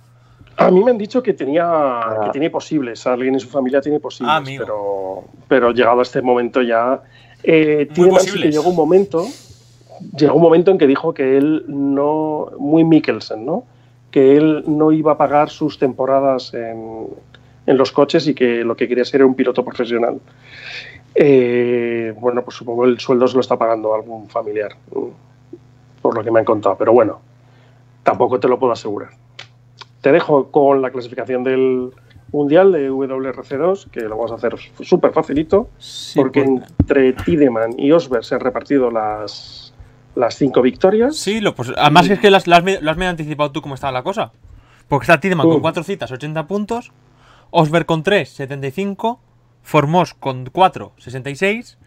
[0.57, 3.99] A mí me han dicho que tenía que tiene posibles, alguien en su familia tiene
[3.99, 7.01] posibles, Ah, pero, pero llegado a este momento ya.
[7.43, 7.87] Eh,
[8.19, 9.25] sí que llegó un momento,
[10.15, 13.63] llegó un momento en que dijo que él no, muy Mikkelsen, ¿no?
[14.11, 17.07] Que él no iba a pagar sus temporadas en,
[17.65, 20.19] en los coches y que lo que quería ser era un piloto profesional.
[21.15, 24.71] Eh, bueno, pues supongo el sueldo se lo está pagando algún familiar,
[26.01, 27.19] por lo que me han contado, pero bueno,
[28.03, 29.09] tampoco te lo puedo asegurar.
[30.01, 31.91] Te dejo con la clasificación del
[32.31, 35.69] Mundial de WRC2, que lo vamos a hacer súper facilito,
[36.15, 39.73] porque entre Tideman y Osberg se han repartido las,
[40.15, 41.17] las cinco victorias.
[41.17, 43.75] Sí, lo, pues, además es que las, las, me- las me has anticipado tú cómo
[43.75, 44.31] estaba la cosa.
[44.87, 45.61] Porque está Tideman con Mm.
[45.61, 46.91] 4 citas, 80 puntos.
[47.49, 49.19] Osberg con 3, 75.
[49.63, 51.77] Formos con 4, 66.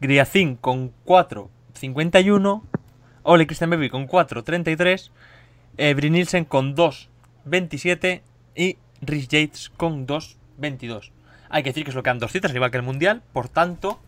[0.00, 2.64] Griacin con 4, 51.
[3.24, 5.12] Ole Christian Baby con 4, 33.
[5.78, 7.08] Eh, Brynilsen con 2,
[7.44, 8.22] 27.
[8.56, 11.12] Y Rhys Yates con 2, 22.
[11.48, 13.22] Hay que decir que solo quedan dos citas, al igual que el Mundial.
[13.32, 14.00] Por tanto,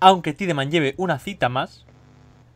[0.00, 1.84] aunque Tideman lleve una cita más,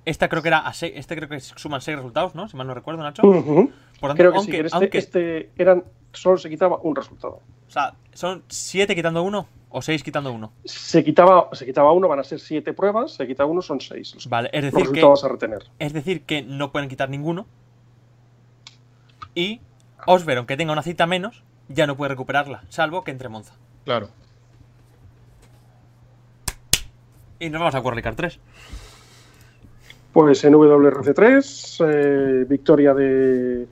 [0.04, 2.48] esta creo que era a seis- este creo que suman 6 resultados, ¿no?
[2.48, 3.22] Si mal no recuerdo, Nacho.
[3.26, 3.70] Ujú.
[4.00, 6.96] Por tanto, Creo que aunque, sí, que este, aunque- este eran, solo se quitaba un
[6.96, 7.40] resultado.
[7.68, 10.52] o sea, son 7 quitando uno o 6 quitando uno.
[10.64, 14.14] Se quitaba, se quitaba uno, van a ser siete pruebas, se quita uno, son seis.
[14.14, 15.64] Los, Vale, es los decir que resultados a retener.
[15.78, 17.46] es decir que no pueden quitar ninguno.
[19.34, 19.60] Y
[20.06, 23.54] Osber, aunque tenga una cita menos, ya no puede recuperarla, salvo que entre Monza.
[23.84, 24.08] Claro.
[27.38, 28.38] Y nos vamos a Qualificar 3.
[30.12, 33.66] Pues en WRC3, eh, victoria de,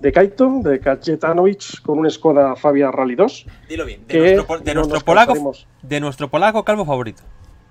[0.00, 3.46] de Kaito, de Kajetanovic, con un Skoda Fabia Rally 2.
[3.68, 5.52] Dilo bien, de que nuestro, po- de no nuestro nos polaco
[5.82, 7.22] de nuestro polaco calvo favorito.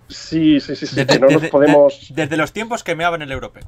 [0.08, 3.04] Sí, sí, sí, sí, Desde, que no nos podemos de- desde los tiempos que me
[3.04, 3.64] en el europeo.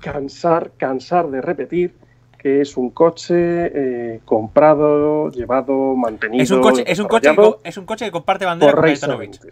[0.00, 1.94] cansar, cansar de repetir
[2.38, 6.42] que es un coche eh, comprado, llevado, mantenido.
[6.42, 9.42] Es un coche, es un coche, que, es un coche que comparte bandera con Kajetanovic.
[9.42, 9.48] 20.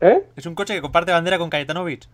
[0.00, 0.24] ¿Eh?
[0.34, 2.08] Es un coche que comparte bandera con Kajetanovic.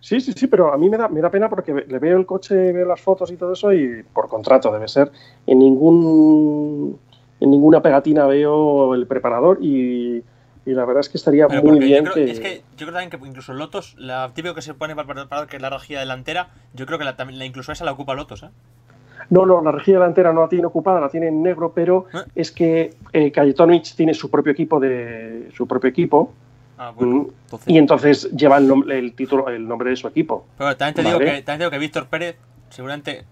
[0.00, 2.26] Sí, sí, sí, pero a mí me da, me da pena porque le veo el
[2.26, 5.12] coche, veo las fotos y todo eso y por contrato debe ser.
[5.46, 6.98] En ningún
[7.40, 10.22] en ninguna pegatina veo el preparador y,
[10.66, 12.30] y la verdad es que estaría Pero muy bien yo creo, que...
[12.30, 15.14] es que yo creo también que incluso Lotos, la típico que se pone para el
[15.16, 17.92] preparador, que es la rejilla delantera, yo creo que la, también, la- incluso esa la
[17.92, 18.50] ocupa Lotos, ¿eh?
[19.30, 22.18] No, no, la rejilla delantera no la tiene ocupada, la tiene en negro, pero ¿Eh?
[22.34, 26.32] es que eh, Kajetanovic tiene su propio equipo de su propio equipo
[26.82, 27.68] Ah, bueno, mm, entonces.
[27.68, 30.46] y entonces lleva el, nom- el título, el nombre de su equipo.
[30.56, 31.24] Pero también te, digo Vale.
[31.30, 32.36] que, también te digo que Víctor Pérez,
[32.70, 33.26] seguramente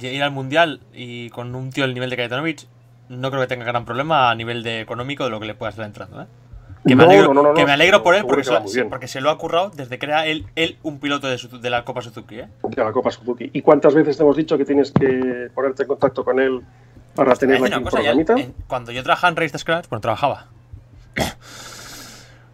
[0.00, 2.60] ir al mundial y con un tío del nivel de Kajetanovic,
[3.08, 5.70] no creo que tenga gran problema a nivel de económico de lo que le pueda
[5.70, 6.26] estar entrando, ¿eh?
[6.86, 8.60] Que me alegro, no, no, no, que me alegro por él porque que se, lo-
[8.60, 8.88] muy bien.
[8.88, 11.84] porque se lo ha currado desde que era él, él un piloto de, de la
[11.84, 12.40] Copa Suzuki.
[12.40, 12.48] ¿eh?
[12.68, 13.50] de la Copa Suzuki.
[13.52, 16.60] ¿Y cuántas veces te hemos dicho que tienes que ponerte en contacto con él
[17.14, 18.32] para Te voy a tenerla decir aquí una en cosa, ya, programita?
[18.40, 20.46] en- cuando yo trabajaba en Race to Scratch, bueno, trabajaba.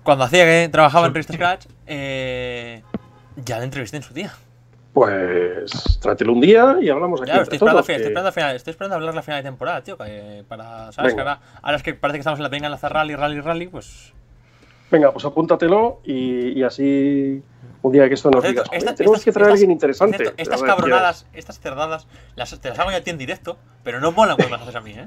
[0.09, 2.83] Cuando hacía que trabajaba en to Scratch, eh,
[3.45, 4.33] ya le entrevisté en su día.
[4.95, 5.71] Pues
[6.01, 7.29] trátelo un día y hablamos aquí.
[7.31, 9.21] Entre estoy esperando, todos, fin- estoy, que- esperando a final, estoy esperando a hablar la
[9.23, 9.99] final de temporada, tío.
[9.99, 11.13] que para, ¿sabes?
[11.13, 13.69] Que ahora, ahora es que parece que estamos en la venga enlaza rally, rally, rally,
[13.69, 14.15] pues.
[14.91, 17.43] Venga, pues apúntatelo y, y así
[17.83, 18.67] un día que esto nos digas.
[18.71, 20.17] "Oye, esta- tenemos estas- que traer a alguien interesante.
[20.17, 24.01] cierto, estas cabronadas, estas cerdadas, las, te las hago yo a ti en directo, pero
[24.01, 25.07] no molan cuando las haces a mí, ¿eh?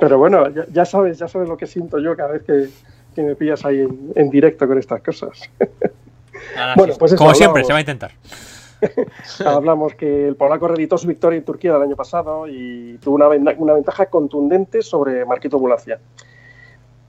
[0.00, 2.68] Pero bueno, ya, ya sabes, ya sabes lo que siento yo cada vez que,
[3.14, 5.40] que me pillas ahí en, en directo con estas cosas.
[6.56, 7.66] Nada, Bueno, pues eso, como siempre, hablamos.
[7.66, 8.12] se va a intentar.
[9.46, 13.74] Hablamos que el polaco reeditó su victoria en Turquía el año pasado y tuvo una
[13.74, 15.98] ventaja contundente sobre Marquito Bulacia.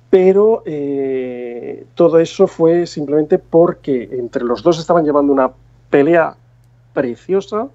[0.10, 5.52] Pero eh, todo eso fue simplemente porque entre los dos estaban llevando una
[5.90, 6.36] pelea
[6.94, 7.68] preciosa,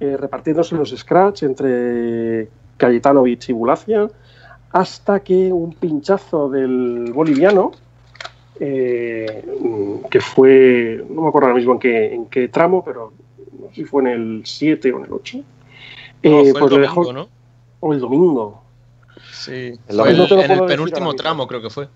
[0.00, 4.08] eh, repartiéndose los scratch entre Cayetanovic y Bulacia,
[4.72, 7.72] hasta que un pinchazo del boliviano,
[8.60, 9.44] eh,
[10.10, 13.12] que fue, no me acuerdo ahora mismo en qué, en qué tramo, pero
[13.60, 15.42] no sé si fue en el 7 o en el 8, No,
[16.22, 17.28] eh, pues el le domingo, dejó, ¿no?
[17.80, 18.62] o el domingo,
[19.32, 19.72] Sí.
[19.88, 20.24] El Fue domingo.
[20.24, 21.88] el- No en el penúltimo tramo, creo que fue.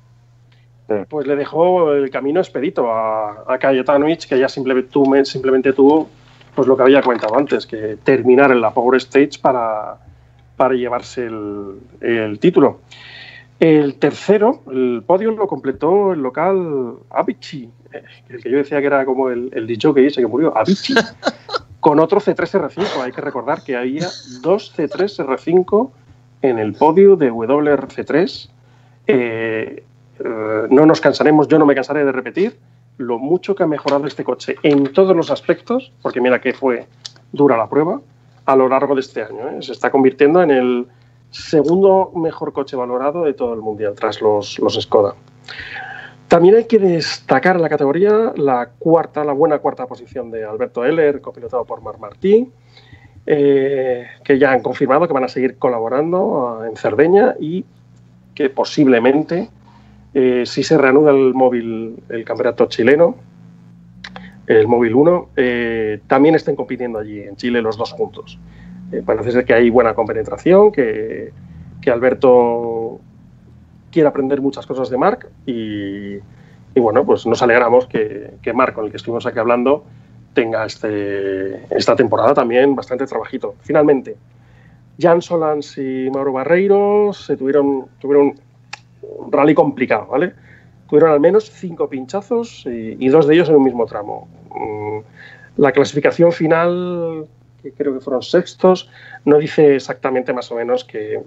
[1.09, 6.09] pues le dejó el camino expedito a, a Cayetanovic, que ya simplemente tuvo
[6.55, 9.99] pues lo que había comentado antes, que terminar en la Power Stage para,
[10.57, 12.81] para llevarse el, el título.
[13.59, 18.87] El tercero, el podio lo completó el local Avicii, eh, el que yo decía que
[18.87, 20.97] era como el, el DJ que ese que murió, Avicii,
[21.81, 23.03] con otro C3R5.
[23.03, 24.09] Hay que recordar que había
[24.41, 25.91] dos C3R5
[26.43, 28.49] en el podio de WRC3.
[29.07, 29.85] Eh,
[30.19, 32.57] eh, no nos cansaremos, yo no me cansaré de repetir
[33.01, 36.87] lo mucho que ha mejorado este coche en todos los aspectos, porque mira que fue
[37.33, 38.01] dura la prueba
[38.45, 39.49] a lo largo de este año.
[39.49, 39.63] ¿eh?
[39.63, 40.87] Se está convirtiendo en el
[41.31, 45.15] segundo mejor coche valorado de todo el mundial, tras los, los Skoda.
[46.29, 50.85] También hay que destacar en la categoría la cuarta, la buena cuarta posición de Alberto
[50.85, 52.53] Heller, copilotado por Mar Martín,
[53.27, 57.65] eh, que ya han confirmado que van a seguir colaborando ah, en Cerdeña y
[58.35, 59.49] que posiblemente,
[60.15, 63.17] eh, si se reanuda el móvil, el campeonato chileno,
[64.47, 68.39] el móvil 1, eh, también estén compitiendo allí en Chile los dos juntos.
[68.91, 71.33] Eh, parece ser que hay buena compenetración, que,
[71.81, 72.99] que Alberto
[73.93, 78.75] quiere aprender muchas cosas de Marc y, y bueno, pues nos alegramos que, que Marc,
[78.75, 79.85] con el que estuvimos aquí hablando,
[80.35, 83.55] tenga este, esta temporada también bastante trabajito.
[83.63, 84.17] Finalmente,
[84.99, 88.35] Jan Solans y Mauro Barreiro se tuvieron, tuvieron
[89.03, 90.35] un rally complicado, ¿vale?
[90.89, 94.29] Tuvieron al menos cinco pinchazos y, y dos de ellos en un mismo tramo.
[94.55, 94.99] Mm,
[95.57, 97.27] La clasificación final,
[97.63, 98.89] que creo que fueron sextos,
[99.25, 101.21] no dice exactamente más o menos que,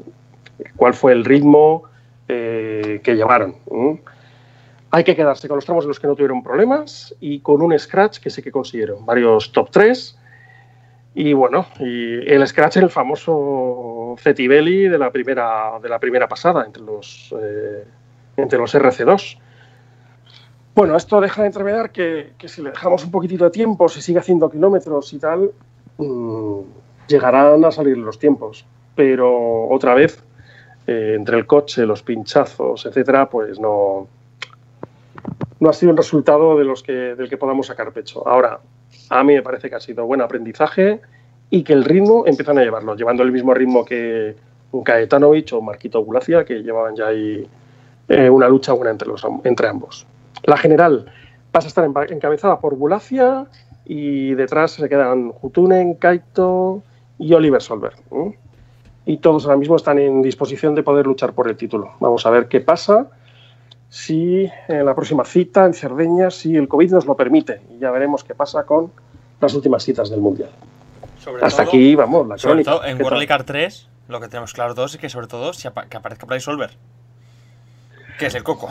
[0.76, 1.84] cuál fue el ritmo
[2.28, 3.56] eh, que llevaron.
[4.92, 7.78] Hay que quedarse con los tramos en los que no tuvieron problemas y con un
[7.78, 9.06] scratch que sí que consiguieron.
[9.06, 10.20] Varios top 3.
[11.16, 16.66] Y bueno, y el scratch el famoso Cetibelli de la primera, de la primera pasada
[16.66, 17.86] entre los, eh,
[18.38, 19.38] entre los RC2.
[20.74, 24.02] Bueno, esto deja de entrever que, que si le dejamos un poquitito de tiempo, si
[24.02, 25.52] sigue haciendo kilómetros y tal,
[25.98, 26.62] mmm,
[27.08, 28.66] llegarán a salir los tiempos.
[28.96, 30.24] Pero otra vez,
[30.88, 34.08] eh, entre el coche, los pinchazos, etcétera, pues no,
[35.60, 38.28] no ha sido un resultado de los que, del que podamos sacar pecho.
[38.28, 38.60] Ahora,
[39.14, 41.00] a mí me parece que ha sido buen aprendizaje
[41.50, 44.36] y que el ritmo empiezan a llevarlo, llevando el mismo ritmo que
[44.72, 47.48] un Caetanovic o Marquito Gulacia, que llevaban ya ahí
[48.10, 50.08] eh, una lucha buena entre, los, entre ambos.
[50.44, 51.06] La general
[51.52, 53.46] pasa a estar encabezada por Gulacia
[53.86, 56.82] y detrás se quedan Jutunen, Kaito
[57.20, 57.98] y Oliver Solberg.
[58.12, 58.36] ¿eh?
[59.06, 61.92] Y todos ahora mismo están en disposición de poder luchar por el título.
[62.00, 63.10] Vamos a ver qué pasa
[63.94, 67.62] si en la próxima cita en Cerdeña, si el COVID nos lo permite.
[67.76, 68.92] Y ya veremos qué pasa con
[69.40, 70.50] las últimas citas del Mundial.
[71.24, 72.72] Sobre Hasta todo- aquí, vamos, la Sobre crónica.
[72.72, 75.54] todo en ¿Qué World Car 3, lo que tenemos claro todos es que sobre todo
[75.54, 76.72] si apa- que aparezca Play Solver.
[78.18, 78.70] Que es el coco.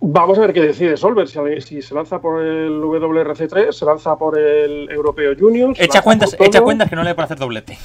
[0.00, 4.16] Vamos a ver qué decide Solver, si, si se lanza por el WRC3, se lanza
[4.16, 5.74] por el Europeo Junior.
[5.78, 7.76] Echa cuentas, por echa cuentas que no le puede hacer doblete.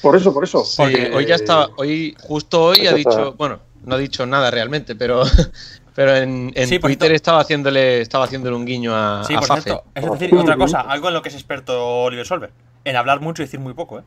[0.00, 0.64] Por eso, por eso.
[0.64, 2.96] Sí, Porque- hoy ya estaba, hoy, justo hoy ha está.
[2.96, 5.22] dicho, bueno, no ha dicho nada realmente, pero,
[5.94, 7.14] pero en, en Sí, Twitter cierto.
[7.16, 9.62] estaba haciéndole, estaba haciéndole un guiño a, Sí, a por Fafe.
[9.62, 9.84] cierto.
[9.94, 12.50] Es decir, otra cosa, algo en lo que es experto Oliver Solver.
[12.84, 14.02] En hablar mucho y decir muy poco, ¿eh?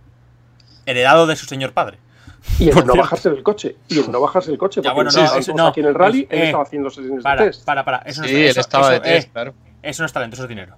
[0.85, 1.97] Heredado de su señor padre.
[2.59, 3.01] Y el Por no cierto.
[3.01, 3.75] bajarse del coche.
[3.89, 4.81] Y el no bajarse del coche.
[4.81, 5.67] Ya, porque bueno, no, eso no.
[5.67, 7.65] aquí en el rally, Pues, él eh, estaba haciendo sesiones de Para, test.
[7.65, 7.97] para, para.
[7.99, 9.53] Eso no Sí, es, él eso- estaba de eso, test, eh, claro.
[9.81, 10.75] eso no es talento, eso es dinero.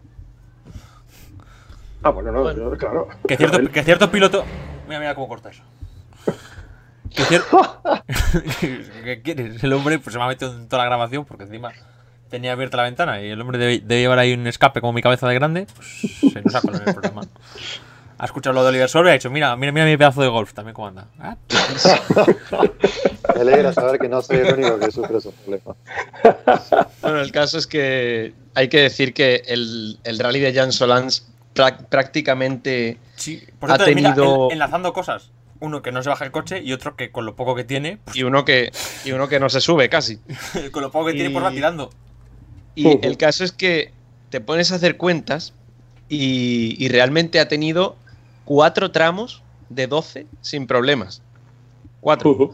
[2.02, 3.08] Ah, bueno, no, yo- claro.
[3.28, 4.46] Que cierto, que cierto piloto.
[4.88, 5.62] Mira, mira cómo corta eso.
[9.04, 9.64] ¿Qué quieres?
[9.64, 11.72] El hombre pues, se me ha metido en toda la grabación porque encima
[12.30, 15.02] tenía abierta la ventana y el hombre debe, debe llevar ahí un escape como mi
[15.02, 15.68] cabeza de grande.
[15.76, 17.22] Pues se nos ha colado el programa.
[18.22, 20.28] Ha escuchado lo de Oliver Sorbe y ha dicho: Mira, mira, mira mi pedazo de
[20.28, 21.06] golf también cómo anda.
[21.20, 21.38] Ah,
[23.36, 25.78] Me alegra saber que no soy el único que sufre esos problemas.
[27.02, 31.28] Bueno, el caso es que hay que decir que el, el rally de Jan Solans
[31.56, 35.32] prá- prácticamente Sí, por Ha cierto, mira, tenido- en- enlazando cosas.
[35.62, 37.98] Uno que no se baja el coche y otro que con lo poco que tiene,
[38.06, 38.72] pues, y uno que
[39.04, 40.20] y uno que no se sube casi.
[40.72, 41.90] con lo poco que tiene, pues va Y- tirando.
[42.76, 43.92] Y el caso es que
[44.30, 45.54] te pones a hacer cuentas
[46.08, 47.98] y, y realmente ha tenido
[48.46, 51.22] cuatro tramos de 12 sin problemas.
[52.00, 52.54] Cuatro.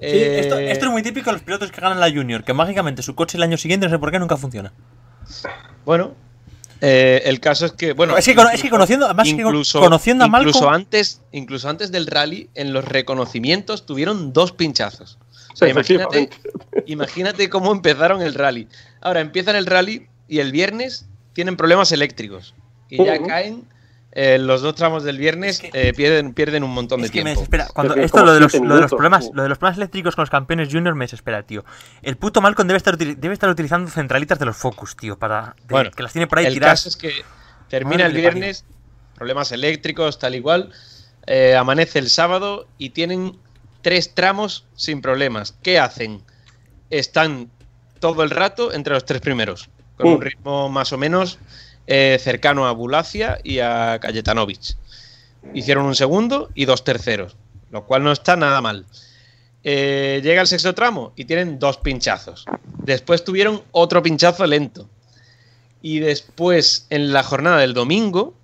[0.00, 3.02] Eh, esto, esto es muy típico de los pilotos que ganan la Junior, que mágicamente
[3.02, 4.72] su coche el año siguiente, no sé por qué, nunca funciona.
[5.84, 6.14] Bueno,
[6.80, 9.80] eh, el caso es que, bueno, es, que, cono- es que conociendo, además que incluso,
[9.80, 15.18] conociendo a incluso Malcolm, antes, incluso antes del rally, en los reconocimientos tuvieron dos pinchazos.
[15.52, 16.30] O sea, imagínate,
[16.86, 18.68] imagínate cómo empezaron el rally.
[19.00, 22.54] Ahora empiezan el rally y el viernes tienen problemas eléctricos.
[22.88, 23.64] Y ya caen
[24.12, 27.20] eh, los dos tramos del viernes, Es que- eh, pierden, pierden un montón de que
[27.20, 27.40] me tiempo.
[27.40, 27.68] desespera.
[27.72, 30.22] Cuando esto lo de, los, lo de los problemas, lo de los problemas eléctricos con
[30.22, 31.64] los campeones Junior me desespera, tío.
[32.02, 35.54] El puto Malcolm debe estar, util- debe estar utilizando centralitas de los Focus, tío, para
[35.60, 36.80] de- Bueno, que las tiene por ahí el tiradas.
[36.80, 37.12] caso es que
[37.68, 38.64] termina Madre el viernes,
[39.14, 40.72] problemas eléctricos, tal igual.
[41.26, 43.36] eh, amanece el sábado y tienen
[43.82, 45.54] tres tramos sin problemas.
[45.62, 46.22] ¿Qué hacen?
[46.88, 47.50] Están
[48.00, 50.14] todo el rato entre los tres primeros, con Uh.
[50.14, 51.38] un ritmo más o menos
[51.92, 54.76] eh, cercano a Bulacia y a Kajetanovic.
[55.54, 57.36] Hicieron un segundo y dos terceros,
[57.72, 58.86] lo cual no está nada mal.
[59.64, 62.44] Eh, llega el sexto tramo y tienen dos pinchazos.
[62.84, 64.88] Después tuvieron otro pinchazo lento.
[65.82, 68.34] Y después, en la jornada del domingo,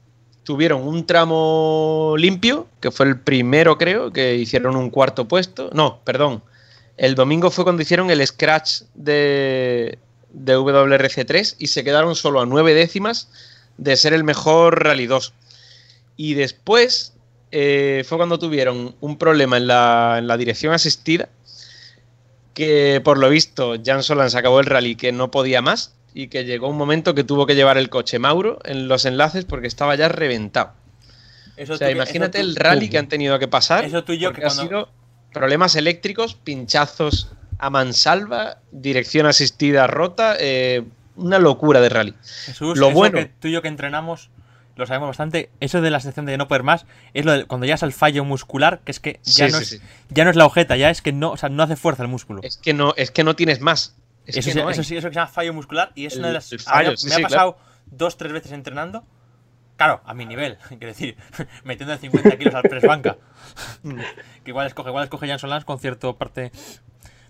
[0.43, 5.71] tuvieron un tramo limpio, que fue el primero, creo, que hicieron un cuarto puesto.
[5.73, 6.43] No, perdón.
[6.97, 12.47] El domingo fue cuando hicieron el scratch de, de WRC3 y se quedaron solo a
[12.47, 13.29] nueve décimas
[13.79, 15.33] de ser el mejor Rally 2.
[16.17, 17.13] Y después
[17.53, 21.29] eh, fue cuando tuvieron un problema en la, en la dirección asistida,
[22.55, 26.45] que por lo visto Jan Solans acabó el rally que no podía más y que
[26.45, 29.95] llegó un momento que tuvo que llevar el coche Mauro en los enlaces porque estaba
[29.97, 30.73] ya reventado.
[31.59, 33.85] Eso O sea, tú imagínate tú- el rally que han tenido que pasar.
[33.85, 34.89] Eso tú y yo que ha cuando- sido
[35.33, 37.29] problemas eléctricos, pinchazos
[37.59, 40.85] a mansalva, dirección asistida rota, eh,
[41.17, 42.15] una locura de rally.
[42.45, 43.19] Jesús, Lo eso bueno.
[43.19, 44.31] que tú y yo que entrenamos
[44.77, 45.49] lo sabemos bastante.
[45.61, 46.85] Eso de la sensación de no poder más
[47.15, 49.63] es lo de cuando llegas al fallo muscular, que es que ya, Sí, no, sí,
[49.63, 49.81] es, sí.
[50.11, 52.11] ya no es la ojeta, ya es que no, o sea, no hace fuerza el
[52.11, 52.41] músculo.
[52.43, 53.97] Es que no, es que no tienes más.
[54.27, 54.73] Es eso, que sí- no hay.
[54.75, 56.51] eso sí, eso que se llama fallo muscular y es El- una de las.
[56.63, 59.03] fallo, me ha pasado dos, tres veces entrenando.
[59.79, 61.17] Claro, a mi nivel, quiero decir,
[61.65, 63.17] metiendo de 50 kilos al press banca.
[64.45, 66.53] que igual escoge, igual escoge Jan Solans con cierto parte.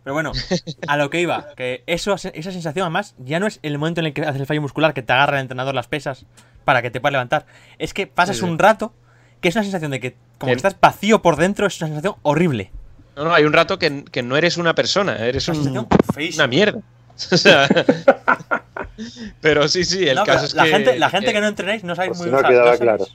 [0.06, 0.30] Pero bueno,
[0.86, 4.06] a lo que iba, que eso, esa sensación además ya no es el momento en
[4.06, 6.26] el que haces el fallo muscular que te agarra el entrenador las pesas
[6.64, 7.44] para que te puedas levantar.
[7.80, 8.48] Es que pasas Sí, sí.
[8.48, 8.94] un rato
[9.40, 12.14] que es una sensación de que como que estás vacío por dentro, es una sensación
[12.22, 12.70] horrible.
[13.16, 15.88] No, no, hay un rato que, que no eres una persona, eres Una un-
[16.34, 16.78] una mierda.
[17.32, 17.66] O sea,
[19.40, 20.70] pero sí, sí, el No, caso es la que.
[20.70, 23.06] gente, la gente que no entrenáis no sabéis Por muy si no quedaba claro.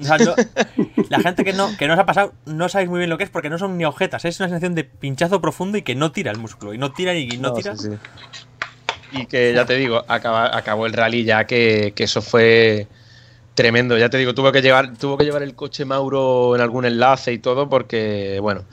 [0.00, 0.34] O sea, no-
[1.08, 3.24] la gente que no, que no os ha pasado no sabéis muy bien lo que
[3.24, 6.12] es porque no son ni agujetas, es una sensación de pinchazo profundo y que no
[6.12, 6.74] tira el músculo.
[6.74, 7.76] Y no tira y no, No, tira.
[7.76, 7.96] sí, sí.
[9.12, 12.86] Y que ya te digo, acaba- acabó el rally ya que, que eso fue
[13.54, 13.96] tremendo.
[13.96, 17.32] Ya te digo, tuvo que llevar, tuvo que llevar el coche Mauro en algún enlace
[17.32, 18.64] y todo, porque, bueno.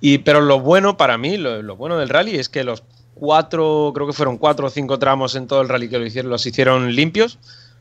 [0.00, 2.84] Y, pero lo bueno para mí, lo, lo bueno del rally es que los
[3.14, 6.30] cuatro, creo que fueron cuatro o cinco tramos en todo el rally que lo hicieron,
[6.30, 7.38] los hicieron limpios,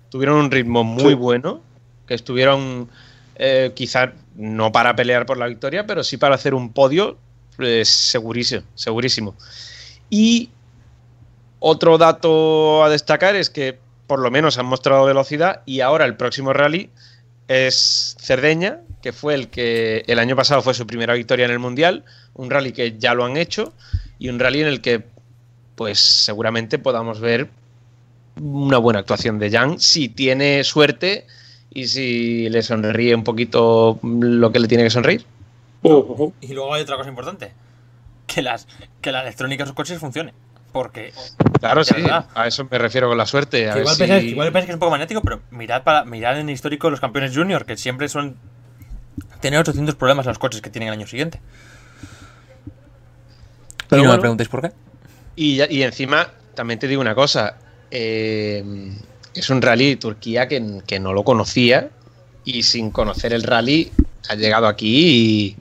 [0.10, 1.62] tuvieron un ritmo muy bueno,
[2.10, 2.90] que estuvieron
[3.36, 7.20] eh, quizá no para pelear por la victoria, pero sí para hacer un podio
[7.60, 9.36] eh, segurísimo, segurísimo.
[10.10, 10.50] Y
[11.60, 13.78] otro dato a destacar es que
[14.08, 16.90] por lo menos han mostrado velocidad y ahora el próximo rally
[17.48, 21.60] es Cerdeña, que fue el que el año pasado fue su primera victoria en el
[21.60, 23.72] Mundial, un rally que ya lo han hecho
[24.18, 25.04] y un rally en el que
[25.76, 27.50] pues seguramente podamos ver
[28.42, 31.28] una buena actuación de Jan si tiene suerte
[31.72, 35.26] y si le sonríe un poquito lo que le tiene que sonreír.
[35.84, 37.52] Y luego hay otra cosa importante,
[38.28, 38.68] que las
[39.02, 40.34] que la electrónica de sus coches funcione.
[40.72, 41.14] Porque
[41.60, 42.28] Claro, sí, verdad.
[42.36, 43.70] a eso me refiero con la suerte.
[43.72, 46.40] a igual, si- pensáis, igual pensáis que es un poco magnético, pero mirad para mirad
[46.40, 48.36] en el histórico de los campeones junior, que siempre son
[49.42, 51.40] tener 800 problemas en los coches que tienen el año siguiente.
[53.88, 54.72] Pero y no me preguntéis por qué.
[55.36, 57.56] Y, ya- y encima, también te digo una cosa.
[57.92, 58.64] eh,
[59.40, 60.60] es un rally Turquía que,
[61.00, 61.90] no lo conocía.
[62.46, 63.92] Y sin conocer el rally,
[64.30, 65.56] ha llegado aquí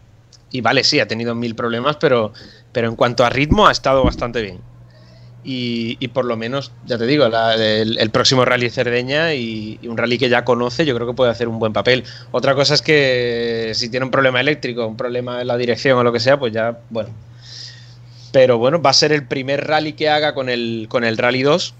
[0.50, 2.32] y, vale, sí, ha tenido mil problemas, pero,
[2.72, 4.60] pero en cuanto a ritmo ha estado bastante bien.
[5.44, 9.96] Y, por lo menos, ya te digo, el, próximo rally de Cerdeña y, y un
[9.96, 12.04] rally que ya conoce, yo creo que puede hacer un buen papel.
[12.32, 16.02] Otra cosa es que si tiene un problema eléctrico, un problema en la dirección o
[16.02, 17.10] lo que sea, pues ya, bueno,
[18.32, 21.42] pero bueno, va a ser el primer rally que haga con el, con el Rally
[21.42, 21.74] 2.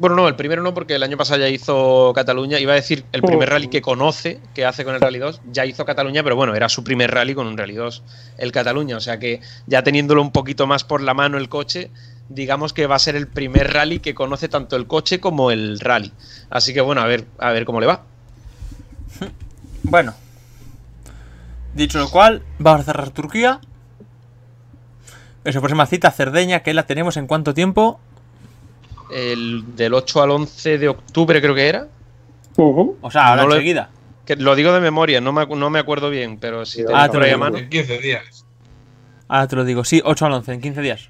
[0.00, 2.58] Bueno, no, el primero no, porque el año pasado ya hizo Cataluña.
[2.58, 5.42] Iba a decir el primer rally que conoce que hace con el Rally 2.
[5.52, 8.02] Ya hizo Cataluña, pero bueno, era su primer rally con un Rally 2,
[8.38, 8.96] el Cataluña.
[8.96, 11.90] O sea que ya teniéndolo un poquito más por la mano el coche,
[12.30, 15.78] digamos que va a ser el primer rally que conoce tanto el coche como el
[15.78, 16.14] rally.
[16.48, 18.04] Así que bueno, a ver, a ver cómo le va.
[19.82, 20.14] Bueno.
[21.74, 23.60] Dicho lo cual, vamos a cerrar Turquía.
[25.44, 28.00] Esa próxima cita, Cerdeña, que la tenemos en cuánto tiempo.
[29.12, 31.88] El del 8 al 11 de octubre creo que era.
[32.56, 33.90] O sea, ahora No lo he- enseguida.
[34.26, 37.10] Que lo digo de memoria, no me, no me acuerdo bien, pero si Ah, tenéis
[37.12, 37.38] te lo digo.
[37.38, 37.58] mano.
[37.58, 38.44] En 15 días.
[39.28, 41.08] Ahora te lo digo, sí, 8 al 11, en 15 días.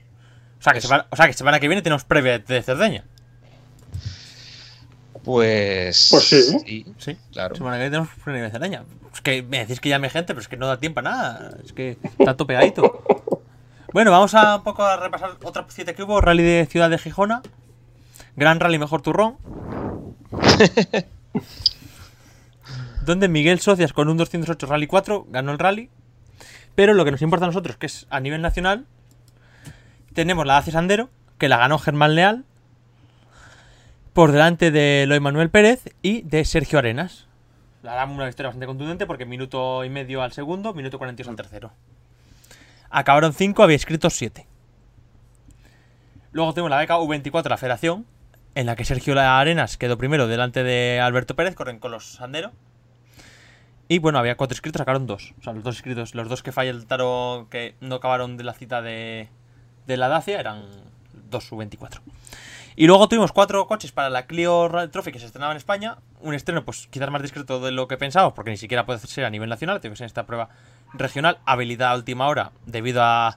[0.59, 3.05] O sea, que, semana, o sea, que semana que viene tenemos previa de Cerdeña.
[5.25, 6.09] Pues.
[6.11, 6.87] Pues sí.
[6.99, 7.55] Sí, claro.
[7.55, 8.85] semana que viene tenemos previa de Cerdeña.
[9.13, 11.57] Es que me decís que llame gente, pero es que no da tiempo a nada.
[11.65, 13.03] Es que está todo pegadito.
[13.93, 16.21] Bueno, vamos a un poco a repasar otra cita que hubo.
[16.21, 17.43] Rally de Ciudad de Gijona.
[18.41, 19.37] Gran rally, mejor turrón.
[23.05, 25.91] donde Miguel Socias con un 208 Rally 4 ganó el rally.
[26.75, 28.87] Pero lo que nos importa a nosotros, que es a nivel nacional,
[30.15, 32.47] tenemos la Dacia Sandero, que la ganó Germán Leal,
[34.15, 37.27] por delante de Eloy Manuel Pérez y de Sergio Arenas.
[37.83, 41.37] La damos una victoria bastante contundente porque minuto y medio al segundo, minuto 42 al
[41.37, 41.73] tercero.
[42.89, 44.47] Acabaron 5, había escrito 7.
[46.33, 48.07] Luego tenemos la beca U24 de la Federación,
[48.55, 52.53] en la que Sergio Arenas quedó primero delante de Alberto Pérez, corren con los Sandero.
[53.89, 55.35] Y bueno, había cuatro inscritos, sacaron dos.
[55.41, 58.83] O sea, los dos inscritos, los dos que faltaron, que no acabaron de la cita
[58.83, 59.29] de,
[59.87, 60.65] la Dacia, eran
[61.29, 62.01] dos U24.
[62.77, 65.99] Y luego tuvimos cuatro coches para la Clio Trophy que se estrenaba en España.
[66.21, 69.25] Un estreno, pues quizás más discreto de lo que pensábamos, porque ni siquiera puede ser
[69.25, 70.51] a nivel nacional, tiene ser esta prueba
[70.93, 73.37] regional, habilidad a última hora, debido a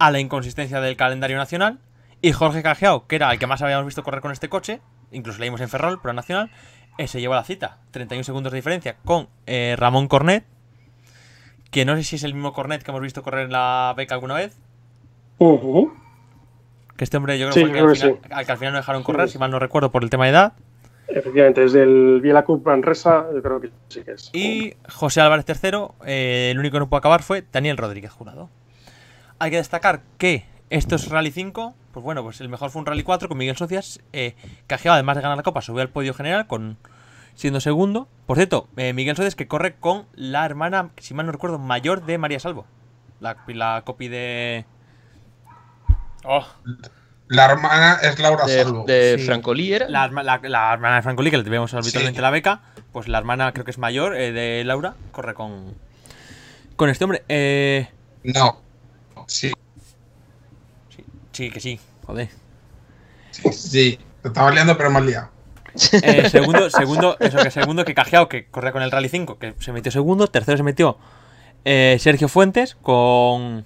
[0.00, 1.78] la inconsistencia del calendario nacional.
[2.20, 4.80] Y Jorge Cajeao, que era el que más habíamos visto correr con este coche,
[5.12, 6.50] incluso leímos en Ferrol, prueba nacional,
[6.98, 7.78] eh, se llevó la cita.
[7.92, 10.44] 31 segundos de diferencia con eh, Ramón Cornet,
[11.70, 14.14] que no sé si es el mismo Cornet que hemos visto correr en la beca
[14.14, 14.58] alguna vez.
[16.96, 19.02] Que este hombre yo creo Sí, que al final, al que al final no dejaron
[19.04, 19.34] correr, Sí.
[19.34, 20.52] si mal no recuerdo, por el tema de edad.
[21.06, 24.30] Efectivamente, desde el Biela Cup Manresa, yo creo que sí que es.
[24.34, 25.70] Y José Álvarez III,
[26.04, 28.50] eh, el único que no pudo acabar fue Daniel Rodríguez Jurado.
[29.38, 33.02] Hay que destacar que estos Rally 5, pues bueno, pues el mejor fue un Rally
[33.02, 34.34] 4 con Miguel Socias, eh,
[34.66, 36.76] Cajeao, además de ganar la Copa, subió al podio general con
[37.34, 38.08] siendo segundo.
[38.26, 42.04] Por cierto, eh, Miguel Socias que corre con la hermana, si mal no recuerdo, mayor
[42.04, 42.66] de María Salvo.
[43.20, 44.64] La, la copy de...
[46.24, 46.44] Oh,
[47.28, 48.84] La hermana es Laura De, Salvo.
[48.86, 49.24] de Sí.
[49.26, 49.88] Francolí era.
[49.88, 52.22] la, herma- la- la hermana de Francolí, que le debemos habitualmente Sí.
[52.22, 52.60] la beca,
[52.92, 55.74] pues la hermana creo que es mayor eh, de Laura, corre con,
[56.76, 57.22] con este hombre.
[57.28, 57.88] Eh,
[58.24, 58.60] No.
[59.26, 59.52] Sí,
[61.38, 62.28] sí, que sí, joder.
[63.30, 63.98] sí, sí.
[64.22, 65.30] Te estaba liando, pero mal liado.
[66.02, 69.54] Eh, segundo, segundo, eso que segundo que Cajeao, que corre con el Rally 5, que
[69.60, 70.26] se metió segundo.
[70.26, 70.98] Tercero se metió
[71.64, 73.64] eh, Sergio Fuentes con,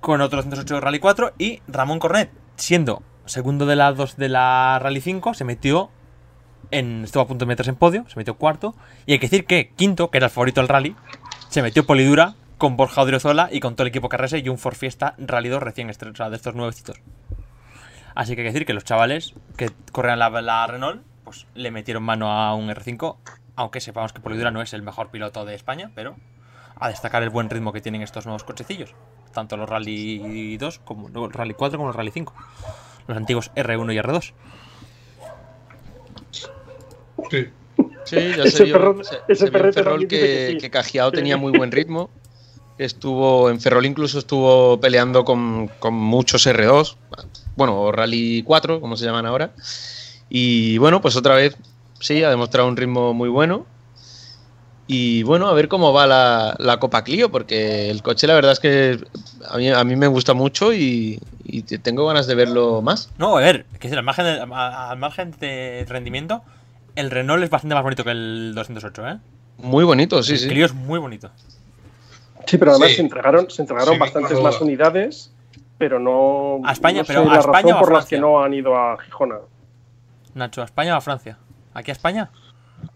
[0.00, 1.32] con otro 208 Rally 4.
[1.38, 5.88] Y Ramón Cornet, siendo segundo de la 2 de la Rally 5, se metió
[6.70, 7.04] en.
[7.04, 8.74] Estuvo a punto de meterse en podio, se metió cuarto.
[9.06, 10.94] Y hay que decir que quinto, que era el favorito del Rally,
[11.48, 14.74] se metió polidura con Borja Odriozola y con todo el equipo Carrese y un Ford
[14.76, 16.98] Fiesta Rally 2 recién estrenado, sea, de estos nuevecitos.
[18.14, 21.70] Así que hay que decir que los chavales que corrían la, la Renault, pues le
[21.70, 23.16] metieron mano a un R5,
[23.56, 26.16] aunque sepamos que Polidura no es el mejor piloto de España, pero
[26.76, 28.94] a destacar el buen ritmo que tienen estos nuevos cochecillos.
[29.32, 32.34] Tanto los Rally 2 como los Rally 4 como los Rally 5.
[33.06, 34.32] Los antiguos R1 y R2.
[37.30, 37.48] Sí.
[38.04, 40.18] Sí, ya Ese se vio, perro- se- ese se vio en perrete Ferrol también que,
[40.18, 40.58] que sí.
[40.58, 42.10] que Cajiao tenía muy buen ritmo.
[42.84, 46.96] Estuvo en Ferrol incluso estuvo peleando con, con muchos R2,
[47.54, 49.50] bueno, o Rally 4, como se llaman ahora.
[50.30, 51.56] Y bueno, pues otra vez
[52.00, 53.66] sí, ha demostrado un ritmo muy bueno.
[54.86, 58.52] Y bueno, a ver cómo va la, la Copa Clio, porque el coche la verdad
[58.52, 58.98] es que
[59.48, 63.10] a mí, a mí me gusta mucho y, y te- tengo ganas de verlo más.
[63.18, 66.42] No, a ver, que al margen, de, al margen de rendimiento,
[66.96, 69.18] el Renault es bastante más bonito que el 208, ¿eh?
[69.58, 70.48] Muy bonito, sí, el sí.
[70.48, 71.30] Clio es muy bonito.
[72.46, 72.96] Sí, pero además Sí.
[72.96, 75.32] se entregaron, se entregaron Sí, bastantes más unidades,
[75.78, 76.60] pero no.
[76.64, 78.42] A España, no sé pero ¿a la España razón o a por las que no
[78.42, 79.36] han ido a Gijona.
[80.34, 81.38] Nacho, ¿a España o a Francia?
[81.74, 82.30] ¿Aquí a España?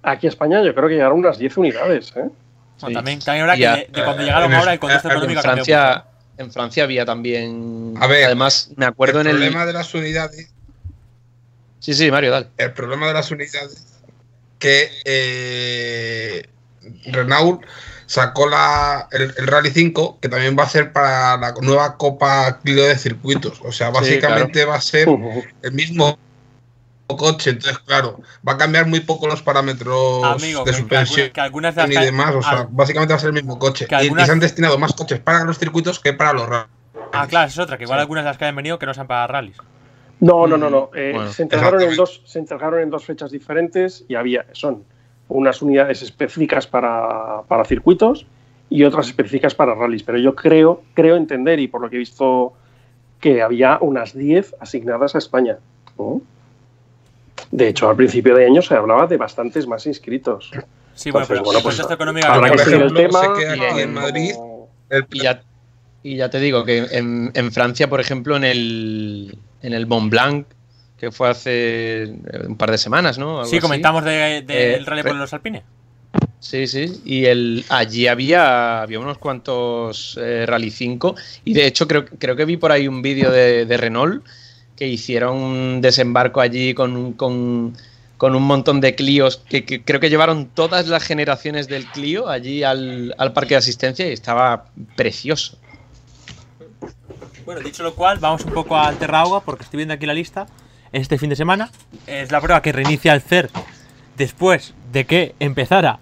[0.03, 2.29] Aquí a España yo creo que llegaron unas 10 unidades, ¿eh?
[2.81, 2.93] Bueno, Sí.
[2.95, 5.45] también, también Y que a- de, de cuando llegaron en ahora el contexto económico En
[5.45, 6.05] Francia,
[6.39, 7.95] en Francia había también.
[8.01, 9.37] A ver, además, me acuerdo el en el.
[9.43, 10.51] problema de las unidades
[11.79, 12.49] Sí, sí, Mario, dale.
[12.57, 14.01] el problema de las unidades
[14.59, 16.49] que eh,
[17.07, 17.63] Renault
[18.07, 22.61] sacó la, el, el Rally 5 que también va a ser para la nueva Copa
[22.63, 23.61] Clio de circuitos.
[23.65, 25.09] O sea, básicamente va a ser
[25.63, 26.19] el mismo
[27.07, 27.51] coche.
[27.51, 31.33] Entonces, claro, va a cambiar muy poco los parámetros Amigo, de que- que suspensión algunas-
[31.33, 32.35] que algunas de las y demás.
[32.35, 33.87] O sea, al- básicamente va a ser el mismo coche.
[33.87, 36.69] que Y- se han destinado más coches para los circuitos que para los rallies.
[37.13, 39.07] Ah, claro, es otra, que igual algunas de las que han venido que no sean
[39.07, 39.57] para rallies.
[40.21, 40.91] No, no, no, no.
[40.95, 44.85] Eh, Bueno, se, entregaron en dos, se entregaron en dos fechas diferentes y había, son
[45.29, 48.27] unas unidades específicas para, para circuitos
[48.71, 50.03] y otras específicas para rallies.
[50.03, 52.53] Pero yo creo, creo entender, y por lo que he visto,
[53.21, 55.59] que había unas 10 asignadas a España.
[55.99, 56.21] ¿no?
[57.51, 60.51] De hecho, al principio de año se hablaba de bastantes más inscritos.
[60.95, 63.21] Sí, bueno, Entonces, pero bueno, pues, ha Habrá que seguir el ejemplo, tema.
[63.21, 64.35] sé que aquí y en Madrid-
[64.91, 65.43] El- Y ya,
[66.03, 70.11] y ya te digo que en, en Francia, por ejemplo, en el, en el Mont
[70.11, 70.47] Blanc,
[70.99, 72.09] que fue hace eh,
[72.47, 73.39] un par de semanas, ¿no?
[73.41, 75.63] Algo Sí, comentamos del de, Eh, rally por los Alpines.
[76.41, 77.01] Sí, sí.
[77.05, 81.15] Y el, allí había, había unos cuantos eh, Rally 5.
[81.45, 84.25] Y de hecho, creo, creo que vi por ahí un vídeo de, de Renault
[84.77, 87.75] que hicieron un desembarco allí con, un- con,
[88.19, 89.39] con un montón de Clios.
[89.49, 93.59] Que, que creo que llevaron todas las generaciones del Clio allí al, al parque de
[93.59, 94.67] asistencia y estaba
[94.97, 95.59] precioso.
[97.47, 100.47] Bueno, dicho lo cual, vamos un poco al Terraagua porque estoy viendo aquí la lista.
[100.95, 101.71] Este fin de semana
[102.07, 103.51] es la prueba que reinicia el CER
[104.17, 105.99] después de que empezara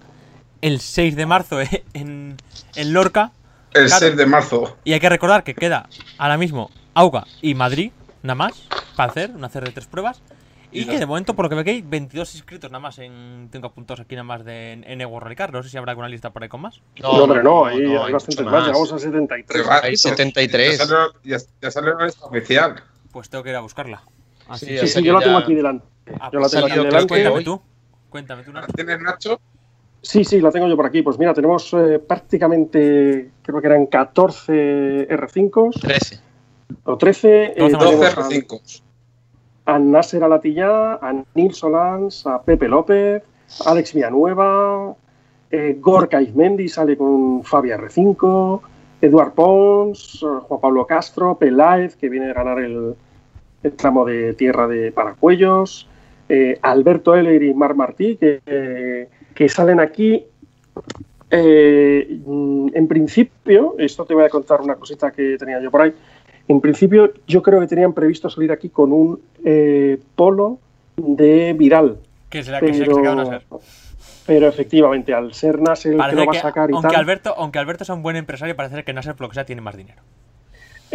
[0.61, 1.57] el 6 de marzo
[1.93, 2.37] en,
[2.75, 3.31] en Lorca.
[3.73, 3.99] el Claro.
[4.05, 4.77] 6 de marzo.
[4.83, 5.89] Y hay que recordar que queda
[6.19, 7.91] ahora mismo Auga y Madrid,
[8.21, 10.21] nada más, para hacer, una hacer de tres pruebas.
[10.71, 13.47] Y que de momento, por lo que veo hay 22 inscritos nada más en.
[13.51, 15.19] Tengo apuntados aquí nada más de, en, en Evo.
[15.19, 16.81] No sé si habrá alguna lista por ahí con más.
[16.99, 18.65] No, hombre, no, ahí no, hay bastantes mucho más.
[18.67, 19.61] Llegamos a 73.
[19.63, 20.77] Que va- Hay 73.
[20.79, 22.83] Ya salió, ya, ya salió la lista oficial.
[23.11, 24.01] Pues tengo que ir a buscarla.
[24.53, 25.85] Así Sí, Sí, yo la tengo aquí delante.
[26.19, 27.07] Ah, Yo la tengo aquí delante.
[27.07, 27.43] Cuéntame hoy.
[27.43, 27.61] tú.
[28.09, 28.67] Cuéntame tú, Nacho.
[28.75, 29.39] ¿Tienes Nacho?
[30.01, 31.01] Sí, sí, la tengo yo por aquí.
[31.01, 36.19] Pues mira, tenemos eh, prácticamente, creo que eran 14 R5s 13.
[36.83, 37.43] o 13.
[37.45, 38.81] eh, 12 más tenemos 12 a- R5.
[39.65, 43.23] a Nasser Alatillá, a Nils Solans, a Pepe López,
[43.65, 44.93] a Alex Villanueva,
[45.49, 48.61] eh, Gorka Izmendi sale con Fabia R5,
[49.01, 52.95] Eduard Pons, eh, Juan Pablo Castro, Peláez, que viene a ganar el,
[53.63, 55.87] el tramo de tierra de Paracuellos,
[56.29, 60.25] eh, Alberto Heller y Mar Martí, que, eh, que salen aquí.
[61.31, 65.81] Eh, mm, en principio, esto te voy a contar una cosita que tenía yo por
[65.81, 65.93] ahí.
[66.47, 70.59] En principio, yo creo que tenían previsto salir aquí con un eh, polo
[70.97, 71.97] de Viral.
[72.29, 73.43] Que será que se, que se queda Pero, Nasser.
[74.25, 77.33] pero efectivamente, al ser Nasser el que lo va a sacar y aunque, tal, Alberto,
[77.37, 79.77] aunque Alberto sea un buen empresario, parece que Nasser, por lo que sea, tiene más
[79.77, 80.01] dinero.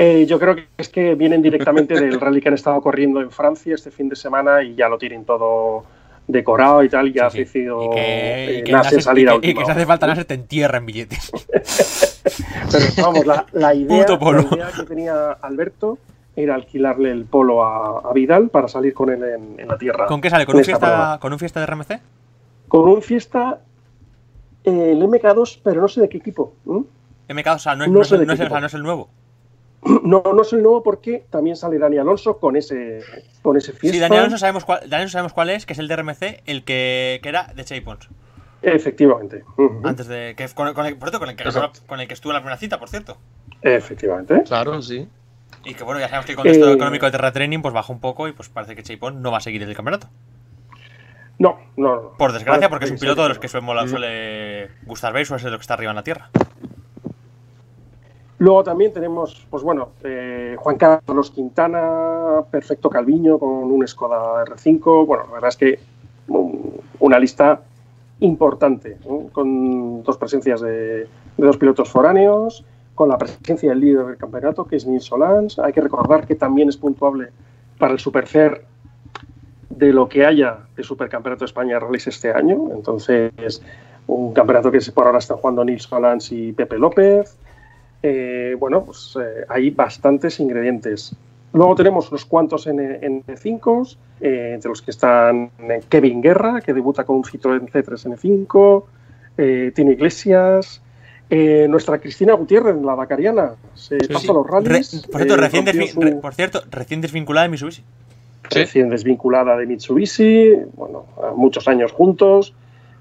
[0.01, 3.31] Eh, yo creo que es que vienen directamente del rally que han estado corriendo en
[3.33, 5.85] Francia este fin de semana y ya lo tienen todo
[6.29, 7.59] decorado y tal, y ya Sí, ha sí.
[7.59, 8.75] Y que, y eh, que y
[9.25, 9.73] que- y que si hora.
[9.73, 11.33] hace falta Nasser te entierra en billetes.
[12.71, 15.99] Pero vamos, la, la idea, la que tenía Alberto
[16.37, 20.07] era alquilarle el polo a, a Vidal para salir con él en, en la tierra.
[20.07, 20.47] ¿Con qué sale?
[20.47, 21.19] ¿Con un, esta fiesta, prueba.
[21.21, 22.01] ¿Con un fiesta de RMC?
[22.69, 23.59] Con un fiesta
[24.65, 26.53] eh, el MK2, pero no sé de qué equipo.
[26.67, 26.85] ¿m?
[27.31, 28.51] MK, o sea, no es, No no es- sé de no es qué el- o
[28.51, 28.61] sea, equipo.
[28.61, 29.09] no es el nuevo.
[29.83, 33.01] No, no es el nuevo porque también sale Dani Alonso con ese,
[33.43, 33.95] con ese fiesta.
[33.95, 36.23] Sí, Daniel Alonso sabemos cuál, Daniel Alonso sabemos cuál es, que es el de RMC,
[36.47, 38.09] el que, que era de Chey Pons.
[38.61, 39.45] Efectivamente.
[39.85, 40.35] Antes de.
[40.37, 41.45] Que, con, con el, por cierto, con el, que,
[41.87, 43.17] con el que estuvo en la primera cita, por cierto.
[43.63, 44.43] Efectivamente.
[44.45, 45.09] Claro, sí.
[45.65, 47.93] Y que bueno, ya sabemos que el contexto Eh, económico de Terra Training pues bajó
[47.93, 50.09] un poco y pues parece que Chey Pons no va a seguir en el campeonato.
[51.39, 52.13] No, no, no.
[52.19, 55.41] Por desgracia, porque es un piloto de los que suele, mola- suele gustar ver, suele
[55.41, 56.31] ser lo que está arriba en la tierra.
[58.39, 65.07] Luego también tenemos, pues bueno, eh, Juan Carlos Quintana, Perfecto Calviño con un Skoda R5.
[65.07, 65.79] Bueno, la verdad es que
[66.29, 66.53] um,
[67.01, 67.61] una lista
[68.21, 68.97] importante,
[69.33, 70.71] con dos presencias de,
[71.01, 75.59] de dos pilotos foráneos, con la presencia del líder del campeonato, que es Nils Solans.
[75.59, 77.29] Hay que recordar que también es puntuable
[77.79, 78.65] para el Supercer
[79.71, 82.71] de lo que haya de Supercampeonato de España Rallys este año.
[82.73, 83.63] Entonces,
[84.07, 87.37] un campeonato que por ahora están jugando Nils Solans y Pepe López.
[88.03, 91.15] Eh, bueno, pues eh, hay bastantes ingredientes.
[91.53, 93.83] Luego tenemos unos cuantos N, 5
[94.21, 98.85] eh, entre los que están eh, Kevin Guerra, que debuta con un Citroën C3 N5,
[99.39, 100.83] eh, Tino Iglesias,
[101.31, 104.27] eh, nuestra Cristina Gutiérrez, la Dakariana, se Sí, pasa sí.
[104.29, 105.07] los Re- rallies.
[105.11, 107.83] por, cierto, eh, recién rompió desvi- su- re- por cierto, recién desvinculada de Mitsubishi.
[108.51, 108.59] Sí.
[108.61, 111.05] recién desvinculada de Mitsubishi, bueno,
[111.37, 112.55] muchos años juntos,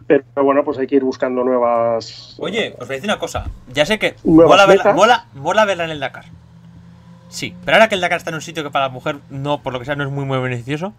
[0.08, 2.36] pero bueno, pues hay que ir buscando nuevas.
[2.40, 3.50] Oye, os voy a decir una cosa.
[3.74, 6.26] Ya sé que mola verla, mola, mola verla en el Dakar.
[7.30, 9.62] Sí, pero ahora que el Dakar está en un sitio que para la mujer no,
[9.62, 10.94] por lo que sea, no es muy, muy beneficioso.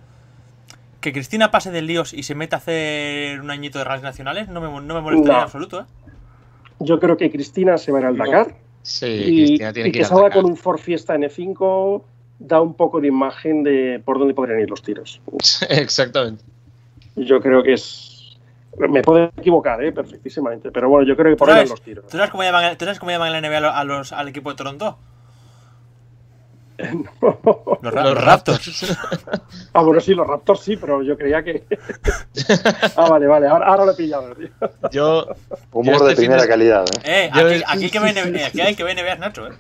[1.00, 4.48] Que Cristina pase del líos y se meta a hacer un añito de rallies nacionales
[4.48, 5.38] no me, no me molestaría No.
[5.38, 5.84] en absoluto, ¿eh?
[6.80, 9.92] Yo creo que Cristina se va a ir al Dakar Sí, y, Cristina tiene y
[9.92, 12.02] que que salga con un Ford Fiesta N5
[12.38, 15.20] da un poco de imagen de por dónde podrían ir los tiros.
[15.68, 16.44] Exactamente.
[17.16, 18.07] Yo creo que es.
[18.78, 19.92] Me puedo equivocar, ¿eh?
[19.92, 22.06] perfectísimamente, pero bueno, yo creo que ¿Tú por ahí los tiros.
[22.06, 24.50] ¿tú sabes cómo llaman, ¿tú sabes cómo llaman en la NBA a los- al equipo
[24.50, 24.98] de Toronto?
[27.82, 28.96] Los, ra- Los Raptors.
[29.72, 31.64] Ah, bueno, sí, los Raptors sí, pero yo creía que.
[32.96, 34.34] ah, vale, vale, ahora, ahora lo he pillado.
[34.34, 34.48] tío.
[34.92, 35.26] Yo,
[35.72, 36.84] Humor Yo de este primera de- calidad.
[37.04, 37.26] ¿eh?
[37.26, 39.46] Eh, Yo- aquí, aquí el que ve NBA aquí el que ve NBA es Nacho,
[39.48, 39.52] ¿eh?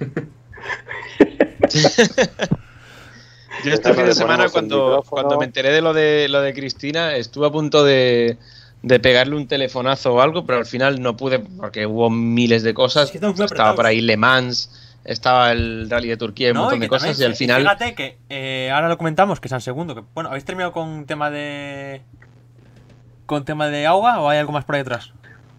[3.64, 7.16] Yo este fin de semana, cuando, cuando me enteré de lo de lo de Cristina,
[7.16, 8.38] estuve a punto de,
[8.82, 12.74] de pegarle un telefonazo o algo, pero al final no pude porque hubo miles de
[12.74, 13.12] cosas.
[13.14, 16.88] Estaba por ahí Le Mans, estaba el Rally de Turquía y un No, montón de
[16.88, 17.62] cosas, también, y al final.
[17.62, 19.94] Fíjate que eh, ahora lo comentamos, que San Segundo.
[19.94, 22.02] Que, bueno, ¿habéis terminado con tema de.
[23.26, 25.12] con tema de agua o hay algo más por ahí atrás?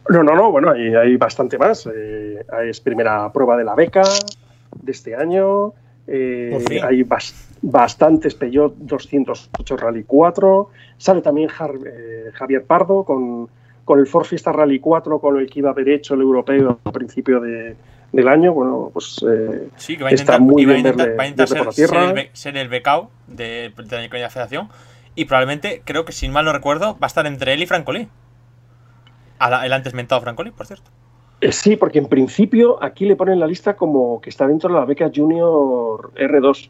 [0.08, 1.88] No, no, no, bueno, hay, hay bastante más.
[1.94, 4.02] Eh, es primera prueba de la beca
[4.82, 5.74] de este año.
[6.08, 10.69] eh, hay bas- bastantes Peugeot 208 Rally 4.
[10.98, 13.49] Sale también eh, Javier Pardo con,
[13.86, 16.80] con el Ford Fiesta Rally 4, con el que iba a haber hecho el europeo
[16.84, 17.76] a principio de-
[18.11, 18.53] del año.
[18.53, 21.07] Bueno, pues eh, Sí, que va a Está intentar, muy y va a bien intentar,
[21.14, 22.07] verle- va a intentar por ser, la tierra.
[22.10, 24.69] ser el, ser el becao de, de la federación.
[25.15, 28.07] Y probablemente, creo que si mal no recuerdo, va a estar entre él y Francolí.
[29.64, 30.90] El antes mentado Francolí, por cierto.
[31.41, 34.76] Eh, Sí, porque en principio aquí le ponen la lista como que está dentro de
[34.80, 36.69] la beca Junior R2.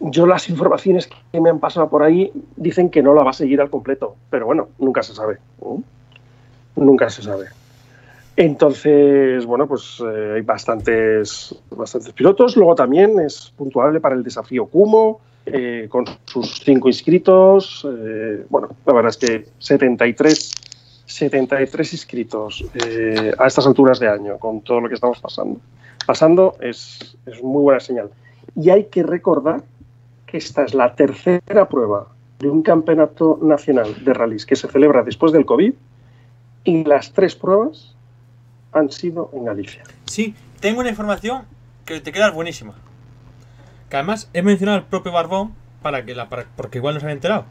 [0.00, 3.34] Yo las informaciones que me han pasado por ahí dicen que no la va a
[3.34, 5.38] seguir al completo, pero bueno, nunca se sabe.
[5.60, 5.82] ¿no?
[6.76, 7.46] Nunca se sabe.
[8.36, 12.56] Entonces, bueno, pues eh, hay bastantes, bastantes pilotos.
[12.56, 17.84] Luego también es puntuable para el desafío Kumo, eh, con sus cinco inscritos.
[17.90, 20.52] Eh, bueno, la verdad es que 73
[21.08, 25.58] 73 inscritos eh, a estas alturas de año, con todo lo que estamos pasando.
[26.06, 28.10] Pasando es, es muy buena señal.
[28.54, 29.62] Y hay que recordar
[30.30, 35.02] que esta es la tercera prueba de un campeonato nacional de rallies que se celebra
[35.02, 35.72] después del COVID
[36.64, 37.94] y las tres pruebas
[38.72, 39.82] han sido en Galicia.
[40.04, 41.42] Sí, tengo una información
[41.84, 42.74] que te queda buenísima.
[43.88, 47.06] Que además he mencionado al propio Barbón para que la, para- porque igual no se
[47.06, 47.44] había enterado.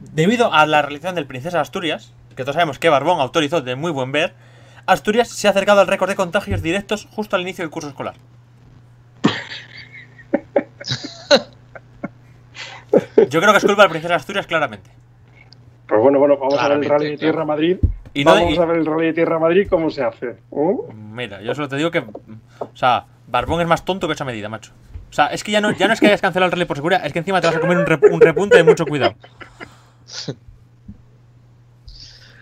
[0.00, 3.76] Debido a la realización del Princesa de Asturias, que todos sabemos que Barbón autorizó de
[3.76, 4.34] muy buen ver,
[4.86, 8.14] Asturias se ha acercado al récord de contagios directos justo al inicio del curso escolar.
[13.28, 14.90] Yo creo que es culpa del Princesa de Asturias, claramente.
[15.86, 17.46] Pero bueno, bueno, vamos a ver el Rally de Tierra claro.
[17.46, 17.76] Madrid.
[18.14, 20.26] Y no- vamos y- a ver el Rally de Tierra Madrid cómo se hace.
[20.30, 20.76] ¿eh?
[20.94, 22.00] Mira, yo solo te digo que.
[22.00, 24.72] O sea, Barbón es más tonto que esa medida, macho.
[25.10, 26.76] O sea, es que ya no, ya no es que hayas cancelado el rally por
[26.76, 29.14] seguridad, es que encima te vas a comer un, rep- un repunte de mucho cuidado.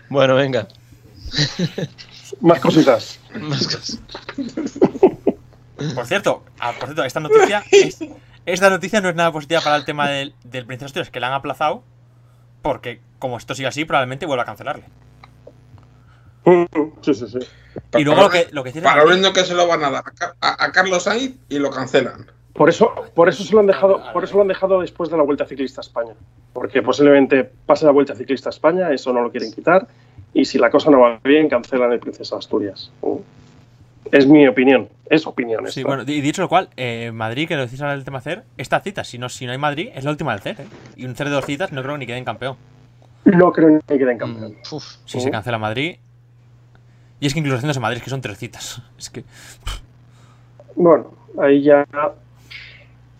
[0.09, 0.67] Bueno, venga.
[2.41, 3.19] Más cositas.
[3.39, 3.99] Más cosas.
[5.93, 7.63] Por cierto, ah, por cierto, esta noticia.
[7.71, 7.99] es-
[8.45, 11.27] esta noticia no es nada positiva para el tema del, del Princesa Asturias, que la
[11.27, 11.83] han aplazado.
[12.61, 14.85] Porque, como esto sigue así, probablemente vuelva a cancelarle.
[17.01, 17.39] Sí, sí, sí.
[17.97, 20.11] Y luego lo que, lo que Para viendo que se lo van a dar a,
[20.11, 22.27] Car- a- a Carlos Sainz y lo cancelan.
[22.53, 25.17] Por eso, por eso se lo han dejado, por eso lo han dejado después de
[25.17, 26.13] la Vuelta Ciclista a España.
[26.53, 29.87] Porque posiblemente pase la Vuelta Ciclista a España, eso no lo quieren quitar.
[30.33, 32.91] Y si la cosa no va bien, cancelan el Princesa Asturias.
[34.11, 35.61] Es mi opinión, es opinión.
[35.67, 35.87] Sí, esta.
[35.87, 38.79] bueno, y dicho lo cual, eh, Madrid, que lo decís ahora del tema CER, esta
[38.79, 40.65] cita, si no, si no hay Madrid, es la última del CER, ¿eh?
[40.95, 42.55] Y un CER de dos citas no creo que ni queden campeón.
[43.25, 44.51] No creo ni que queden campeón.
[44.51, 44.83] Mm, uf.
[45.05, 45.97] Si se cancela Madrid.
[47.19, 48.81] Y es que incluso haciéndose Madrid, es que son tres citas.
[48.97, 49.23] Es que.
[50.75, 51.85] Bueno, ahí ya.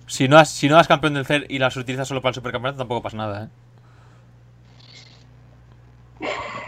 [0.05, 2.35] Si no, has, si no das campeón del CER y las utilizas solo para el
[2.35, 3.49] supercampeonato, tampoco pasa nada, ¿eh?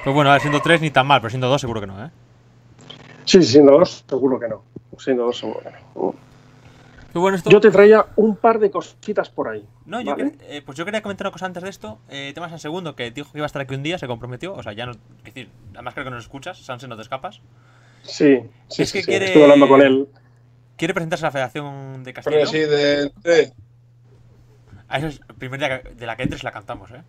[0.03, 2.03] Pues bueno, a ver, siendo tres ni tan mal, pero siendo dos seguro que no,
[2.03, 2.09] ¿eh?
[3.27, 4.63] Sí, siendo dos, seguro que no.
[4.97, 6.15] Siendo dos, seguro que no.
[7.09, 7.49] Pero bueno, esto...
[7.49, 9.65] Yo te traía un par de cositas por ahí.
[9.85, 11.99] No, yo eh, pues yo quería comentar una cosa antes de esto.
[12.09, 14.53] Eh, temas en segundo, que dijo que iba a estar aquí un día, se comprometió.
[14.53, 14.93] O sea, ya no.
[15.19, 17.41] Es decir, además creo que nos escuchas, Sanse, no te escapas.
[18.03, 18.39] Sí,
[18.69, 19.05] sí, Es sí, que sí.
[19.09, 20.07] quiere- Estuve hablando con él.
[20.77, 22.37] Quiere presentarse a la Federación de Castilla.
[22.37, 23.53] Presidente.
[24.87, 27.01] A eso es el primer día que- de la que entres la cantamos, ¿eh?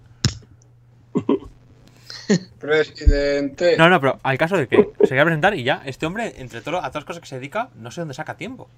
[2.60, 3.76] Presidente.
[3.76, 6.60] No, no, pero al caso de que se quiera presentar y ya, este hombre, entre
[6.60, 8.68] todo, a todas las cosas que se dedica, no sé dónde saca tiempo.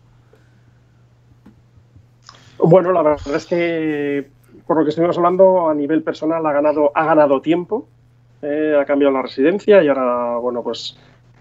[2.59, 4.29] Bueno, la verdad es que
[4.67, 7.89] por lo que estuvimos hablando, a nivel personal ha ganado, ha ganado tiempo,
[8.43, 10.97] eh, ha cambiado la residencia y ahora, bueno, pues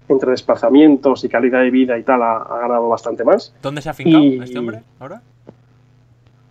[0.08, 3.54] entre desplazamientos y calidad de vida y tal, ha, ha ganado bastante más.
[3.62, 5.22] ¿Dónde se ha fincado Y- este hombre ahora?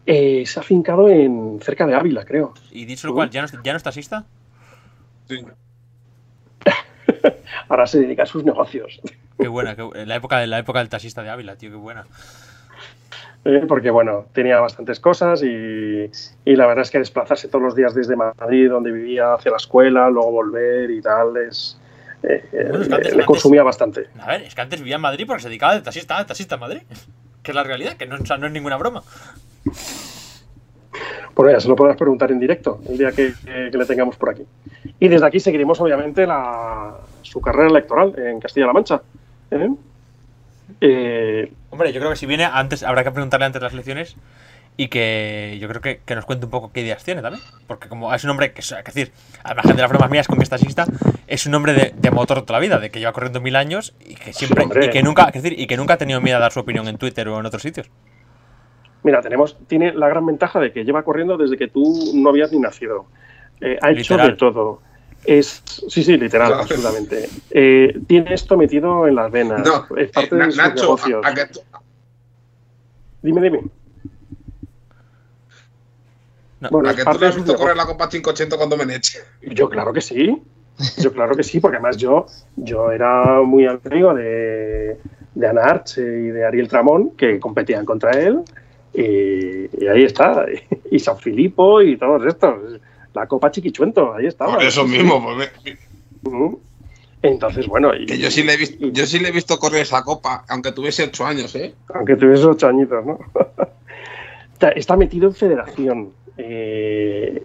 [0.06, 2.54] Eh, se ha fincado en cerca de Ávila, creo.
[2.72, 4.26] Y dicho lo cual, ¿ya no, ya no es taxista?
[5.30, 5.46] Sí.
[7.70, 9.00] Ahora se dedica a sus negocios.
[9.38, 12.06] Qué buena, qué la, época, la época del taxista de Ávila, tío, qué buena.
[13.46, 15.48] Eh, porque bueno, tenía bastantes cosas y,
[16.46, 19.58] y la verdad es que desplazarse todos los días desde Madrid, donde vivía, hacia la
[19.58, 21.80] escuela, luego volver y tal, es,
[22.24, 24.08] eh, eh, Bueno, es que antes- le consumía bastante.
[24.20, 26.56] A ver, es que antes vivía en Madrid porque se dedicaba de taxista a taxista
[26.56, 26.82] en Madrid.
[27.42, 29.02] Que es la realidad, que no, o sea, no es ninguna broma.
[31.36, 34.16] Bueno, ya se lo podrás preguntar en directo el día que, que- que le tengamos
[34.18, 34.44] por aquí.
[35.00, 39.02] Y desde aquí seguiremos, obviamente, la, su carrera electoral en Castilla-La Mancha.
[39.52, 39.70] ¿eh?
[40.82, 44.16] Eh, Hombre, yo creo que si viene antes, habrá que preguntarle antes las elecciones
[44.76, 47.44] y que yo creo que, que nos cuente un poco qué ideas tiene también.
[47.68, 49.12] Porque como es un hombre que, es decir,
[49.44, 50.86] al margen de las bromas mías con que es taxista,
[51.28, 53.94] es un hombre de, de motor toda la vida, de que lleva corriendo mil años
[54.00, 56.40] y que siempre, y que nunca, es decir, y que nunca ha tenido miedo a
[56.40, 57.90] dar su opinión en Twitter o en otros sitios.
[59.04, 62.52] Mira, tenemos, tiene la gran ventaja de que lleva corriendo desde que tú no habías
[62.52, 63.06] ni nacido.
[63.62, 64.32] Eh, ha hecho Literal.
[64.32, 64.82] de todo.
[65.26, 67.28] Es, sí, sí, literal, absolutamente.
[67.52, 69.66] Eh, tiene esto metido en las venas.
[69.66, 71.26] No, es parte eh, Na- de sus Nacho, negocios.
[71.26, 71.42] a- a que
[73.22, 73.64] Dime, dime.
[76.62, 79.20] No, Bueno, a que tú le has visto correr la Copa 580 cuando me eche.
[79.42, 80.42] Yo claro que sí.
[80.98, 84.98] Yo claro que sí, porque además yo, yo era muy amigo de,
[85.36, 88.40] de Ana Arche y de Ariel Tramón, que competían contra él.
[88.94, 90.46] Y, y ahí está.
[90.92, 92.80] Y San Filipo y todos estos.
[93.14, 94.56] La Copa Chiquichuento, ahí estaba.
[94.56, 95.50] Por eso mismo, pues,
[96.24, 96.60] Ujú.
[97.22, 99.82] Entonces, bueno, y, que yo sí le he visto, yo sí le he visto correr
[99.82, 101.74] esa copa, aunque tuviese 8 años, ¿eh?
[101.94, 103.20] aunque tuviese ocho añitos, ¿no?
[104.54, 106.10] Está- Está metido en federación.
[106.38, 107.44] Eh,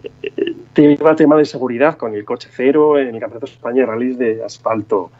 [0.75, 4.17] lleva tema de seguridad con el coche cero en el Campeonato de España de Rallys
[4.17, 5.11] de Asfalto.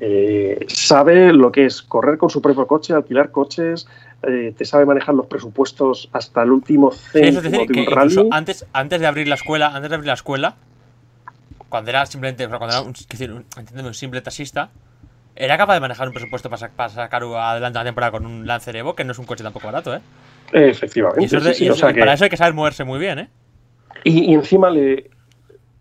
[0.00, 3.86] Eh, sabe lo que es correr con su propio coche, alquilar coches,
[4.26, 8.28] eh, te sabe manejar los presupuestos hasta el último Sí, céntimo es decir, que rally.
[8.30, 10.56] antes, antes de abrir la escuela, antes de abrir la escuela,
[11.68, 13.44] cuando era simplemente, o sea, cuando era un, decir, un,
[13.86, 14.70] un simple taxista,
[15.36, 18.76] era capaz de manejar un presupuesto para, para sacar adelante la temporada con un Lancer
[18.76, 20.00] Evo, que no es un coche tampoco barato, ¿eh?
[20.52, 21.22] Efectivamente.
[21.22, 22.30] Y, eso es de- sí, sí, y o eso- sea y que- para eso hay
[22.30, 23.28] que saber moverse muy bien, ¿eh?
[24.04, 25.10] Y, y encima le,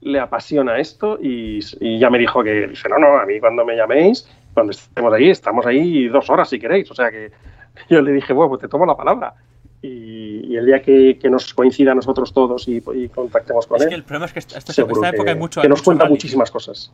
[0.02, 3.64] le apasiona esto y, y ya me dijo que, dice, no, no, a mí cuando
[3.66, 6.90] me llaméis, cuando estemos ahí, estamos ahí dos horas si queréis.
[6.90, 7.32] O sea que
[7.90, 9.34] yo le dije, bueno, pues te tomo la palabra.
[9.82, 13.78] Y, y el día que, que nos coincida a nosotros todos y, y contactemos con
[13.78, 15.60] Es él, que el problema es que esta, esta- que, época hay mucho.
[15.62, 16.14] que hay nos mucho cuenta rally.
[16.14, 16.94] muchísimas cosas.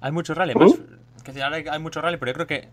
[0.00, 0.58] Hay mucho rally, ¿Mm?
[0.58, 0.72] más.
[1.26, 2.68] Es ahora hay, hay mucho rally, pero yo creo que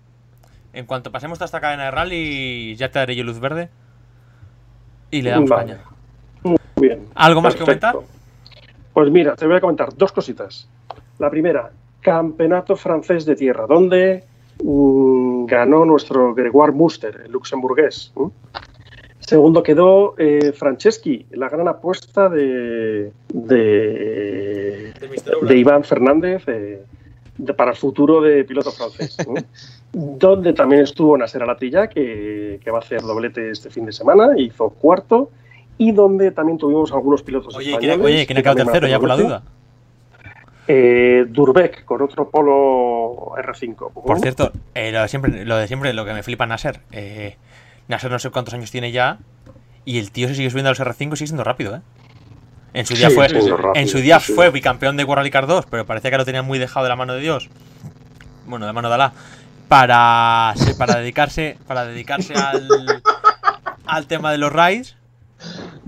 [0.73, 3.69] en cuanto pasemos toda esta cadena de rally, ya te daré yo luz verde.
[5.09, 5.73] Y le damos Vale.
[5.73, 5.83] caña.
[6.43, 7.07] Muy bien.
[7.15, 7.95] ¿Algo más que comentar?
[8.93, 10.69] Pues mira, te voy a comentar dos cositas.
[11.19, 14.23] La primera, Campeonato Francés de Tierra, donde
[14.63, 15.20] mm,
[15.55, 18.13] ganó nuestro Gregoire Muster, el luxemburgués.
[19.19, 24.93] Segundo quedó eh, Franceschi, la gran apuesta de, de,
[25.41, 26.83] de Iván Fernández eh,
[27.37, 29.15] de- para el futuro de piloto francés.
[29.93, 34.29] donde también estuvo Nasser Alatilla, que, que va a hacer doblete este fin de semana,
[34.37, 35.29] hizo cuarto.
[35.77, 38.05] Y donde también tuvimos algunos pilotos Oye, ¿quién ha, españoles.
[38.15, 39.43] oye, ¿quién ha que quedado tercero ya por la duda?
[40.67, 43.93] Eh, Durbeck con otro polo R5.
[43.93, 46.81] Por cierto, eh, lo, de siempre, lo de siempre, lo que me flipa Nasser.
[46.91, 47.37] Eh,
[47.87, 49.19] Nasser no sé cuántos años tiene ya.
[49.83, 51.81] Y el tío se sigue subiendo a los R5 y sigue siendo rápido, ¿eh?
[52.73, 55.17] En su día Sí, fue, sí, sí, rápido, en su día fue bicampeón de World
[55.17, 57.49] Rally Car 2, pero parecía que lo tenía muy dejado de la mano de Dios.
[58.45, 59.13] Bueno, de mano de Alá.
[59.67, 62.67] Para, para dedicarse, para dedicarse al,
[63.85, 64.95] al tema de los rides.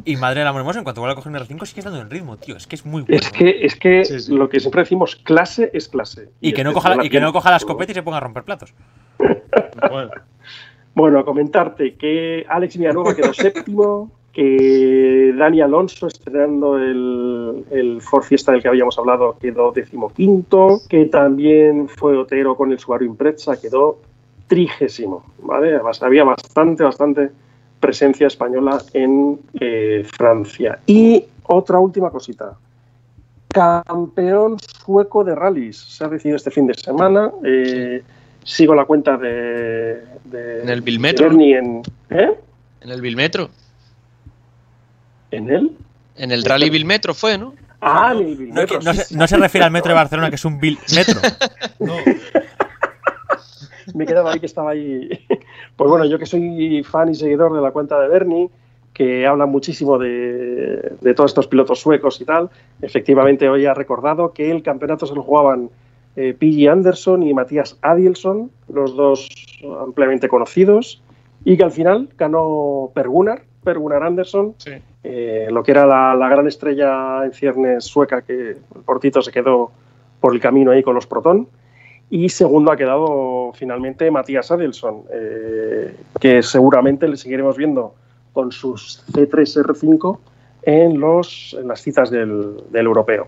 [0.06, 2.10] Y madre de la hermosa, en cuanto vuelva a coger un R5 sigue estando en
[2.10, 2.58] ritmo, tío.
[2.58, 3.16] Es que es muy bueno.
[3.18, 4.34] Es que, es que Sí, sí.
[4.36, 6.30] lo que siempre decimos, clase es clase.
[6.42, 8.22] y, que no coja, la- y que no coja la escopeta y se ponga a
[8.22, 8.74] romper platos.
[9.18, 10.12] Bueno,
[10.96, 18.52] Bueno, comentarte que Alex Villanueva quedó séptimo, que Dani Alonso, estrenando el, el Ford Fiesta
[18.52, 24.00] del que habíamos hablado, quedó decimoquinto, que también fue Otero con el Subaru Impreza, quedó
[24.48, 25.74] trigésimo, ¿vale?
[25.76, 27.30] Además, había bastante, bastante
[27.88, 30.80] presencia española en eh, Francia.
[30.88, 32.54] Y otra última cosita.
[33.50, 35.76] Campeón sueco de rallies.
[35.78, 37.30] Se ha decidido este fin de semana.
[37.44, 38.02] Eh,
[38.44, 42.32] sigo la cuenta de, de En el Bilmetro, en, ¿eh?
[42.82, 43.50] en el Bilmetro.
[45.32, 45.78] ¿En él?
[46.16, 47.54] En el Rally Bilmetro fue, ¿no?
[47.82, 49.16] Ah, el No, Bilmetro, que- no sí, se, sí.
[49.18, 51.20] no se refiere al metro de Barcelona, que es un bil metro.
[51.80, 51.96] No.
[53.94, 55.10] Me quedaba ahí que estaba ahí.
[55.76, 58.50] Pues bueno, yo que soy fan y seguidor de la cuenta de Bernie,
[58.94, 62.50] que habla muchísimo de, de todos estos pilotos suecos y tal,
[62.82, 65.70] efectivamente hoy ha recordado que el campeonato se lo jugaban
[66.16, 66.72] eh, P.G.
[66.72, 69.28] Anderson y Matías Adielson, los dos
[69.82, 71.02] ampliamente conocidos,
[71.44, 74.74] y que al final ganó Per Gunnar, Per Gunnar Anderson, Sí.
[75.04, 79.32] eh, lo que era la, la gran estrella en ciernes sueca, que el portito se
[79.32, 79.72] quedó
[80.20, 81.48] por el camino ahí con los Proton.
[82.16, 87.96] Y segundo ha quedado finalmente Matías Adelson, eh, que seguramente le seguiremos viendo
[88.34, 90.20] con sus C3R5
[90.62, 93.28] en, los, en las citas del, del europeo.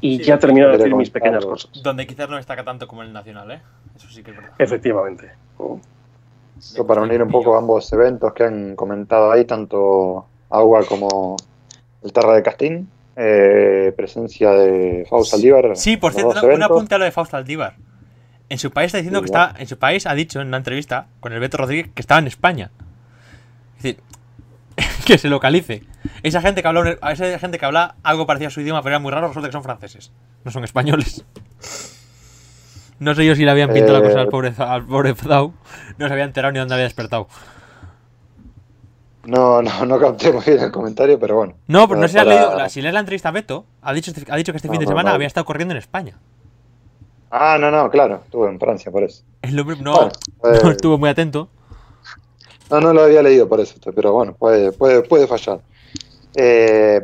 [0.00, 1.70] Y Sí, ya termino de decir mis pequeñas cosas.
[1.82, 3.60] Donde quizás no destaca tanto como el nacional, ¿eh?
[3.94, 4.52] Eso sí que es verdad.
[4.58, 5.32] Efectivamente.
[6.88, 11.36] Para unir un poco ambos eventos que han comentado ahí, tanto Agua como
[12.02, 15.76] el Terra de Castín, eh, presencia de Fausto Aldívar.
[15.76, 16.70] Sí, por cierto, dos un eventos.
[16.70, 17.76] apunte a lo de Fausto Aldívar.
[18.48, 19.54] En su país está diciendo que está.
[19.58, 22.26] En su país ha dicho en una entrevista con el Beto Rodríguez que estaba en
[22.26, 22.70] España.
[23.78, 24.00] Es decir,
[25.06, 25.82] que se localice.
[26.22, 28.98] Esa gente que habla, esa gente que habla algo parecido a su idioma, pero era
[29.00, 30.12] muy raro, resulta que son franceses.
[30.44, 31.24] No son españoles.
[32.98, 35.52] No sé yo si le habían pintado la cosa al Eh, pobre, al pobre Zau.
[35.98, 37.28] No se había enterado ni dónde había despertado.
[39.26, 41.54] No, no, no capté muy bien el comentario, pero bueno.
[41.66, 42.68] No, pero no si has para- leído.
[42.68, 44.80] Si lees la entrevista a Beto, ha dicho, este- ha dicho que este No, fin
[44.80, 45.14] de no, semana no.
[45.14, 46.18] había estado corriendo en España.
[47.30, 49.22] Ah, no, no, claro, estuve en Francia por eso.
[49.42, 50.12] El hombre no, Bueno,
[50.62, 51.48] no eh, estuvo muy atento.
[52.70, 55.60] No, no lo había leído por eso, pero bueno, puede, puede, puede fallar.
[56.36, 57.00] Eh,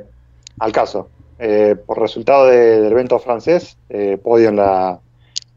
[0.58, 4.98] al caso, eh, por resultado de- del evento francés, eh, podio en la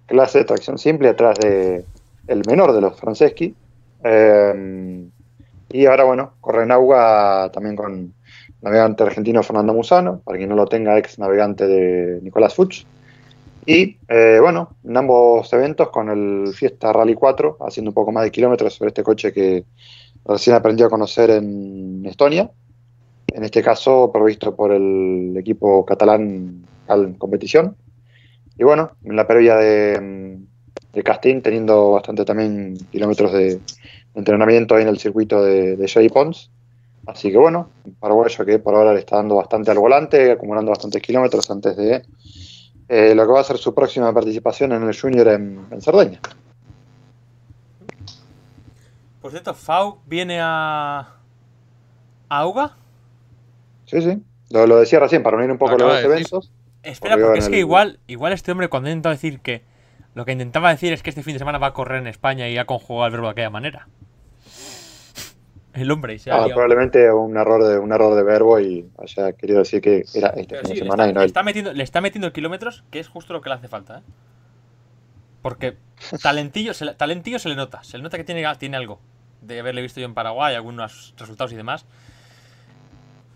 [0.06, 1.85] clase de tracción simple atrás de
[2.27, 3.53] el menor de los Franceschi.
[4.03, 5.06] Eh,
[5.74, 8.14] y ahora, bueno, corre en agua también con
[8.62, 12.86] navegante argentino Fernando Musano, para quien no lo tenga, ex navegante de Nicolás Fuchs.
[13.66, 18.24] Y eh, bueno, en ambos eventos con el Fiesta Rally 4, haciendo un poco más
[18.24, 19.66] de kilómetros sobre este coche que
[20.26, 22.52] recién aprendió a conocer en Estonia.
[23.30, 27.76] En este caso, provisto por el equipo catalán Cal Competición.
[28.60, 30.38] Y bueno, en la previa de,
[30.94, 33.60] de casting, teniendo bastante también kilómetros de
[34.15, 36.49] entrenamiento ahí en el circuito de, de Jay Pons.
[37.06, 40.69] Así que bueno, un paraguayo que por ahora le está dando bastante al volante, acumulando
[40.72, 42.03] bastantes kilómetros antes de
[42.88, 46.19] eh, lo que va a ser su próxima participación en el Junior en, en Cerdeña.
[49.22, 50.99] Por cierto, Fau viene a.
[52.30, 52.76] a Auga.
[53.85, 54.22] Sí, sí.
[54.49, 56.27] Lo, lo decía recién, para unir un poco los acaba dos de decir.
[56.34, 56.52] eventos.
[56.84, 59.61] Espera, Porque es que el- igual, igual este hombre cuando ha intentado decir que.
[60.15, 62.48] Lo que intentaba decir es que este fin de semana va a correr en España
[62.48, 63.88] y ha conjugado el verbo de aquella manera.
[65.73, 68.88] El hombre, y se ha Ah, probablemente un error de un error de verbo y
[68.99, 71.23] haya querido decir que era este Pero fin sí, de semana está, y no le
[71.23, 71.30] el.
[71.30, 74.02] está metiendo, le está metiendo kilómetros, que es justo lo que le hace falta, ¿eh?
[75.41, 75.77] Porque
[76.22, 77.84] talentillo se, le- talentillo se le nota.
[77.84, 78.99] Se le nota que tiene, tiene algo.
[79.41, 81.88] De haberle visto yo en Paraguay, algunos resultados y demás.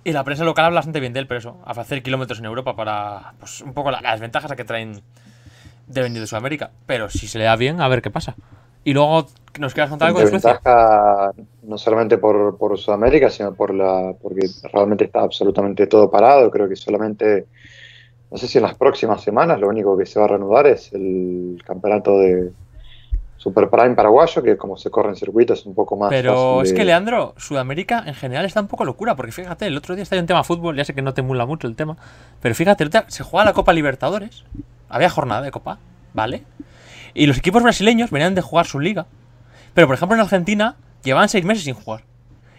[0.04, 2.46] Y la prensa local habla bastante bien de él, pero eso, a hacer kilómetros en
[2.46, 3.34] Europa para.
[3.40, 5.02] Pues un poco la- las ventajas a que traen
[5.88, 6.72] de venir de Sudamérica.
[6.86, 8.36] Pero si se le da bien, a ver qué pasa.
[8.84, 9.28] Y luego
[9.60, 10.54] nos quieras contar algo de de Suecia.
[10.54, 11.32] ventaja
[11.64, 16.50] no solamente por, por Sudamérica, sino por la porque realmente está absolutamente todo parado.
[16.52, 17.46] Creo que solamente,
[18.32, 20.94] no sé si en las próximas semanas lo único que se va a reanudar es
[20.94, 22.52] el campeonato de
[23.36, 26.70] Super Prime paraguayo, que como se corre en circuitos es un poco más Pero es
[26.70, 30.04] de- que, Leandro, Sudamérica en general está un poco locura, porque fíjate, el otro día
[30.04, 31.98] estaba en tema fútbol, ya sé que no te mula mucho el tema,
[32.42, 34.44] pero fíjate, se juega la Copa Libertadores,
[34.90, 35.80] había jornada de Copa,
[36.14, 36.44] ¿vale?
[37.14, 39.08] Y los equipos brasileños venían de jugar su liga,
[39.74, 42.04] pero por ejemplo en Argentina llevaban seis meses sin jugar.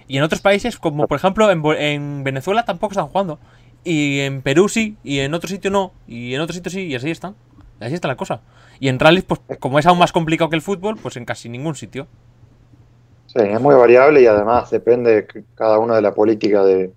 [0.07, 3.39] Y en otros países, como por ejemplo en, Venezuela tampoco están jugando,
[3.85, 6.95] y en Perú sí, y en otro sitio no, y en otro sitio sí, y
[6.95, 7.35] así están.
[7.81, 8.41] Y así está la cosa.
[8.81, 11.49] Y en rallies, pues como es aún más complicado que el fútbol, pues en casi
[11.49, 12.07] ningún sitio.
[13.27, 16.93] Sí, es muy variable y además depende cada uno de la política de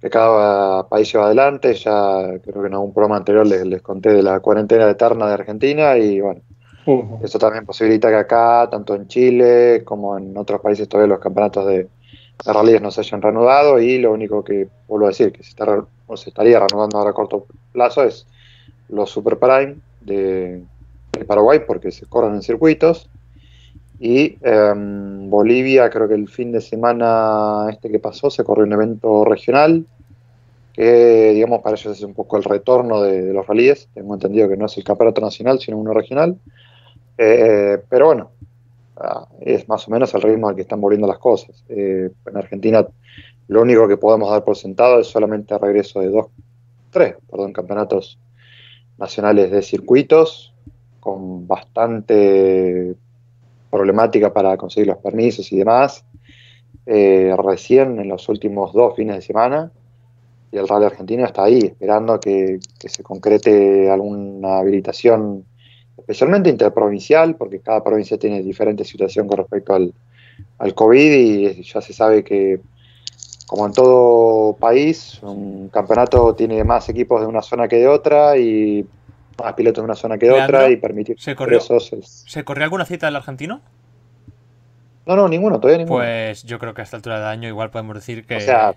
[0.00, 1.74] que cada país lleva adelante.
[1.74, 5.34] Ya creo que en algún programa anterior les, les conté de la cuarentena eterna de
[5.34, 6.40] Argentina y bueno,
[6.86, 7.20] Ujú.
[7.22, 11.66] eso también posibilita que acá, tanto en Chile como en otros países, todavía los campeonatos
[11.66, 11.88] de,
[12.44, 15.50] de rallies no se hayan reanudado y lo único que vuelvo a decir que se,
[15.50, 18.26] está, o se estaría reanudando ahora a corto plazo es
[18.88, 20.62] los Super Prime de,
[21.12, 23.08] de Paraguay porque se corren en circuitos
[24.02, 28.72] y em, Bolivia, creo que el fin de semana este que pasó, se corrió un
[28.72, 29.84] evento regional,
[30.72, 33.90] que digamos para ellos es un poco el retorno de, los rallies.
[33.92, 36.38] Tengo entendido que no es el campeonato nacional, sino uno regional.
[37.18, 38.30] Eh, pero bueno,
[38.96, 41.62] ah, es más o menos el ritmo al que están volviendo las cosas.
[41.68, 42.86] Eh, en Argentina
[43.48, 46.28] lo único que podemos dar por sentado es solamente regreso de dos,
[46.90, 48.18] tres, perdón, campeonatos
[48.96, 50.54] nacionales de circuitos
[51.00, 52.96] con bastante
[53.70, 56.04] problemática para conseguir los permisos y demás.
[56.86, 59.70] Eh, recién en los últimos dos fines de semana
[60.52, 65.44] y el Rally Argentino está ahí, esperando que, que se concrete alguna habilitación,
[65.96, 69.94] especialmente interprovincial, porque cada provincia tiene diferente situación con respecto al,
[70.58, 72.60] al COVID y ya se sabe que,
[73.46, 78.36] como en todo país, un campeonato tiene más equipos de una zona que de otra
[78.36, 78.84] y
[79.42, 81.56] más pilotos de una zona que de Leandro, otra y permitir ¿se corrió?
[81.58, 83.60] ingresos es- ¿Se corrió alguna cita del argentino?
[85.06, 86.00] No, no, ninguno, todavía ninguno.
[86.04, 88.36] Pues yo creo que a esta altura de año igual podemos decir que.
[88.36, 88.74] O sea,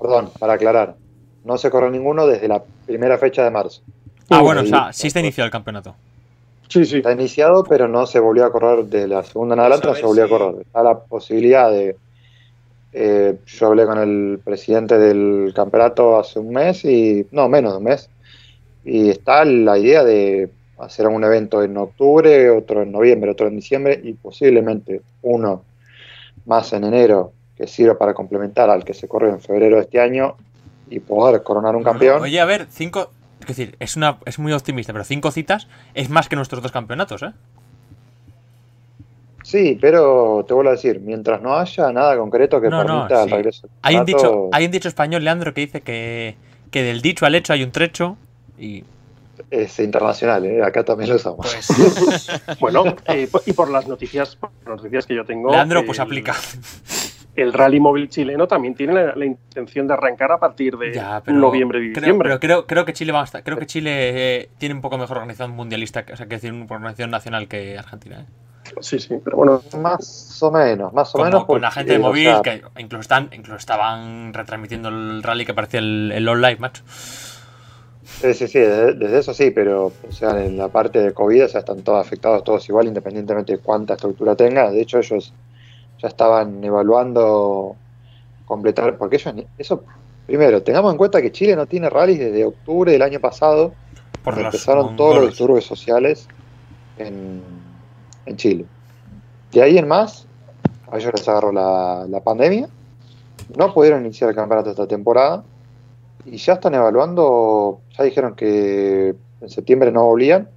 [0.00, 0.96] perdón, para aclarar,
[1.44, 3.82] no se corrió ninguno desde la primera fecha de marzo.
[4.30, 5.94] ah, bueno, o sea, sí está iniciado el campeonato.
[6.68, 6.96] Sí, sí.
[6.98, 10.02] Está iniciado, pero no se volvió a correr de la segunda en adelante, no se
[10.04, 10.62] volvió a correr.
[10.62, 11.96] Está la posibilidad de.
[12.92, 17.26] eh, yo hablé con el presidente del campeonato hace un mes y.
[17.30, 18.10] No, menos de un mes.
[18.84, 23.56] Y está la idea de hacer un evento en octubre, otro en noviembre, otro en
[23.56, 25.62] diciembre y posiblemente uno
[26.46, 30.00] más en enero que sirva para complementar al que se corrió en febrero de este
[30.00, 30.36] año
[30.90, 32.22] y poder coronar un campeón.
[32.22, 33.10] Oye, a ver, cinco.
[33.40, 36.72] Es decir, es, una, es muy optimista, pero cinco citas es más que nuestros dos
[36.72, 37.32] campeonatos, ¿eh?
[39.42, 43.24] Sí, pero te vuelvo a decir, mientras no haya nada concreto que No, no, permita
[43.24, 43.68] el regreso.
[43.82, 46.36] Hay un, dicho, hay un dicho español, Leandro, que dice que,
[46.70, 48.16] que del dicho al hecho hay un trecho.
[48.58, 48.84] Y
[49.50, 50.62] Es internacional, ¿eh?
[50.62, 51.46] acá también lo usamos.
[51.46, 52.28] pues.
[52.60, 55.50] Bueno, eh, y por las noticias, por las noticias que yo tengo.
[55.50, 56.34] Leandro, pues aplica.
[57.36, 61.20] El rally móvil chileno también tiene la, la intención de arrancar a partir de Ya,
[61.24, 62.28] pero noviembre y creo, diciembre.
[62.28, 63.42] pero creo, creo que Chile va a estar.
[63.42, 63.90] Creo que Chile
[64.42, 67.48] eh, tiene un poco mejor organización mundialista, que- o sea, que decir, una organización nacional
[67.48, 68.20] que Argentina.
[68.20, 68.72] ¿eh?
[68.80, 69.60] Sí, sí, pero bueno.
[69.80, 71.44] Más o menos, más o Como menos.
[71.44, 75.44] con la gente de o móvil, sea, que incluso, están, incluso estaban retransmitiendo el rally
[75.44, 76.84] que parecía el, el Live, macho.
[78.04, 81.44] Sí, sí, sí, desde, desde eso sí, pero o sea, en la parte de COVID
[81.44, 84.70] o sea, están todos afectados, todos igual, independientemente de cuánta estructura tenga.
[84.70, 85.32] De hecho, ellos
[86.00, 87.76] ya estaban evaluando
[88.44, 89.84] completar, porque ellos, eso,
[90.26, 93.72] primero, tengamos en cuenta que Chile no tiene rallies desde octubre del año pasado,
[94.22, 96.28] Por empezaron todos los disturbios sociales
[96.98, 97.42] en,
[98.26, 98.66] en Chile.
[99.50, 100.26] De ahí en más,
[100.90, 102.68] a ellos les agarró la, la pandemia,
[103.56, 105.42] no pudieron iniciar el campeonato esta temporada
[106.24, 110.48] y ya están evaluando, ya dijeron que en septiembre no volvían.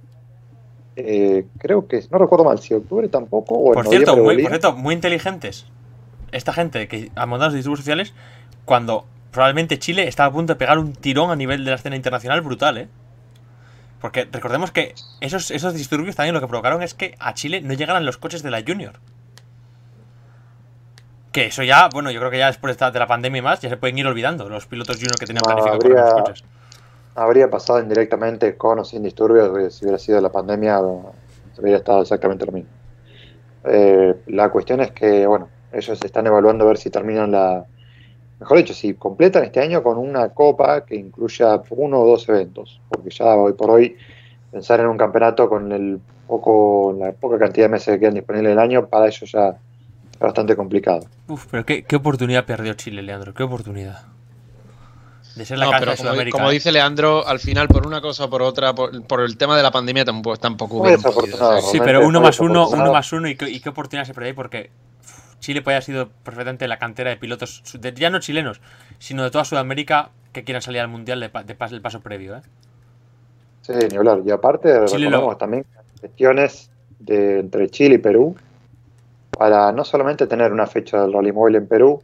[0.96, 4.50] Eh, creo que, no recuerdo mal, si octubre tampoco o en Por cierto, muy, volvían.
[4.50, 5.66] por cierto, muy inteligentes.
[6.32, 8.14] Esta gente que ha montado los disturbios sociales,
[8.64, 11.94] cuando probablemente Chile estaba a punto de pegar un tirón a nivel de la escena
[11.96, 12.88] internacional brutal, ¿eh?
[14.00, 17.74] Porque recordemos que esos, esos disturbios también lo que provocaron es que a Chile no
[17.74, 18.94] llegaran los coches de la Junior.
[21.32, 23.68] Que eso ya, bueno, yo creo que ya después de la pandemia y más, ya
[23.68, 26.44] se pueden ir olvidando los pilotos Junior que tenían No, planificado habría- los coches.
[27.18, 32.46] Habría pasado indirectamente con o sin disturbios, si hubiera sido la pandemia, hubiera estado exactamente
[32.46, 32.70] lo mismo.
[33.64, 37.64] Eh, la cuestión es que, bueno, ellos están evaluando a ver si terminan la.
[38.38, 42.80] Mejor dicho, si completan este año con una copa que incluya uno o dos eventos,
[42.88, 43.96] porque ya hoy por hoy
[44.52, 48.52] pensar en un campeonato con el poco, la poca cantidad de meses que quedan disponibles
[48.52, 49.56] el año, para ellos ya
[50.12, 51.00] es bastante complicado.
[51.26, 54.17] Uf, pero qué, qué oportunidad perdió Chile, Leandro, qué oportunidad.
[55.34, 56.38] De ser la No, casa pero de como, Sudamérica.
[56.38, 56.54] como ¿eh?
[56.54, 59.62] dice Leandro, al final, por una cosa o por otra, por, por el tema de
[59.62, 61.38] la pandemia, tampoco, tampoco desafortunado.
[61.38, 61.70] podido, ¿sabes?
[61.70, 64.28] Sí, pero uno más uno, uno más uno, y qué, y qué oportunidad se perdió
[64.28, 64.70] ahí porque
[65.38, 68.60] Chile puede haber sido perfectamente la cantera de pilotos, de- ya no chilenos,
[68.98, 72.36] sino de toda Sudamérica que quieran salir al mundial de, de pas- el paso previo.
[72.36, 72.42] ¿eh?
[73.62, 74.20] Sí, ni hablar.
[74.26, 75.64] Y aparte, lo- también
[76.00, 78.34] gestiones de, entre Chile y Perú
[79.30, 82.02] para no solamente tener una fecha del rally móvil en Perú,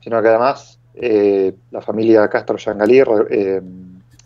[0.00, 3.60] sino que además eh, la familia Castro Yangalí eh,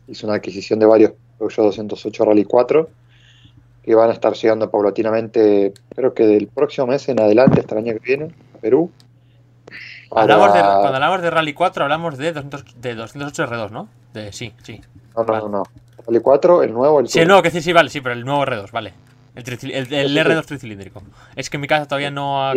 [0.07, 2.89] hizo una adquisición de varios Peugeot 208 Rally 4
[3.83, 7.85] que van a estar llegando paulatinamente, creo que del próximo mes en adelante, hasta el
[7.87, 8.91] año que viene, a Perú.
[10.11, 13.89] para- Hablamos de, cuando hablamos de Rally 4 hablamos de, 200 de 208 R2, ¿no?
[14.13, 14.81] De, sí, sí.
[15.17, 15.43] No, no, vale.
[15.45, 15.63] no, no.
[16.07, 17.29] Rally 4, el nuevo, el Sí, Tour.
[17.29, 18.93] no, que sí, sí, vale, sí, pero el nuevo R2, vale.
[19.35, 20.19] El, el, el Sí, sí, sí.
[20.19, 21.03] R2 tricilíndrico.
[21.37, 22.55] Es que en mi casa todavía no ha...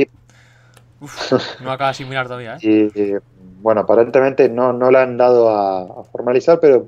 [0.99, 1.31] Uf,
[1.61, 2.59] no acaba de asimilar todavía, ¿eh?
[2.61, 3.19] Y eh,
[3.61, 6.87] bueno, aparentemente no, no la han dado a, a formalizar, pero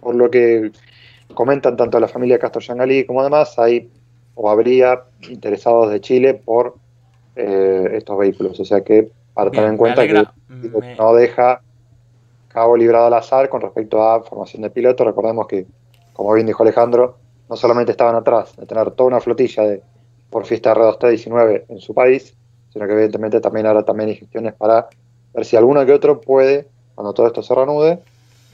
[0.00, 0.70] por lo que
[1.34, 3.90] comentan tanto la familia Castro Yangalí como demás, hay
[4.34, 6.76] o habría interesados de Chile por
[7.36, 8.58] eh, estos vehículos.
[8.60, 11.62] O sea que para tener en cuenta alegra, que me- no deja
[12.48, 15.06] cabo librado al azar con respecto a formación de pilotos.
[15.06, 15.66] Recordemos que,
[16.12, 17.16] como bien dijo Alejandro,
[17.48, 19.82] no solamente estaban atrás de tener toda una flotilla de
[20.30, 22.36] por fiesta R2T19 en su país,
[22.72, 24.88] sino que evidentemente también ahora también hay gestiones para
[25.34, 28.00] ver si alguno que otro puede, cuando todo esto se reanude,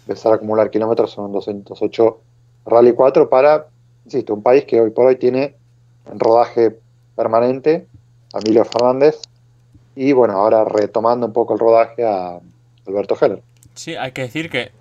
[0.07, 2.21] empezar a acumular kilómetros, son 208
[2.67, 3.67] Rally 4 para,
[4.05, 5.57] insisto, un país que hoy por hoy tiene
[6.11, 6.77] en rodaje
[7.15, 7.87] permanente
[8.33, 9.21] a Emilio Fernández
[9.95, 12.39] y bueno, ahora retomando un poco el rodaje a
[12.87, 13.43] Alberto Heller.
[13.75, 14.73] Sí, hay que decir que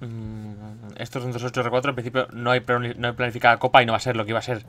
[0.00, 2.62] mm, estos 208 R4 en principio no hay,
[2.96, 4.64] no hay planificada copa y no va a ser lo que iba a ser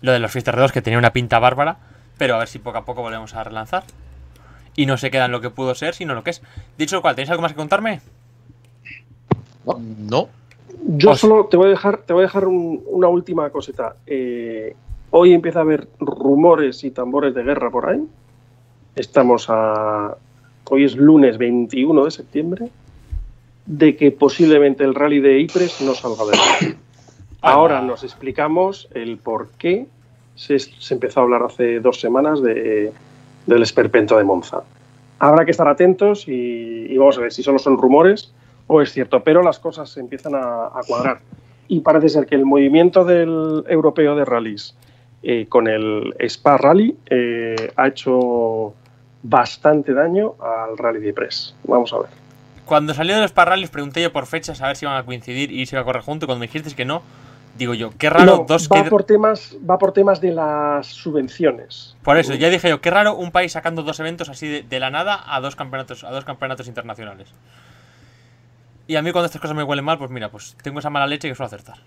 [0.00, 1.78] lo de los Fiesta R2 que tenía una pinta bárbara,
[2.18, 3.84] pero a ver si poco a poco volvemos a relanzar.
[4.76, 6.42] Y no se queda en lo que pudo ser, sino lo que es.
[6.76, 8.00] Dicho lo cual, ¿tenéis algo más que contarme?
[9.98, 10.28] No.
[10.86, 13.96] Yo Os- solo te voy a dejar, te voy a dejar un- una última cosita.
[14.06, 14.74] Eh,
[15.10, 18.02] hoy empieza a haber rumores y tambores de guerra por ahí.
[18.94, 20.16] Estamos a.
[20.68, 22.68] Hoy es lunes 21 de septiembre.
[23.64, 26.78] De que posiblemente el rally de Ypres no salga adelante.
[27.40, 29.86] Ahora nos explicamos el por qué
[30.36, 32.92] se, se empezó a hablar hace dos semanas de,
[33.46, 34.62] del esperpento de Monza.
[35.18, 38.32] Habrá que estar atentos y, y vamos a ver si solo son rumores
[38.66, 41.20] o es cierto, pero las cosas se empiezan a, a cuadrar.
[41.68, 44.76] Y parece ser que el movimiento del europeo de rallies
[45.22, 48.74] eh, con el Spa Rally eh, ha hecho
[49.22, 51.54] bastante daño al Rally de Ypres.
[51.64, 52.10] Vamos a ver.
[52.64, 55.50] Cuando salió de los parrallies pregunté yo por fechas a ver si iban a coincidir
[55.50, 56.24] y se iba a correr junto.
[56.24, 57.02] Y cuando me dijiste que no,
[57.56, 60.86] digo yo, qué raro No, dos va, que- por temas, va por temas de las
[60.86, 61.96] subvenciones.
[62.02, 64.80] Por eso, ya dije yo, qué raro un país sacando dos eventos así de, de
[64.80, 67.32] la nada a dos campeonatos, a dos campeonatos internacionales.
[68.86, 71.06] Y a mí cuando estas cosas me huelen mal, pues mira, pues tengo esa mala
[71.06, 71.78] leche que suelo acertar.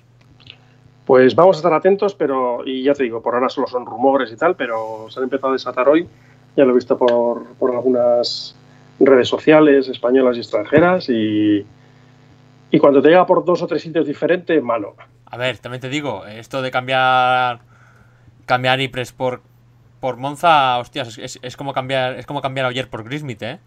[1.05, 4.31] Pues vamos a estar atentos, pero, y ya te digo, por ahora solo son rumores
[4.31, 6.07] y tal, pero se han empezado a desatar hoy,
[6.55, 8.55] ya lo he visto por, por algunas
[8.99, 11.65] redes sociales españolas y extranjeras, y,
[12.69, 14.95] y cuando te llega por dos o tres sitios diferentes, malo.
[15.31, 17.59] A ver, también te digo, esto de cambiar
[18.45, 19.41] cambiar Ypres por
[19.99, 23.41] por Monza, hostias, es, es- es como cambiar es como cambiar a Oyer por Grismith,
[23.43, 23.59] ¿eh?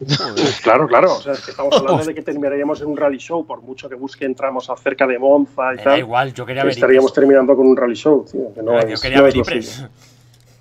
[0.62, 3.44] Claro, claro, o sea, es que estamos hablando de que terminaríamos en un rally show,
[3.46, 7.12] por mucho que busquen tramos acerca de Monza y tal, igual, yo quería ver estaríamos
[7.12, 9.86] terminando con un rally show, tío, que no yo es, quería no ver Ypres.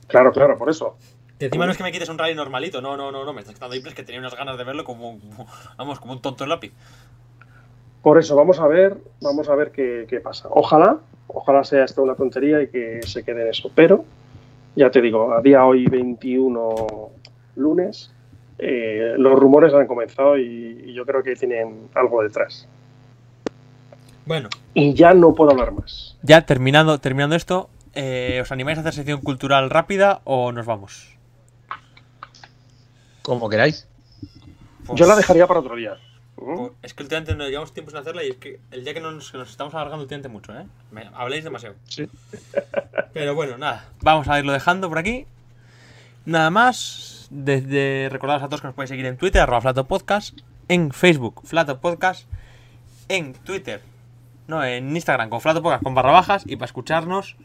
[0.07, 0.95] Claro, claro, por eso.
[1.37, 3.41] Que encima no es que me quites un rally normalito, no, no, no, no, me
[3.41, 5.19] estás quitando Ypres que tenía unas ganas de verlo como,
[5.77, 6.73] vamos, como un tonto en lápiz.
[8.01, 10.47] Por eso, vamos a ver, vamos a ver qué, qué pasa.
[10.51, 10.97] Ojalá,
[11.27, 13.69] ojalá sea esto una tontería y que se quede en eso.
[13.75, 14.05] Pero,
[14.75, 17.09] ya te digo, a día hoy 21
[17.55, 18.11] lunes,
[18.59, 22.67] eh, los rumores han comenzado y, y yo creo que tienen algo detrás.
[24.25, 26.17] Bueno, Y ya no puedo hablar más.
[26.21, 31.15] ya terminando, terminando esto, eh, ¿os animáis a hacer sección cultural rápida o nos vamos?
[33.21, 33.87] Como queráis.
[34.85, 35.95] Pues- Yo la dejaría para otro día.
[36.37, 39.01] Pues es que últimamente nos llevamos tiempo sin hacerla y es que el día que
[39.01, 40.65] nos, que nos estamos alargando últimamente mucho, ¿eh?
[40.91, 41.75] Me, habléis demasiado.
[41.85, 42.07] Sí.
[43.13, 45.25] Pero bueno, nada, vamos a irlo dejando por aquí.
[46.25, 50.37] Nada más, desde recordaros a todos que nos podéis seguir en Twitter, arroba Flato Podcast,
[50.67, 52.27] en Facebook, Flato Podcast,
[53.09, 53.81] en Twitter,
[54.47, 57.35] no, en Instagram con Flato Podcast con barra bajas y para escucharnos,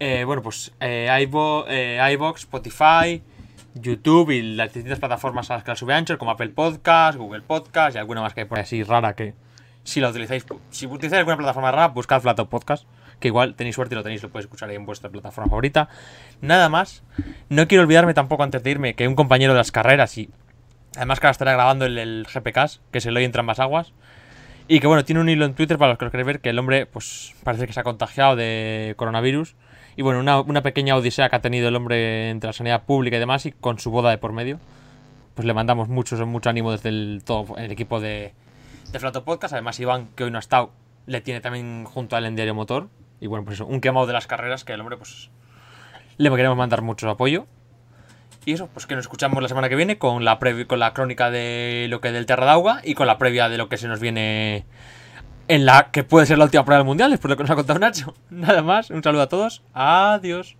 [0.00, 1.08] eh, bueno, pues eh,
[1.68, 3.22] eh, Spotify,
[3.80, 7.42] YouTube y las distintas plataformas a las que la sube Anchor, como Apple Podcast, Google
[7.42, 9.34] Podcast y alguna más que hay por así rara que
[9.84, 12.86] si la utilizáis, si utilizáis alguna plataforma rara, buscad Flato Podcast,
[13.20, 15.88] que igual tenéis suerte y lo tenéis, lo podéis escuchar ahí en vuestra plataforma favorita.
[16.40, 17.02] Nada más,
[17.48, 20.30] no quiero olvidarme tampoco antes de irme que un compañero de las carreras y
[20.96, 23.92] además que ahora estará grabando el, el GPK, que es el hoy entre ambas aguas.
[24.70, 26.50] Y que bueno, tiene un hilo en Twitter para los que lo queréis ver, que
[26.50, 29.56] el hombre pues parece que se ha contagiado de coronavirus.
[29.98, 33.16] Y bueno, una, una pequeña odisea que ha tenido el hombre entre la sanidad pública
[33.16, 34.60] y demás y con su boda de por medio.
[35.34, 37.20] Pues le mandamos mucho, mucho ánimo desde el,
[37.68, 38.32] equipo de,
[38.92, 39.54] de Flato Podcast.
[39.54, 40.70] Además, Iván, que hoy no ha estado,
[41.06, 42.86] le tiene también junto a él en Diario Motor.
[43.20, 45.30] Y bueno, pues eso, un quemado de las carreras que el hombre pues
[46.16, 47.46] le queremos mandar mucho apoyo.
[48.44, 50.38] Y eso, pues que nos escuchamos la semana que viene con la
[50.68, 52.54] con la crónica de lo que del Terra
[52.84, 54.64] y con la previa de lo que se nos viene
[55.48, 57.50] en la que puede ser la última prueba del mundial, después de lo que nos
[57.50, 58.14] ha contado Nacho.
[58.30, 59.62] Nada más, un saludo a todos.
[59.72, 60.56] Adiós.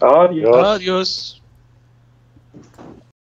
[0.00, 0.66] Adiós.
[0.66, 1.41] Adiós.